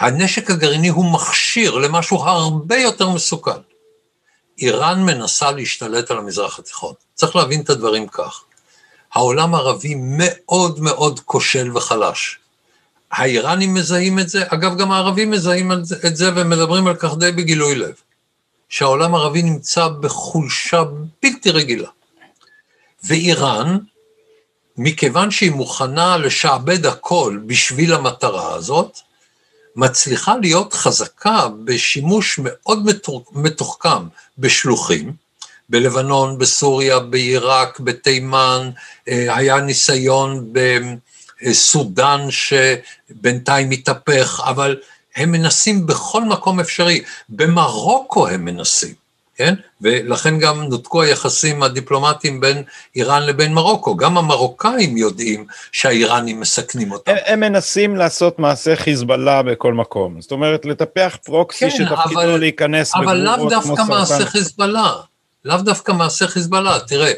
הנשק 0.00 0.50
הגרעיני 0.50 0.88
הוא 0.88 1.12
מכשיר 1.12 1.78
למשהו 1.78 2.16
הרבה 2.16 2.76
יותר 2.76 3.08
מסוכן. 3.08 3.60
איראן 4.58 5.02
מנסה 5.02 5.50
להשתלט 5.50 6.10
על 6.10 6.18
המזרח 6.18 6.58
התיכון. 6.58 6.94
צריך 7.14 7.36
להבין 7.36 7.60
את 7.60 7.70
הדברים 7.70 8.08
כך. 8.08 8.42
העולם 9.12 9.54
הערבי 9.54 9.94
מאוד 9.98 10.80
מאוד 10.80 11.20
כושל 11.20 11.76
וחלש. 11.76 12.38
האיראנים 13.10 13.74
מזהים 13.74 14.18
את 14.18 14.28
זה, 14.28 14.44
אגב, 14.48 14.78
גם 14.78 14.92
הערבים 14.92 15.30
מזהים 15.30 15.72
את 16.06 16.16
זה 16.16 16.30
ומדברים 16.36 16.86
על 16.86 16.96
כך 16.96 17.16
די 17.16 17.32
בגילוי 17.32 17.74
לב. 17.74 17.94
שהעולם 18.68 19.14
הערבי 19.14 19.42
נמצא 19.42 19.88
בחולשה 19.88 20.82
בלתי 21.22 21.50
רגילה. 21.50 21.88
ואיראן, 23.04 23.78
מכיוון 24.76 25.30
שהיא 25.30 25.50
מוכנה 25.50 26.16
לשעבד 26.16 26.86
הכל 26.86 27.38
בשביל 27.46 27.94
המטרה 27.94 28.54
הזאת, 28.54 28.98
מצליחה 29.76 30.36
להיות 30.36 30.72
חזקה 30.72 31.48
בשימוש 31.64 32.40
מאוד 32.42 32.86
מתוחכם 33.32 34.08
בשלוחים, 34.38 35.12
בלבנון, 35.68 36.38
בסוריה, 36.38 36.98
בעיראק, 36.98 37.80
בתימן, 37.80 38.70
אה, 39.08 39.36
היה 39.36 39.60
ניסיון 39.60 40.52
בסודאן 41.42 42.26
שבינתיים 42.30 43.70
התהפך, 43.70 44.40
אבל 44.44 44.76
הם 45.16 45.32
מנסים 45.32 45.86
בכל 45.86 46.24
מקום 46.24 46.60
אפשרי. 46.60 47.02
במרוקו 47.28 48.28
הם 48.28 48.44
מנסים, 48.44 48.94
כן? 49.40 49.54
ולכן 49.80 50.38
גם 50.38 50.62
נותקו 50.62 51.02
היחסים 51.02 51.62
הדיפלומטיים 51.62 52.40
בין 52.40 52.62
איראן 52.96 53.22
לבין 53.22 53.54
מרוקו. 53.54 53.96
גם 53.96 54.18
המרוקאים 54.18 54.96
יודעים 54.96 55.46
שהאיראנים 55.72 56.40
מסכנים 56.40 56.92
אותם. 56.92 57.12
הם, 57.12 57.18
הם 57.26 57.40
מנסים 57.40 57.96
לעשות 57.96 58.38
מעשה 58.38 58.76
חיזבאללה 58.76 59.42
בכל 59.42 59.74
מקום. 59.74 60.20
זאת 60.20 60.32
אומרת, 60.32 60.64
לטפח 60.64 61.16
פרוקסי 61.24 61.70
כן, 61.70 61.70
שתפקידו 61.70 62.20
אבל, 62.20 62.36
להיכנס 62.36 62.94
אבל 62.94 63.16
לאו 63.16 63.48
דווקא 63.48 63.82
מעשה 63.88 64.26
חיזבאללה. 64.26 64.92
לאו 65.44 65.56
דווקא 65.56 65.92
מעשה 65.92 66.26
חיזבאללה. 66.26 66.78
תראה, 66.80 67.12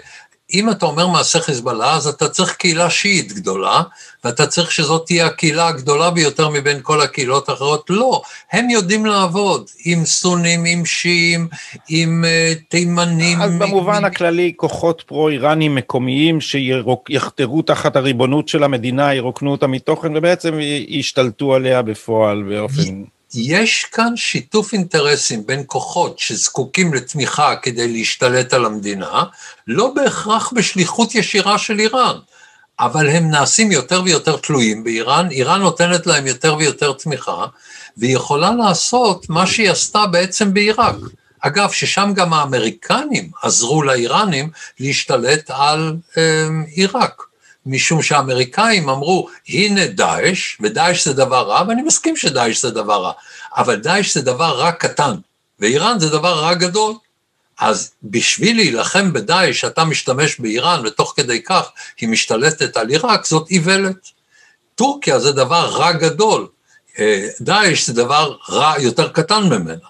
אם 0.55 0.71
אתה 0.71 0.87
אומר 0.87 1.07
מעשה 1.07 1.41
חיזבאללה, 1.41 1.95
אז 1.95 2.07
אתה 2.07 2.29
צריך 2.29 2.57
קהילה 2.57 2.91
שיעית 2.91 3.33
גדולה, 3.33 3.83
ואתה 4.25 4.47
צריך 4.47 4.73
שזאת 4.73 5.07
תהיה 5.07 5.27
הקהילה 5.27 5.69
הגדולה 5.69 6.11
ביותר 6.11 6.49
מבין 6.49 6.79
כל 6.83 7.01
הקהילות 7.01 7.49
האחרות. 7.49 7.87
לא, 7.91 8.23
הם 8.53 8.71
יודעים 8.71 9.07
לעבוד 9.07 9.71
עם 9.85 10.05
סונים, 10.05 10.65
עם 10.67 10.85
שיעים, 10.85 11.49
עם 11.89 12.25
uh, 12.25 12.63
תימנים. 12.69 13.43
אז 13.43 13.53
במובן 13.59 14.03
מ... 14.03 14.05
הכללי, 14.05 14.53
כוחות 14.57 15.03
פרו-איראנים 15.07 15.75
מקומיים 15.75 16.41
שיחתרו 16.41 17.63
תחת 17.63 17.97
הריבונות 17.97 18.49
של 18.49 18.65
המדינה, 18.65 19.15
ירוקנו 19.15 19.51
אותה 19.51 19.67
מתוכן, 19.67 20.17
ובעצם 20.17 20.59
ישתלטו 20.89 21.55
עליה 21.55 21.83
בפועל 21.83 22.43
באופן... 22.43 23.05
יש 23.35 23.85
כאן 23.85 24.16
שיתוף 24.16 24.72
אינטרסים 24.72 25.47
בין 25.47 25.62
כוחות 25.66 26.18
שזקוקים 26.18 26.95
לתמיכה 26.95 27.57
כדי 27.57 27.93
להשתלט 27.93 28.55
על 28.55 28.64
המדינה, 28.64 29.24
לא 29.66 29.93
בהכרח 29.95 30.53
בשליחות 30.53 31.14
ישירה 31.14 31.59
של 31.59 31.78
איראן, 31.80 32.16
אבל 32.80 33.09
הם 33.09 33.30
נעשים 33.30 33.72
יותר 33.72 34.03
ויותר 34.05 34.37
תלויים 34.37 34.85
באיראן, 34.85 35.30
איראן 35.30 35.61
נותנת 35.61 36.07
להם 36.07 36.26
יותר 36.26 36.57
ויותר 36.59 36.93
תמיכה, 36.93 37.47
והיא 37.97 38.16
יכולה 38.16 38.51
לעשות 38.51 39.30
מה 39.30 39.47
שהיא 39.47 39.70
עשתה 39.70 40.07
בעצם 40.07 40.55
בעיראק. 40.55 40.97
אגב, 41.41 41.70
ששם 41.70 42.12
גם 42.14 42.33
האמריקנים 42.33 43.30
עזרו 43.43 43.83
לאיראנים 43.83 44.51
להשתלט 44.80 45.51
על 45.51 45.97
אה, 46.16 46.49
עיראק. 46.66 47.32
משום 47.67 48.03
שהאמריקאים 48.03 48.89
אמרו, 48.89 49.29
הנה 49.49 49.87
דאעש, 49.87 50.57
ודאעש 50.61 51.05
זה 51.05 51.13
דבר 51.13 51.43
רע, 51.49 51.65
ואני 51.69 51.83
מסכים 51.83 52.17
שדאעש 52.17 52.63
זה 52.63 52.71
דבר 52.71 53.03
רע, 53.03 53.13
אבל 53.57 53.77
דאעש 53.77 54.15
זה 54.15 54.23
דבר 54.23 54.59
רע 54.59 54.73
קטן, 54.73 55.15
ואיראן 55.61 55.99
זה 55.99 56.09
דבר 56.09 56.41
רע 56.41 56.55
גדול. 56.55 56.95
אז 57.61 57.91
בשביל 58.03 58.57
להילחם 58.57 59.13
בדאעש, 59.13 59.65
אתה 59.65 59.85
משתמש 59.85 60.41
באיראן, 60.41 60.87
ותוך 60.87 61.13
כדי 61.17 61.43
כך 61.43 61.71
היא 62.01 62.09
משתלטת 62.09 62.77
על 62.77 62.89
עיראק, 62.89 63.27
זאת 63.27 63.51
איוולת. 63.51 64.11
טורקיה 64.75 65.19
זה 65.19 65.33
דבר 65.33 65.69
רע 65.69 65.93
גדול, 65.93 66.49
אה, 66.99 67.29
דאעש 67.41 67.87
זה 67.87 67.93
דבר 67.93 68.37
רע 68.49 68.75
יותר 68.79 69.09
קטן 69.09 69.43
ממנה. 69.43 69.89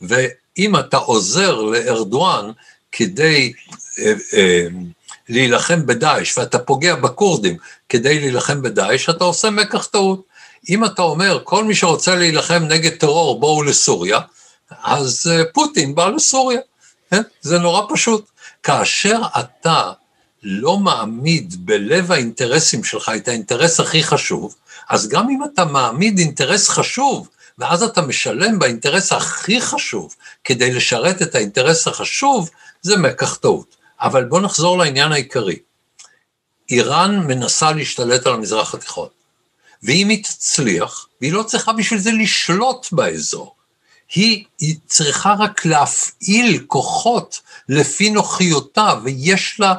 ואם 0.00 0.76
אתה 0.78 0.96
עוזר 0.96 1.60
לארדואן 1.60 2.50
כדי 2.92 3.52
אה, 3.98 4.12
אה, 4.34 4.66
להילחם 5.28 5.86
בדאעש 5.86 6.38
ואתה 6.38 6.58
פוגע 6.58 6.94
בכורדים 6.94 7.56
כדי 7.88 8.20
להילחם 8.20 8.62
בדאעש, 8.62 9.08
אתה 9.08 9.24
עושה 9.24 9.50
מקח 9.50 9.86
טעות. 9.86 10.22
אם 10.68 10.84
אתה 10.84 11.02
אומר, 11.02 11.40
כל 11.44 11.64
מי 11.64 11.74
שרוצה 11.74 12.14
להילחם 12.14 12.62
נגד 12.68 12.96
טרור, 12.96 13.40
בואו 13.40 13.62
לסוריה, 13.62 14.20
אז 14.82 15.30
אה, 15.32 15.42
פוטין 15.52 15.94
בא 15.94 16.08
לסוריה. 16.08 16.60
כן? 17.10 17.22
זה 17.40 17.58
נורא 17.58 17.82
פשוט. 17.94 18.30
כאשר 18.62 19.20
אתה 19.40 19.92
לא 20.42 20.78
מעמיד 20.78 21.66
בלב 21.66 22.12
האינטרסים 22.12 22.84
שלך 22.84 23.12
את 23.16 23.28
האינטרס 23.28 23.80
הכי 23.80 24.02
חשוב, 24.02 24.54
אז 24.88 25.08
גם 25.08 25.30
אם 25.30 25.40
אתה 25.44 25.64
מעמיד 25.64 26.18
אינטרס 26.18 26.68
חשוב, 26.68 27.28
ואז 27.58 27.82
אתה 27.82 28.02
משלם 28.02 28.58
באינטרס 28.58 29.12
הכי 29.12 29.60
חשוב 29.60 30.14
כדי 30.44 30.74
לשרת 30.74 31.22
את 31.22 31.34
האינטרס 31.34 31.88
החשוב, 31.88 32.50
זה 32.82 32.96
מקח 32.96 33.34
טעות. 33.34 33.76
אבל 34.00 34.24
בואו 34.24 34.40
נחזור 34.40 34.78
לעניין 34.78 35.12
העיקרי. 35.12 35.58
איראן 36.70 37.18
מנסה 37.26 37.72
להשתלט 37.72 38.26
על 38.26 38.34
המזרח 38.34 38.74
התיכון, 38.74 39.08
ואם 39.82 40.08
היא 40.08 40.24
תצליח, 40.24 41.06
והיא 41.20 41.32
לא 41.32 41.42
צריכה 41.42 41.72
בשביל 41.72 42.00
זה 42.00 42.12
לשלוט 42.12 42.92
באזור, 42.92 43.54
היא, 44.14 44.44
היא 44.58 44.76
צריכה 44.86 45.34
רק 45.38 45.66
להפעיל 45.66 46.64
כוחות 46.66 47.40
לפי 47.68 48.10
נוחיותה, 48.10 48.94
ויש 49.04 49.60
לה 49.60 49.74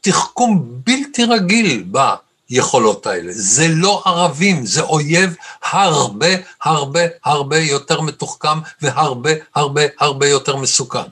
תחכום 0.00 0.80
בלתי 0.84 1.24
רגיל 1.24 1.84
ביכולות 2.50 3.06
האלה. 3.06 3.32
זה 3.34 3.68
לא 3.68 4.02
ערבים, 4.06 4.66
זה 4.66 4.82
אויב 4.82 5.34
הרבה 5.62 6.26
הרבה 6.62 7.00
הרבה 7.24 7.58
יותר 7.58 8.00
מתוחכם 8.00 8.58
והרבה 8.82 9.30
הרבה 9.54 9.82
הרבה 10.00 10.28
יותר 10.28 10.56
מסוכן. 10.56 11.08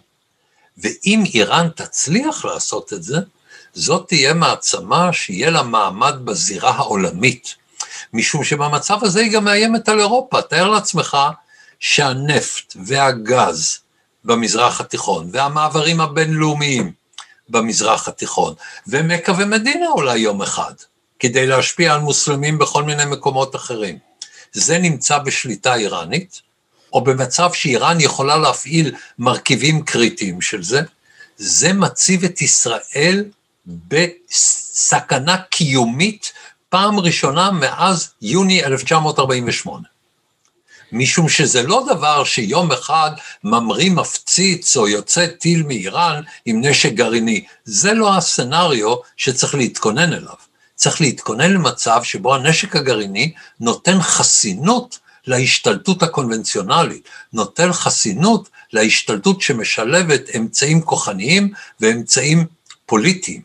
ואם 0.83 1.25
איראן 1.35 1.69
תצליח 1.77 2.45
לעשות 2.45 2.93
את 2.93 3.03
זה, 3.03 3.19
זאת 3.75 4.09
תהיה 4.09 4.35
מעצמה 4.35 5.13
שיהיה 5.13 5.51
לה 5.51 5.63
מעמד 5.63 6.15
בזירה 6.25 6.71
העולמית, 6.71 7.55
משום 8.13 8.45
שבמצב 8.45 8.99
הזה 9.03 9.21
היא 9.21 9.33
גם 9.33 9.45
מאיימת 9.45 9.89
על 9.89 10.01
אירופה. 10.01 10.43
תאר 10.43 10.69
לעצמך 10.69 11.17
שהנפט 11.81 12.77
והגז 12.87 13.79
במזרח 14.25 14.81
התיכון, 14.81 15.29
והמעברים 15.33 16.01
הבינלאומיים 16.01 16.93
במזרח 17.49 18.09
התיכון, 18.09 18.55
ומכה 18.87 19.33
ומדינה 19.39 19.87
אולי 19.87 20.19
יום 20.19 20.43
אחד, 20.43 20.75
כדי 21.19 21.47
להשפיע 21.47 21.95
על 21.95 22.01
מוסלמים 22.01 22.59
בכל 22.59 22.83
מיני 22.83 23.05
מקומות 23.05 23.57
אחרים. 23.57 23.99
זה 24.53 24.79
נמצא 24.79 25.19
בשליטה 25.19 25.75
איראנית, 25.75 26.43
או 26.93 27.05
במצב 27.05 27.53
שאיראן 27.53 28.01
יכולה 28.01 28.37
להפעיל 28.37 28.95
מרכיבים 29.19 29.83
קריטיים 29.83 30.41
של 30.41 30.63
זה, 30.63 30.81
זה 31.37 31.73
מציב 31.73 32.25
את 32.25 32.43
ישראל 32.43 33.25
בסכנה 33.67 35.37
קיומית 35.51 36.33
פעם 36.69 37.01
ראשונה 37.01 37.51
מאז 37.51 38.09
יוני 38.23 38.65
1948. 38.65 39.89
משום 40.93 41.29
שזה 41.29 41.63
לא 41.63 41.85
דבר 41.89 42.25
שיום 42.25 42.73
אחד 42.73 43.11
ממריא 43.45 43.91
מפציץ 43.91 44.77
או 44.77 44.89
יוצא 44.89 45.27
טיל 45.27 45.63
מאיראן 45.63 46.23
עם 46.47 46.61
נשק 46.65 46.93
גרעיני. 46.93 47.45
זה 47.65 47.93
לא 47.93 48.17
הסצנריו 48.17 48.95
שצריך 49.17 49.55
להתכונן 49.55 50.13
אליו. 50.13 50.35
צריך 50.75 51.01
להתכונן 51.01 51.51
למצב 51.53 52.03
שבו 52.03 52.35
הנשק 52.35 52.77
הגרעיני 52.77 53.33
נותן 53.61 54.03
חסינות 54.03 54.99
להשתלטות 55.31 56.03
הקונבנציונלית, 56.03 57.09
נוטל 57.33 57.73
חסינות 57.73 58.49
להשתלטות 58.73 59.41
שמשלבת 59.43 60.37
אמצעים 60.37 60.81
כוחניים 60.81 61.53
ואמצעים 61.81 62.47
פוליטיים. 62.87 63.43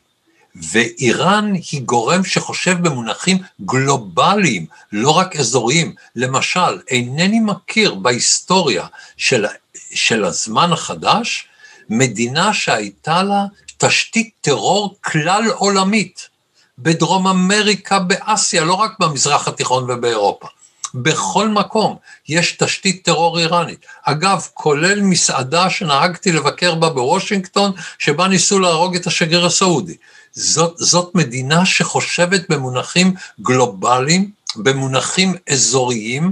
ואיראן 0.55 1.53
היא 1.71 1.81
גורם 1.81 2.23
שחושב 2.23 2.87
במונחים 2.87 3.37
גלובליים, 3.61 4.65
לא 4.91 5.09
רק 5.09 5.35
אזוריים. 5.35 5.95
למשל, 6.15 6.81
אינני 6.89 7.39
מכיר 7.39 7.95
בהיסטוריה 7.95 8.87
של, 9.17 9.45
של 9.93 10.25
הזמן 10.25 10.71
החדש 10.71 11.47
מדינה 11.89 12.53
שהייתה 12.53 13.23
לה 13.23 13.45
תשתית 13.77 14.29
טרור 14.41 14.95
כלל 15.01 15.43
עולמית, 15.55 16.29
בדרום 16.79 17.27
אמריקה, 17.27 17.99
באסיה, 17.99 18.63
לא 18.63 18.73
רק 18.73 18.91
במזרח 18.99 19.47
התיכון 19.47 19.91
ובאירופה. 19.91 20.47
בכל 20.95 21.47
מקום 21.47 21.95
יש 22.27 22.51
תשתית 22.51 23.05
טרור 23.05 23.39
איראנית. 23.39 23.85
אגב, 24.03 24.47
כולל 24.53 25.01
מסעדה 25.01 25.69
שנהגתי 25.69 26.31
לבקר 26.31 26.75
בה 26.75 26.89
בוושינגטון, 26.89 27.71
שבה 27.99 28.27
ניסו 28.27 28.59
להרוג 28.59 28.95
את 28.95 29.07
השגריר 29.07 29.45
הסעודי. 29.45 29.95
זאת, 30.33 30.73
זאת 30.77 31.15
מדינה 31.15 31.65
שחושבת 31.65 32.49
במונחים 32.49 33.13
גלובליים, 33.41 34.31
במונחים 34.55 35.35
אזוריים, 35.49 36.31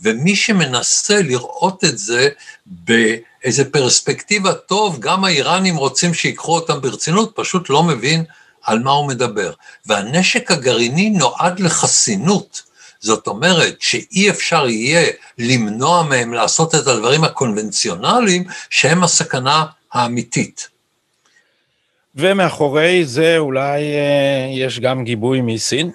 ומי 0.00 0.36
שמנסה 0.36 1.22
לראות 1.22 1.84
את 1.84 1.98
זה 1.98 2.28
באיזה 2.66 3.70
פרספקטיבה 3.70 4.54
טוב, 4.54 5.00
גם 5.00 5.24
האיראנים 5.24 5.76
רוצים 5.76 6.14
שיקחו 6.14 6.54
אותם 6.54 6.80
ברצינות, 6.80 7.32
פשוט 7.34 7.70
לא 7.70 7.82
מבין 7.82 8.24
על 8.62 8.78
מה 8.78 8.90
הוא 8.90 9.08
מדבר. 9.08 9.52
והנשק 9.86 10.50
הגרעיני 10.50 11.10
נועד 11.10 11.60
לחסינות. 11.60 12.67
זאת 13.00 13.26
אומרת 13.26 13.76
שאי 13.80 14.30
אפשר 14.30 14.68
יהיה 14.68 15.10
למנוע 15.38 16.02
מהם 16.02 16.32
לעשות 16.32 16.74
את 16.74 16.86
הדברים 16.86 17.24
הקונבנציונליים 17.24 18.44
שהם 18.70 19.04
הסכנה 19.04 19.64
האמיתית. 19.92 20.68
ומאחורי 22.14 23.04
זה 23.04 23.38
אולי 23.38 23.82
אה, 23.82 24.50
יש 24.54 24.80
גם 24.80 25.04
גיבוי 25.04 25.40
מסין? 25.40 25.90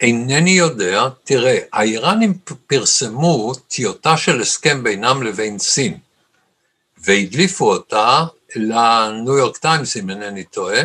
אינני 0.00 0.50
יודע, 0.50 1.08
תראה, 1.24 1.58
האיראנים 1.72 2.38
פרסמו 2.66 3.52
טיוטה 3.68 4.16
של 4.16 4.40
הסכם 4.40 4.82
בינם 4.82 5.22
לבין 5.22 5.58
סין, 5.58 5.98
והדליפו 6.98 7.72
אותה 7.72 8.24
לניו 8.56 9.38
יורק 9.38 9.56
טיימס, 9.56 9.96
אם 9.96 10.10
אינני 10.10 10.44
טועה, 10.44 10.82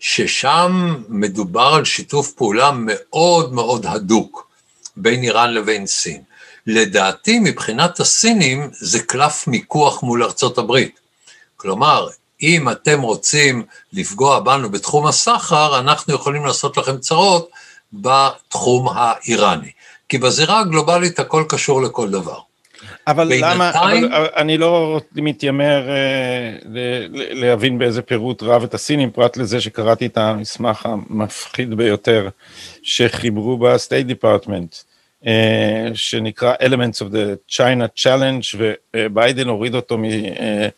ששם 0.00 1.02
מדובר 1.08 1.72
על 1.74 1.84
שיתוף 1.84 2.30
פעולה 2.32 2.70
מאוד 2.74 3.52
מאוד 3.52 3.86
הדוק 3.86 4.48
בין 4.96 5.22
איראן 5.22 5.54
לבין 5.54 5.86
סין. 5.86 6.22
לדעתי, 6.66 7.38
מבחינת 7.38 8.00
הסינים, 8.00 8.70
זה 8.72 9.02
קלף 9.02 9.46
מיקוח 9.46 10.02
מול 10.02 10.22
ארצות 10.22 10.58
הברית. 10.58 11.00
כלומר, 11.56 12.08
אם 12.42 12.68
אתם 12.68 13.00
רוצים 13.00 13.64
לפגוע 13.92 14.40
בנו 14.40 14.70
בתחום 14.70 15.06
הסחר, 15.06 15.78
אנחנו 15.78 16.14
יכולים 16.14 16.46
לעשות 16.46 16.76
לכם 16.76 16.98
צרות 16.98 17.50
בתחום 17.92 18.88
האיראני. 18.94 19.70
כי 20.08 20.18
בזירה 20.18 20.60
הגלובלית 20.60 21.18
הכל 21.18 21.44
קשור 21.48 21.82
לכל 21.82 22.10
דבר. 22.10 22.38
אבל 23.06 23.28
בינתיים... 23.28 23.54
למה, 23.54 23.70
אבל 23.70 24.26
אני 24.36 24.58
לא 24.58 25.00
מתיימר 25.14 25.88
אה, 25.88 27.06
להבין 27.14 27.78
באיזה 27.78 28.02
פירוט 28.02 28.42
רב 28.42 28.62
את 28.62 28.74
הסינים, 28.74 29.10
פרט 29.10 29.36
לזה 29.36 29.60
שקראתי 29.60 30.06
את 30.06 30.18
המסמך 30.18 30.86
המפחיד 30.86 31.74
ביותר 31.74 32.28
שחיברו 32.82 33.58
ב 33.58 33.66
State 33.66 34.06
Department, 34.06 34.76
אה, 35.26 35.88
שנקרא 35.94 36.54
Elements 36.54 37.00
of 37.00 37.12
the 37.12 37.52
China 37.52 38.02
Challenge, 38.02 38.56
וביידן 38.58 39.48
הוריד 39.48 39.74
אותו 39.74 39.98
מ... 39.98 40.04
אה, 40.04 40.68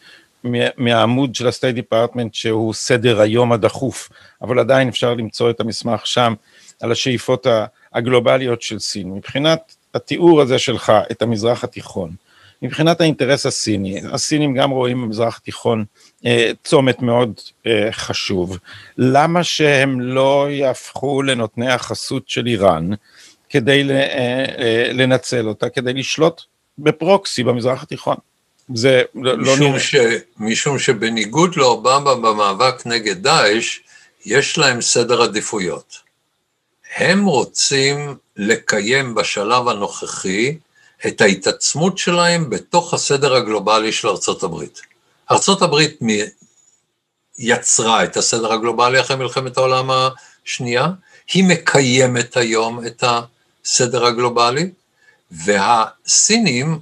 מהעמוד 0.77 1.35
של 1.35 1.49
ה 1.49 1.53
State 1.53 1.75
Department 1.75 2.35
שהוא 2.35 2.75
סדר 2.75 3.21
היום 3.21 3.53
הדחוף, 3.53 4.09
אבל 4.43 4.59
עדיין 4.59 4.89
אפשר 4.89 5.15
למצוא 5.15 5.51
את 5.51 5.61
המסמך 5.61 6.07
שם 6.07 6.35
על 6.81 6.93
השאיפות 6.93 7.47
הגלובליות 7.93 8.63
של 8.63 8.79
סין. 8.79 9.11
מבחינת 9.11 9.75
התיאור 9.95 10.41
הזה 10.43 10.59
שלך 10.59 10.93
את 11.11 11.23
המזרח 11.23 11.65
התיכון, 11.65 12.11
מבחינת 12.63 13.01
האינטרס 13.01 13.47
הסיני, 13.47 14.01
הסינים 14.13 14.55
גם 14.55 14.71
רואים 14.71 15.03
במזרח 15.03 15.39
התיכון 15.43 15.85
אה, 16.27 16.51
צומת 16.65 17.03
מאוד 17.03 17.41
אה, 17.67 17.89
חשוב, 17.93 18.59
למה 18.99 19.45
שהם 19.45 20.01
לא 20.01 20.47
יהפכו 20.51 21.23
לנותני 21.23 21.73
החסות 21.73 22.23
של 22.27 22.47
איראן 22.47 22.91
כדי 23.51 23.91
אה, 23.91 24.45
אה, 24.59 24.91
לנצל 24.93 25.49
אותה, 25.49 25.69
כדי 25.69 25.93
לשלוט 25.93 26.43
בפרוקסי 26.79 27.43
במזרח 27.43 27.83
התיכון? 27.83 28.17
זה 28.75 29.03
לא, 29.15 29.39
לא 29.39 29.59
נראה. 29.59 29.81
ש, 29.81 29.95
משום 30.39 30.79
שבניגוד 30.79 31.57
לאובמה 31.57 32.15
במאבק 32.15 32.87
נגד 32.87 33.23
דאעש, 33.23 33.81
יש 34.27 34.59
להם 34.59 34.81
סדר 34.81 35.23
עדיפויות. 35.23 36.02
הם 36.97 37.25
רוצים 37.25 38.17
לקיים 38.37 39.15
בשלב 39.15 39.69
הנוכחי 39.69 40.59
את 41.07 41.21
ההתעצמות 41.21 41.99
שלהם 41.99 42.51
בתוך 42.51 42.95
הסדר 42.95 43.35
הגלובלי 43.35 43.93
של 43.93 44.09
ארצות 44.09 44.43
הברית. 44.43 44.81
ארצות 45.31 45.63
הברית 45.63 45.99
יצרה 47.39 48.05
את 48.05 48.17
הסדר 48.17 48.53
הגלובלי 48.53 49.01
אחרי 49.01 49.17
מלחמת 49.17 49.57
העולם 49.57 49.91
השנייה, 49.91 50.89
היא 51.33 51.45
מקיימת 51.45 52.37
היום 52.37 52.87
את 52.87 53.05
הסדר 53.65 54.07
הגלובלי, 54.07 54.71
והסינים 55.31 56.79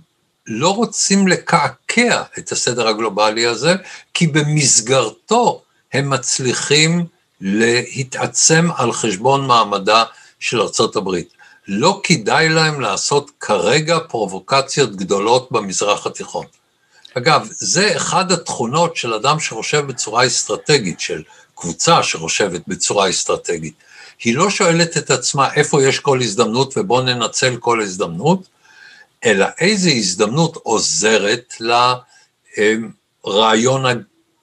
לא 0.47 0.75
רוצים 0.75 1.29
לקעקע 1.29 2.23
את 2.39 2.53
הסדר 2.53 2.89
הגלובלי 2.89 3.47
הזה, 3.47 3.75
כי 4.15 4.27
במסגרתו 4.27 5.63
הם 5.93 6.11
מצליחים 6.11 7.07
להתעצם 7.41 8.69
על 8.77 8.93
חשבון 8.93 9.47
מעמדה 9.47 10.05
של 10.41 10.61
ארצות 10.61 10.97
הברית. 10.97 11.29
לא 11.69 12.01
כדאי 12.05 12.49
להם 12.49 12.81
לעשות 12.81 13.31
כרגע 13.41 13.99
פרובוקציות 14.09 14.97
גדולות 14.97 15.53
במזרח 15.53 16.07
התיכון. 16.07 16.47
אגב, 17.15 17.49
זה 17.51 17.97
אחד 17.97 18.33
התכונות 18.33 18.97
של 18.97 19.15
אדם 19.15 19.41
שחושב 19.41 19.87
בצורה 19.87 20.27
אסטרטגית, 20.27 21.01
של 21.01 21.23
קבוצה 21.55 22.03
שחושבת 22.03 22.61
בצורה 22.69 23.11
אסטרטגית. 23.11 23.75
היא 24.25 24.37
לא 24.37 24.51
שואלת 24.51 24.97
את 24.97 25.11
עצמה 25.11 25.55
איפה 25.55 25.83
יש 25.83 25.99
כל 25.99 26.21
הזדמנות 26.23 26.75
ובואו 26.77 27.03
ננצל 27.03 27.57
כל 27.57 27.81
הזדמנות, 27.81 28.49
אלא 29.25 29.47
איזה 29.61 29.91
הזדמנות 29.91 30.57
עוזרת 30.57 31.55
לרעיון 33.25 33.87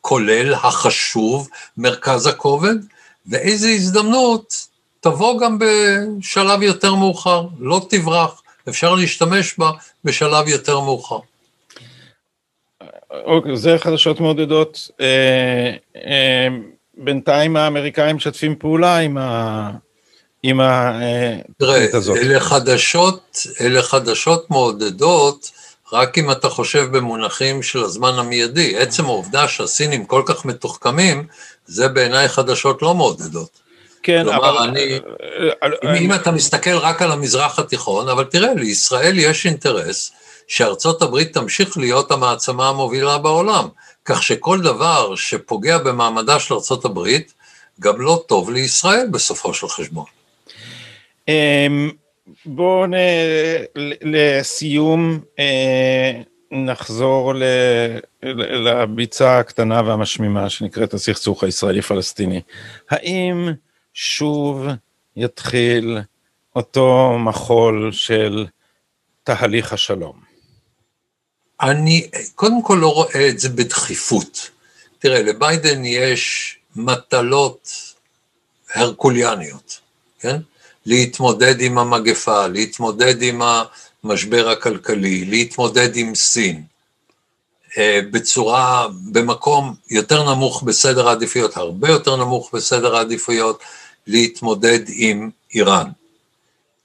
הכולל, 0.08 0.54
החשוב, 0.54 1.50
מרכז 1.78 2.28
הכובד, 2.28 2.76
ואיזה 3.26 3.70
הזדמנות 3.70 4.54
תבוא 5.00 5.42
גם 5.42 5.60
בשלב 5.60 6.62
יותר 6.62 6.96
מאוחר, 6.96 7.48
לא 7.60 7.82
תברח, 7.90 8.42
אפשר 8.70 8.96
להשתמש 8.96 9.58
בה 9.58 9.72
בשלב 10.04 10.48
יותר 10.48 10.80
מאוחר. 10.80 11.20
אוקיי, 13.26 13.58
זה 13.58 13.76
חדשות 13.78 14.20
מעודדות. 14.20 14.92
אה, 15.02 15.74
אה, 15.96 16.48
בינתיים 16.98 17.56
האמריקאים 17.56 18.16
משתפים 18.16 18.56
פעולה 18.56 18.98
עם 18.98 19.18
ה... 19.18 19.72
עם 20.44 20.60
התוכנית 20.60 21.94
הזאת. 21.94 22.18
תראה, 22.18 22.28
אלה 22.28 22.40
חדשות, 22.40 23.48
אלה 23.62 23.82
חדשות 23.82 24.50
מעודדות, 24.52 25.52
רק 25.94 26.18
אם 26.18 26.32
אתה 26.32 26.50
חושב 26.50 26.98
במונחים 26.98 27.64
של 27.64 27.84
הזמן 27.84 28.14
המיידי. 28.14 28.78
עצם 28.78 29.06
העובדה 29.06 29.48
שהסינים 29.48 30.06
כל 30.06 30.24
כך 30.26 30.46
מתוחכמים, 30.46 31.28
זה 31.66 31.88
בעיניי 31.88 32.28
חדשות 32.28 32.82
לא 32.82 32.94
מעודדות. 32.94 33.60
כן, 34.04 34.24
כלומר, 34.24 34.50
אבל... 34.50 34.70
אני, 34.70 34.84
אם, 34.84 35.00
אני... 35.84 36.00
אם 36.00 36.14
אתה 36.14 36.32
מסתכל 36.32 36.78
רק 36.78 37.02
על 37.02 37.12
המזרח 37.12 37.60
התיכון, 37.60 38.10
אבל 38.10 38.24
תראה, 38.24 38.54
לישראל 38.54 39.20
יש 39.20 39.46
אינטרס 39.46 40.12
שארצות 40.48 41.02
הברית 41.02 41.34
תמשיך 41.34 41.78
להיות 41.78 42.12
המעצמה 42.12 42.70
המובילה 42.70 43.18
בעולם, 43.18 43.68
כך 44.06 44.24
שכל 44.24 44.62
דבר 44.62 45.16
שפוגע 45.16 45.78
במעמדה 45.78 46.40
של 46.40 46.54
ארצות 46.54 46.86
הברית, 46.86 47.34
גם 47.80 48.02
לא 48.02 48.24
טוב 48.28 48.52
לישראל 48.52 49.08
בסופו 49.12 49.54
של 49.54 49.68
חשבון. 49.68 50.06
בואו 52.46 52.86
לסיום 54.02 55.20
אה, 55.40 56.22
נחזור 56.52 57.34
לביצה 58.24 59.40
הקטנה 59.40 59.82
והמשמימה 59.86 60.50
שנקראת 60.50 60.94
הסכסוך 60.94 61.44
הישראלי-פלסטיני. 61.44 62.42
האם 62.90 63.50
שוב 63.94 64.66
יתחיל 65.16 65.98
אותו 66.56 67.18
מחול 67.20 67.92
של 67.92 68.46
תהליך 69.24 69.74
השלום? 69.74 70.20
אני 71.62 72.10
קודם 72.36 72.64
כל 72.64 72.78
לא 72.82 72.94
רואה 72.94 73.30
את 73.30 73.40
זה 73.40 73.50
בדחיפות. 73.50 74.52
תראה, 75.00 75.22
לביידן 75.22 75.86
יש 75.86 76.58
מטלות 76.76 77.72
הרקוליאניות, 78.76 79.80
כן? 80.20 80.38
להתמודד 80.88 81.62
עם 81.62 81.78
המגפה, 81.78 82.48
להתמודד 82.48 83.22
עם 83.22 83.42
המשבר 84.04 84.50
הכלכלי, 84.50 85.26
להתמודד 85.26 85.96
עם 85.96 86.16
סין, 86.16 86.64
אה, 87.78 88.00
בצורה, 88.12 88.88
במקום 89.12 89.76
יותר 89.90 90.34
נמוך 90.34 90.64
בסדר 90.64 91.08
העדיפויות, 91.10 91.58
הרבה 91.58 91.90
יותר 91.90 92.16
נמוך 92.16 92.50
בסדר 92.54 92.96
העדיפויות, 92.96 93.60
להתמודד 94.08 94.80
עם 94.90 95.30
איראן. 95.54 95.90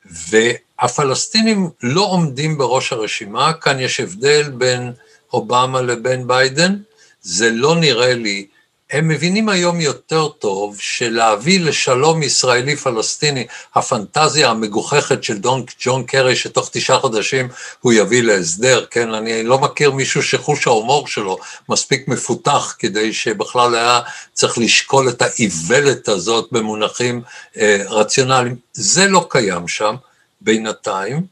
והפלסטינים 0.04 1.70
לא 1.82 2.00
עומדים 2.00 2.58
בראש 2.58 2.92
הרשימה, 2.92 3.52
כאן 3.52 3.80
יש 3.80 4.00
הבדל 4.00 4.50
בין 4.50 4.92
אובמה 5.32 5.82
לבין 5.82 6.26
ביידן, 6.26 6.76
זה 7.22 7.50
לא 7.50 7.76
נראה 7.76 8.14
לי 8.14 8.46
הם 8.92 9.08
מבינים 9.08 9.48
היום 9.48 9.80
יותר 9.80 10.28
טוב 10.28 10.76
שלהביא 10.80 11.60
לשלום 11.60 12.22
ישראלי-פלסטיני, 12.22 13.46
הפנטזיה 13.74 14.50
המגוחכת 14.50 15.24
של 15.24 15.38
דון 15.38 15.64
ג'ון 15.80 16.04
קרי, 16.04 16.36
שתוך 16.36 16.68
תשעה 16.72 16.98
חודשים 16.98 17.48
הוא 17.80 17.92
יביא 17.92 18.22
להסדר, 18.22 18.84
כן, 18.90 19.14
אני 19.14 19.42
לא 19.42 19.58
מכיר 19.58 19.90
מישהו 19.90 20.22
שחוש 20.22 20.66
ההומור 20.66 21.08
שלו 21.08 21.38
מספיק 21.68 22.08
מפותח 22.08 22.76
כדי 22.78 23.12
שבכלל 23.12 23.74
היה 23.74 24.00
צריך 24.32 24.58
לשקול 24.58 25.08
את 25.08 25.22
האיוולת 25.22 26.08
הזאת 26.08 26.48
במונחים 26.52 27.22
אה, 27.56 27.82
רציונליים, 27.88 28.56
זה 28.72 29.08
לא 29.08 29.26
קיים 29.30 29.68
שם 29.68 29.94
בינתיים. 30.40 31.22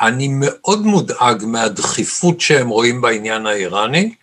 אני 0.00 0.28
מאוד 0.30 0.86
מודאג 0.86 1.44
מהדחיפות 1.46 2.40
שהם 2.40 2.68
רואים 2.68 3.00
בעניין 3.00 3.46
האיראני, 3.46 4.14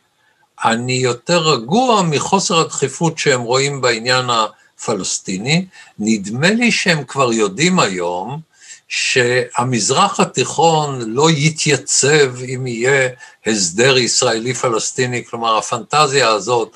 אני 0.66 0.94
יותר 0.94 1.38
רגוע 1.38 2.02
מחוסר 2.02 2.60
הדחיפות 2.60 3.18
שהם 3.18 3.42
רואים 3.42 3.82
בעניין 3.82 4.26
הפלסטיני. 4.30 5.66
נדמה 6.00 6.50
לי 6.50 6.72
שהם 6.72 7.04
כבר 7.04 7.34
יודעים 7.34 7.80
היום 7.80 8.40
שהמזרח 8.88 10.20
התיכון 10.20 11.02
לא 11.02 11.32
יתייצב 11.32 12.44
אם 12.44 12.68
יהיה 12.68 13.10
הסדר 13.46 13.98
ישראלי-פלסטיני, 13.98 15.26
כלומר 15.26 15.58
הפנטזיה 15.58 16.30
הזאת, 16.30 16.76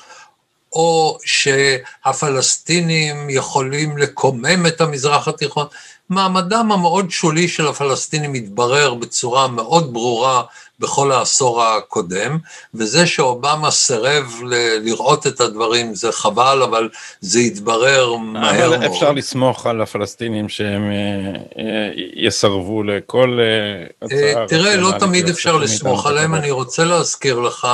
או 0.72 1.18
שהפלסטינים 1.24 3.30
יכולים 3.30 3.98
לקומם 3.98 4.66
את 4.66 4.80
המזרח 4.80 5.28
התיכון. 5.28 5.66
מעמדם 6.10 6.72
המאוד 6.72 7.10
שולי 7.10 7.48
של 7.48 7.66
הפלסטינים 7.66 8.34
התברר 8.34 8.94
בצורה 8.94 9.48
מאוד 9.48 9.92
ברורה 9.92 10.42
בכל 10.78 11.12
העשור 11.12 11.62
הקודם, 11.62 12.38
וזה 12.74 13.06
שאובמה 13.06 13.70
סירב 13.70 14.24
ל- 14.44 14.78
לראות 14.84 15.26
את 15.26 15.40
הדברים 15.40 15.94
זה 15.94 16.12
חבל, 16.12 16.62
אבל 16.62 16.88
זה 17.20 17.40
יתברר 17.40 18.16
מהר 18.16 18.70
מאוד. 18.70 18.82
אפשר 18.82 19.12
לסמוך 19.12 19.66
על 19.66 19.82
הפלסטינים 19.82 20.48
שהם 20.48 20.90
אה, 20.90 21.62
אה, 21.62 21.90
יסרבו 22.16 22.82
לכל 22.82 23.38
אה, 23.40 24.06
הצעה. 24.06 24.46
תראה, 24.48 24.76
לא 24.76 24.92
תמיד 24.98 25.28
אפשר 25.28 25.56
לסמוך 25.56 26.06
עליהם, 26.06 26.34
אני 26.34 26.50
רוצה 26.50 26.84
להזכיר 26.84 27.40
לך 27.40 27.68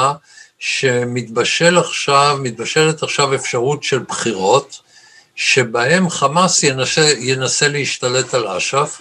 שמתבשל 0.59 1.79
עכשיו, 1.79 2.39
מתבשלת 2.43 3.03
עכשיו 3.03 3.35
אפשרות 3.35 3.83
של 3.83 3.99
בחירות, 3.99 4.81
שבהם 5.35 6.11
חמאס 6.11 6.63
ינסה, 6.63 7.13
ינסה 7.19 7.69
להשתלט 7.69 8.35
על 8.35 8.49
אש"ף, 8.49 9.01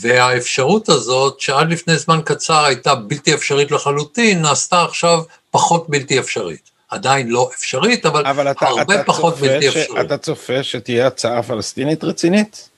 והאפשרות 0.00 0.88
הזאת, 0.88 1.40
שעד 1.40 1.70
לפני 1.70 1.98
זמן 1.98 2.20
קצר 2.24 2.64
הייתה 2.64 2.94
בלתי 2.94 3.34
אפשרית 3.34 3.70
לחלוטין, 3.70 4.42
נעשתה 4.42 4.82
עכשיו 4.82 5.22
פחות 5.50 5.88
בלתי 5.88 6.18
אפשרית. 6.18 6.70
עדיין 6.88 7.28
לא 7.28 7.50
אפשרית, 7.54 8.06
אבל, 8.06 8.26
אבל 8.26 8.50
אתה, 8.50 8.66
הרבה 8.66 8.94
אתה 8.94 9.04
פחות 9.04 9.38
בלתי 9.38 9.70
ש... 9.70 9.76
אפשרית. 9.76 10.06
אתה 10.06 10.18
צופה 10.18 10.62
שתהיה 10.62 11.06
הצעה 11.06 11.42
פלסטינית 11.42 12.04
רצינית? 12.04 12.68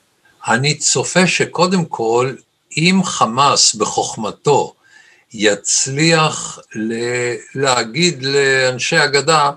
אני 0.47 0.77
צופה 0.77 1.27
שקודם 1.27 1.85
כל, 1.85 2.35
אם 2.77 3.01
חמאס 3.03 3.75
בחוכמתו 3.75 4.73
יצליח 5.33 6.59
ל- 6.75 7.35
להגיד 7.55 8.23
לאנשי 8.23 8.97
הגדה, 8.97 9.51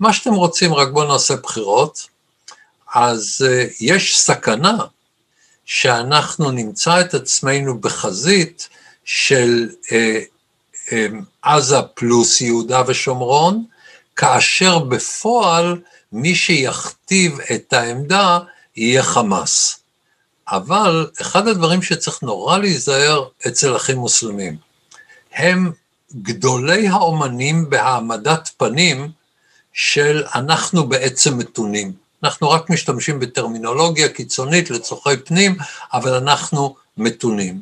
מה 0.00 0.12
שאתם 0.12 0.34
רוצים, 0.34 0.74
רק 0.74 0.88
בואו 0.88 1.12
נעשה 1.12 1.36
בחירות, 1.36 2.11
אז 2.94 3.46
uh, 3.48 3.74
יש 3.80 4.18
סכנה 4.18 4.78
שאנחנו 5.64 6.50
נמצא 6.50 7.00
את 7.00 7.14
עצמנו 7.14 7.78
בחזית 7.78 8.68
של 9.04 9.68
אה, 9.92 10.20
אה, 10.92 11.06
עזה 11.42 11.82
פלוס 11.94 12.40
יהודה 12.40 12.82
ושומרון, 12.86 13.64
כאשר 14.16 14.78
בפועל 14.78 15.80
מי 16.12 16.34
שיכתיב 16.34 17.38
את 17.54 17.72
העמדה 17.72 18.38
יהיה 18.76 19.02
חמאס. 19.02 19.78
אבל 20.48 21.10
אחד 21.20 21.48
הדברים 21.48 21.82
שצריך 21.82 22.22
נורא 22.22 22.58
להיזהר 22.58 23.24
אצל 23.46 23.76
אחים 23.76 23.98
מוסלמים, 23.98 24.56
הם 25.32 25.72
גדולי 26.22 26.88
האומנים 26.88 27.70
בהעמדת 27.70 28.50
פנים 28.56 29.10
של 29.72 30.24
אנחנו 30.34 30.88
בעצם 30.88 31.38
מתונים. 31.38 32.01
אנחנו 32.24 32.50
רק 32.50 32.70
משתמשים 32.70 33.20
בטרמינולוגיה 33.20 34.08
קיצונית 34.08 34.70
לצורכי 34.70 35.16
פנים, 35.24 35.56
אבל 35.92 36.14
אנחנו 36.14 36.74
מתונים. 36.96 37.60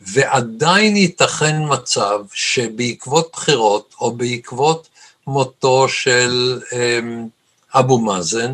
ועדיין 0.00 0.96
ייתכן 0.96 1.56
מצב 1.68 2.20
שבעקבות 2.32 3.30
בחירות, 3.32 3.94
או 4.00 4.12
בעקבות 4.12 4.88
מותו 5.26 5.88
של 5.88 6.60
אמ, 6.72 7.26
אבו 7.74 7.98
מאזן, 7.98 8.52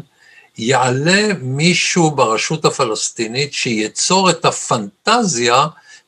יעלה 0.59 1.29
מישהו 1.41 2.11
ברשות 2.11 2.65
הפלסטינית 2.65 3.53
שיצור 3.53 4.31
את 4.31 4.45
הפנטזיה 4.45 5.67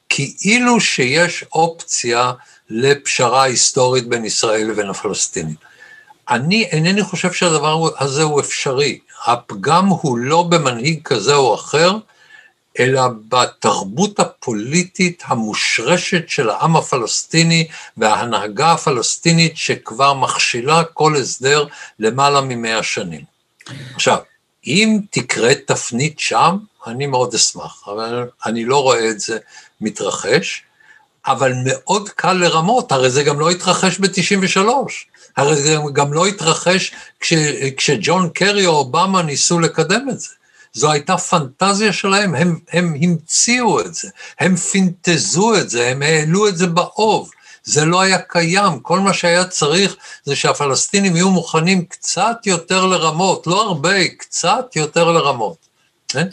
כאילו 0.08 0.80
שיש 0.80 1.44
אופציה 1.52 2.32
לפשרה 2.70 3.42
היסטורית 3.42 4.08
בין 4.08 4.24
ישראל 4.24 4.66
לבין 4.66 4.90
הפלסטינים. 4.90 5.54
אני 6.30 6.64
אינני 6.64 7.02
חושב 7.02 7.32
שהדבר 7.32 7.88
הזה 7.98 8.22
הוא 8.22 8.40
אפשרי. 8.40 8.98
הפגם 9.26 9.86
הוא 9.86 10.18
לא 10.18 10.42
במנהיג 10.42 11.02
כזה 11.02 11.34
או 11.34 11.54
אחר, 11.54 11.96
אלא 12.78 13.02
בתרבות 13.28 14.20
הפוליטית 14.20 15.22
המושרשת 15.26 16.28
של 16.28 16.50
העם 16.50 16.76
הפלסטיני 16.76 17.68
וההנהגה 17.96 18.72
הפלסטינית 18.72 19.56
שכבר 19.56 20.14
מכשילה 20.14 20.84
כל 20.84 21.16
הסדר 21.16 21.66
למעלה 21.98 22.40
ממאה 22.40 22.82
שנים. 22.82 23.24
עכשיו, 23.94 24.16
אם 24.66 24.98
תקרה 25.10 25.54
תפנית 25.66 26.20
שם, 26.20 26.56
אני 26.86 27.06
מאוד 27.06 27.34
אשמח, 27.34 27.82
אבל 27.86 28.28
אני 28.46 28.64
לא 28.64 28.82
רואה 28.82 29.10
את 29.10 29.20
זה 29.20 29.38
מתרחש, 29.80 30.62
אבל 31.26 31.52
מאוד 31.64 32.08
קל 32.08 32.32
לרמות, 32.32 32.92
הרי 32.92 33.10
זה 33.10 33.22
גם 33.22 33.40
לא 33.40 33.50
התרחש 33.50 33.98
ב-93. 33.98 34.60
הרי 35.36 35.56
זה 35.56 35.76
גם 35.92 36.12
לא 36.12 36.26
התרחש 36.26 36.92
כש, 37.20 37.32
כשג'ון 37.76 38.30
קרי 38.34 38.66
או 38.66 38.72
אובמה 38.72 39.22
ניסו 39.22 39.60
לקדם 39.60 40.06
את 40.10 40.20
זה. 40.20 40.28
זו 40.72 40.92
הייתה 40.92 41.18
פנטזיה 41.18 41.92
שלהם, 41.92 42.34
הם, 42.34 42.58
הם 42.72 42.94
המציאו 43.02 43.80
את 43.80 43.94
זה, 43.94 44.08
הם 44.40 44.56
פינטזו 44.56 45.56
את 45.56 45.70
זה, 45.70 45.88
הם 45.88 46.02
העלו 46.02 46.48
את 46.48 46.56
זה 46.56 46.66
באוב. 46.66 47.30
זה 47.64 47.84
לא 47.84 48.00
היה 48.00 48.18
קיים, 48.18 48.80
כל 48.80 49.00
מה 49.00 49.12
שהיה 49.12 49.44
צריך 49.44 49.96
זה 50.24 50.36
שהפלסטינים 50.36 51.16
יהיו 51.16 51.30
מוכנים 51.30 51.84
קצת 51.84 52.36
יותר 52.46 52.86
לרמות, 52.86 53.46
לא 53.46 53.62
הרבה, 53.62 54.08
קצת 54.08 54.76
יותר 54.76 55.12
לרמות. 55.12 55.56
כן? 56.08 56.26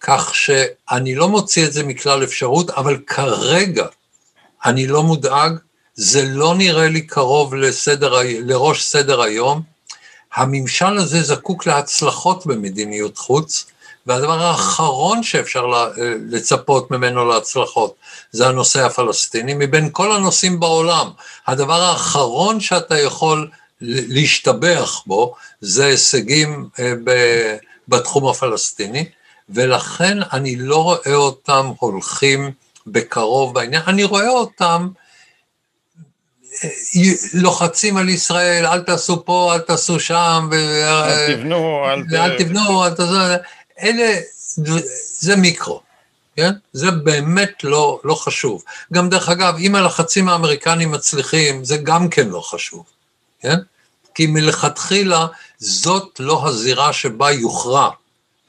כך 0.00 0.34
שאני 0.34 1.14
לא 1.14 1.28
מוציא 1.28 1.66
את 1.66 1.72
זה 1.72 1.82
מכלל 1.82 2.24
אפשרות, 2.24 2.70
אבל 2.70 2.98
כרגע 3.06 3.86
אני 4.64 4.86
לא 4.86 5.02
מודאג, 5.02 5.52
זה 5.94 6.22
לא 6.22 6.54
נראה 6.54 6.88
לי 6.88 7.00
קרוב 7.00 7.54
לסדר, 7.54 8.14
לראש 8.24 8.84
סדר 8.84 9.22
היום. 9.22 9.62
הממשל 10.34 10.96
הזה 10.96 11.22
זקוק 11.22 11.66
להצלחות 11.66 12.46
במדיניות 12.46 13.18
חוץ, 13.18 13.66
והדבר 14.06 14.42
האחרון 14.42 15.22
שאפשר 15.22 15.66
לצפות 16.30 16.90
ממנו 16.90 17.24
להצלחות 17.28 17.94
זה 18.32 18.46
הנושא 18.48 18.84
הפלסטיני, 18.86 19.54
מבין 19.54 19.88
כל 19.92 20.12
הנושאים 20.12 20.60
בעולם. 20.60 21.10
הדבר 21.46 21.82
האחרון 21.82 22.60
שאתה 22.60 22.98
יכול 22.98 23.50
להשתבח 23.80 25.02
בו 25.06 25.34
זה 25.60 25.86
הישגים 25.86 26.68
אה, 26.78 26.92
בתחום 27.88 28.28
הפלסטיני, 28.28 29.04
ולכן 29.48 30.18
אני 30.32 30.56
לא 30.56 30.82
רואה 30.82 31.14
אותם 31.14 31.72
הולכים 31.78 32.50
בקרוב 32.86 33.54
בעניין, 33.54 33.82
אני 33.86 34.04
רואה 34.04 34.28
אותם 34.28 34.88
לוחצים 37.34 37.96
על 37.96 38.08
ישראל, 38.08 38.66
אל 38.66 38.80
תעשו 38.80 39.24
פה, 39.24 39.54
אל 39.54 39.58
תעשו 39.58 40.00
שם, 40.00 40.48
אל 40.52 41.34
תבנו, 41.34 41.84
אל, 42.14 42.38
תבנו, 42.38 42.84
אל 42.84 42.94
תעשו, 42.94 43.14
אלה, 43.82 44.18
זה 45.18 45.36
מיקרו, 45.36 45.80
כן? 46.36 46.52
זה 46.72 46.90
באמת 46.90 47.64
לא, 47.64 48.00
לא 48.04 48.14
חשוב. 48.14 48.62
גם 48.92 49.08
דרך 49.08 49.28
אגב, 49.28 49.56
אם 49.58 49.74
הלחצים 49.74 50.28
האמריקנים 50.28 50.90
מצליחים, 50.90 51.64
זה 51.64 51.76
גם 51.76 52.08
כן 52.08 52.28
לא 52.28 52.40
חשוב, 52.40 52.84
כן? 53.40 53.56
כי 54.14 54.26
מלכתחילה 54.26 55.26
זאת 55.58 56.20
לא 56.20 56.48
הזירה 56.48 56.92
שבה 56.92 57.30
יוכרע, 57.30 57.90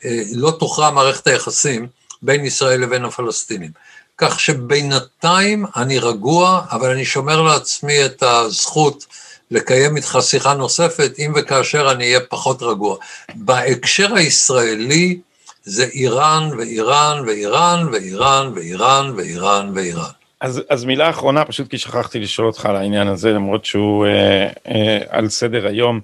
אה, 0.05 0.21
לא 0.35 0.57
תוכרע 0.59 0.91
מערכת 0.91 1.27
היחסים 1.27 1.87
בין 2.21 2.45
ישראל 2.45 2.81
לבין 2.81 3.05
הפלסטינים. 3.05 3.71
כך 4.17 4.39
שבינתיים 4.39 5.65
אני 5.75 5.99
רגוע, 5.99 6.61
אבל 6.71 6.91
אני 6.91 7.05
שומר 7.05 7.41
לעצמי 7.41 8.05
את 8.05 8.23
הזכות 8.23 9.05
לקיים 9.51 9.95
איתך 9.97 10.17
שיחה 10.21 10.53
נוספת, 10.53 11.11
אם 11.19 11.33
וכאשר 11.35 11.91
אני 11.91 12.03
אהיה 12.03 12.19
פחות 12.19 12.63
רגוע. 12.63 12.97
בהקשר 13.35 14.15
הישראלי 14.15 15.19
זה 15.63 15.85
איראן 15.85 16.49
ואיראן 16.57 17.23
ואיראן 17.27 17.87
ואיראן 17.91 18.51
ואיראן 18.55 19.13
ואיראן 19.15 19.71
ואיראן. 19.75 20.09
אז, 20.41 20.61
אז 20.69 20.85
מילה 20.85 21.09
אחרונה, 21.09 21.45
פשוט 21.45 21.69
כי 21.69 21.77
שכחתי 21.77 22.19
לשאול 22.19 22.47
אותך 22.47 22.65
על 22.65 22.75
העניין 22.75 23.07
הזה, 23.07 23.31
למרות 23.31 23.65
שהוא 23.65 24.05
אה, 24.05 24.47
אה, 24.67 24.97
על 25.09 25.29
סדר 25.29 25.67
היום. 25.67 25.99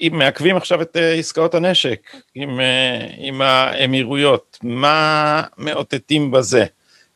אם 0.00 0.12
מעכבים 0.12 0.56
עכשיו 0.56 0.82
את 0.82 0.96
עסקאות 1.18 1.54
הנשק 1.54 2.00
עם, 2.34 2.60
עם 3.18 3.42
האמירויות, 3.42 4.58
מה 4.62 5.42
מאותתים 5.58 6.30
בזה? 6.30 6.64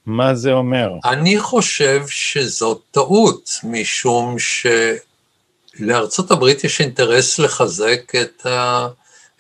מה 0.06 0.34
זה 0.34 0.52
אומר? 0.52 0.90
אני 1.04 1.38
חושב 1.38 2.02
שזאת 2.08 2.82
טעות, 2.90 3.50
משום 3.64 4.36
שלארצות 5.78 6.30
הברית 6.30 6.64
יש 6.64 6.80
אינטרס 6.80 7.38
לחזק 7.38 8.14
את, 8.22 8.46
ה, 8.46 8.88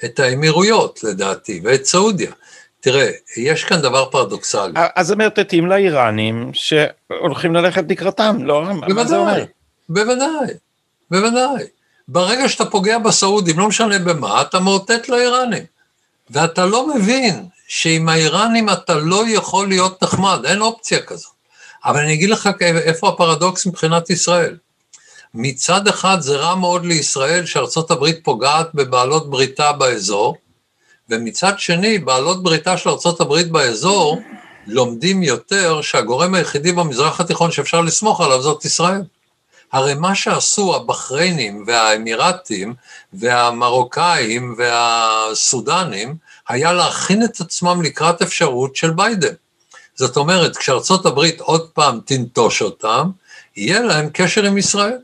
את 0.04 0.20
האמירויות, 0.20 1.04
לדעתי, 1.04 1.60
ואת 1.64 1.84
סעודיה. 1.84 2.32
תראה, 2.80 3.10
יש 3.36 3.64
כאן 3.64 3.80
דבר 3.80 4.10
פרדוקסלי. 4.10 4.72
אז 4.94 5.10
הם 5.10 5.18
מאותתים 5.18 5.66
לאיראנים 5.66 6.50
שהולכים 6.52 7.54
ללכת 7.54 7.84
לקראתם, 7.88 8.44
לא? 8.44 8.64
בוודאי, 8.64 8.92
מה 8.94 9.04
זה 9.04 9.16
אומר? 9.16 9.44
בוודאי, 9.88 10.54
בוודאי. 11.10 11.64
ברגע 12.08 12.48
שאתה 12.48 12.64
פוגע 12.64 12.98
בסעודים, 12.98 13.58
לא 13.58 13.68
משנה 13.68 13.98
במה, 13.98 14.40
אתה 14.40 14.60
מאותת 14.60 15.08
לאיראנים. 15.08 15.64
ואתה 16.30 16.66
לא 16.66 16.94
מבין 16.94 17.46
שעם 17.68 18.08
האיראנים 18.08 18.70
אתה 18.70 18.94
לא 18.94 19.24
יכול 19.28 19.68
להיות 19.68 20.02
נחמד, 20.02 20.40
אין 20.44 20.60
אופציה 20.60 21.02
כזאת. 21.02 21.32
אבל 21.84 22.00
אני 22.00 22.14
אגיד 22.14 22.30
לך 22.30 22.48
איפה 22.62 23.08
הפרדוקס 23.08 23.66
מבחינת 23.66 24.10
ישראל. 24.10 24.56
מצד 25.34 25.88
אחד 25.88 26.20
זה 26.20 26.36
רע 26.36 26.54
מאוד 26.54 26.84
לישראל 26.84 27.46
שארצות 27.46 27.90
הברית 27.90 28.20
פוגעת 28.24 28.68
בבעלות 28.74 29.30
בריתה 29.30 29.72
באזור, 29.72 30.36
ומצד 31.10 31.58
שני, 31.58 31.98
בעלות 31.98 32.42
בריתה 32.42 32.76
של 32.76 32.88
ארצות 32.88 33.20
הברית 33.20 33.50
באזור 33.50 34.20
לומדים 34.66 35.22
יותר 35.22 35.82
שהגורם 35.82 36.34
היחידי 36.34 36.72
במזרח 36.72 37.20
התיכון 37.20 37.52
שאפשר 37.52 37.80
לסמוך 37.80 38.20
עליו 38.20 38.42
זאת 38.42 38.64
ישראל. 38.64 39.02
הרי 39.72 39.94
מה 39.94 40.14
שעשו 40.14 40.76
הבחריינים 40.76 41.64
והאמירתים 41.66 42.74
והמרוקאים 43.12 44.54
והסודנים 44.58 46.16
היה 46.48 46.72
להכין 46.72 47.24
את 47.24 47.40
עצמם 47.40 47.82
לקראת 47.82 48.22
אפשרות 48.22 48.76
של 48.76 48.90
ביידן. 48.90 49.34
זאת 49.94 50.16
אומרת, 50.16 50.56
כשארצות 50.56 51.06
הברית 51.06 51.40
עוד 51.40 51.68
פעם 51.68 52.00
תנטוש 52.04 52.62
אותם, 52.62 53.10
יהיה 53.56 53.80
להם 53.80 54.08
קשר 54.12 54.44
עם 54.44 54.58
ישראל. 54.58 54.98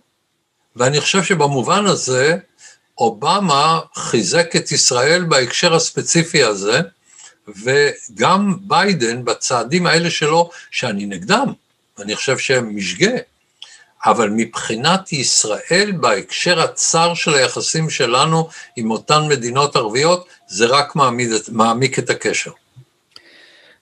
ואני 0.76 1.00
חושב 1.00 1.22
שבמובן 1.22 1.86
הזה, 1.86 2.36
אובמה 2.98 3.80
חיזק 3.94 4.56
את 4.56 4.72
ישראל 4.72 5.24
בהקשר 5.24 5.74
הספציפי 5.74 6.42
הזה, 6.42 6.80
וגם 7.48 8.56
ביידן 8.60 9.24
בצעדים 9.24 9.86
האלה 9.86 10.10
שלו, 10.10 10.50
שאני 10.70 11.06
נגדם, 11.06 11.52
אני 11.98 12.16
חושב 12.16 12.38
שהם 12.38 12.76
משגה, 12.76 13.10
אבל 14.06 14.30
מבחינת 14.30 15.12
ישראל, 15.12 15.92
בהקשר 16.00 16.60
הצר 16.60 17.14
של 17.14 17.34
היחסים 17.34 17.90
שלנו 17.90 18.48
עם 18.76 18.90
אותן 18.90 19.22
מדינות 19.28 19.76
ערביות, 19.76 20.26
זה 20.46 20.66
רק 20.66 20.96
מעמיד, 20.96 21.30
מעמיק 21.52 21.98
את 21.98 22.10
הקשר. 22.10 22.50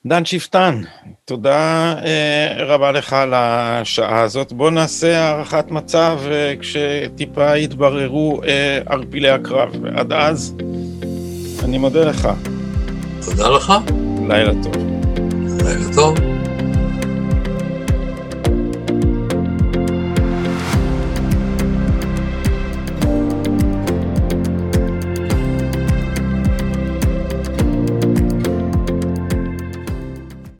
דן 0.06 0.24
שפטן, 0.24 0.82
תודה 1.24 1.94
אה, 2.04 2.64
רבה 2.64 2.92
לך 2.92 3.12
על 3.12 3.34
השעה 3.34 4.20
הזאת. 4.20 4.52
בוא 4.52 4.70
נעשה 4.70 5.20
הערכת 5.20 5.64
מצב 5.70 6.18
אה, 6.30 6.54
כשטיפה 6.60 7.56
יתבררו 7.56 8.40
אה, 8.46 8.78
ערפילי 8.86 9.30
הקרב. 9.30 9.68
ועד 9.82 10.12
אז, 10.12 10.54
אני 11.64 11.78
מודה 11.78 12.04
לך. 12.04 12.28
תודה 13.24 13.48
לך. 13.48 13.72
לילה 14.28 14.52
טוב. 14.62 14.74
לילה 15.64 15.94
טוב. 15.94 16.31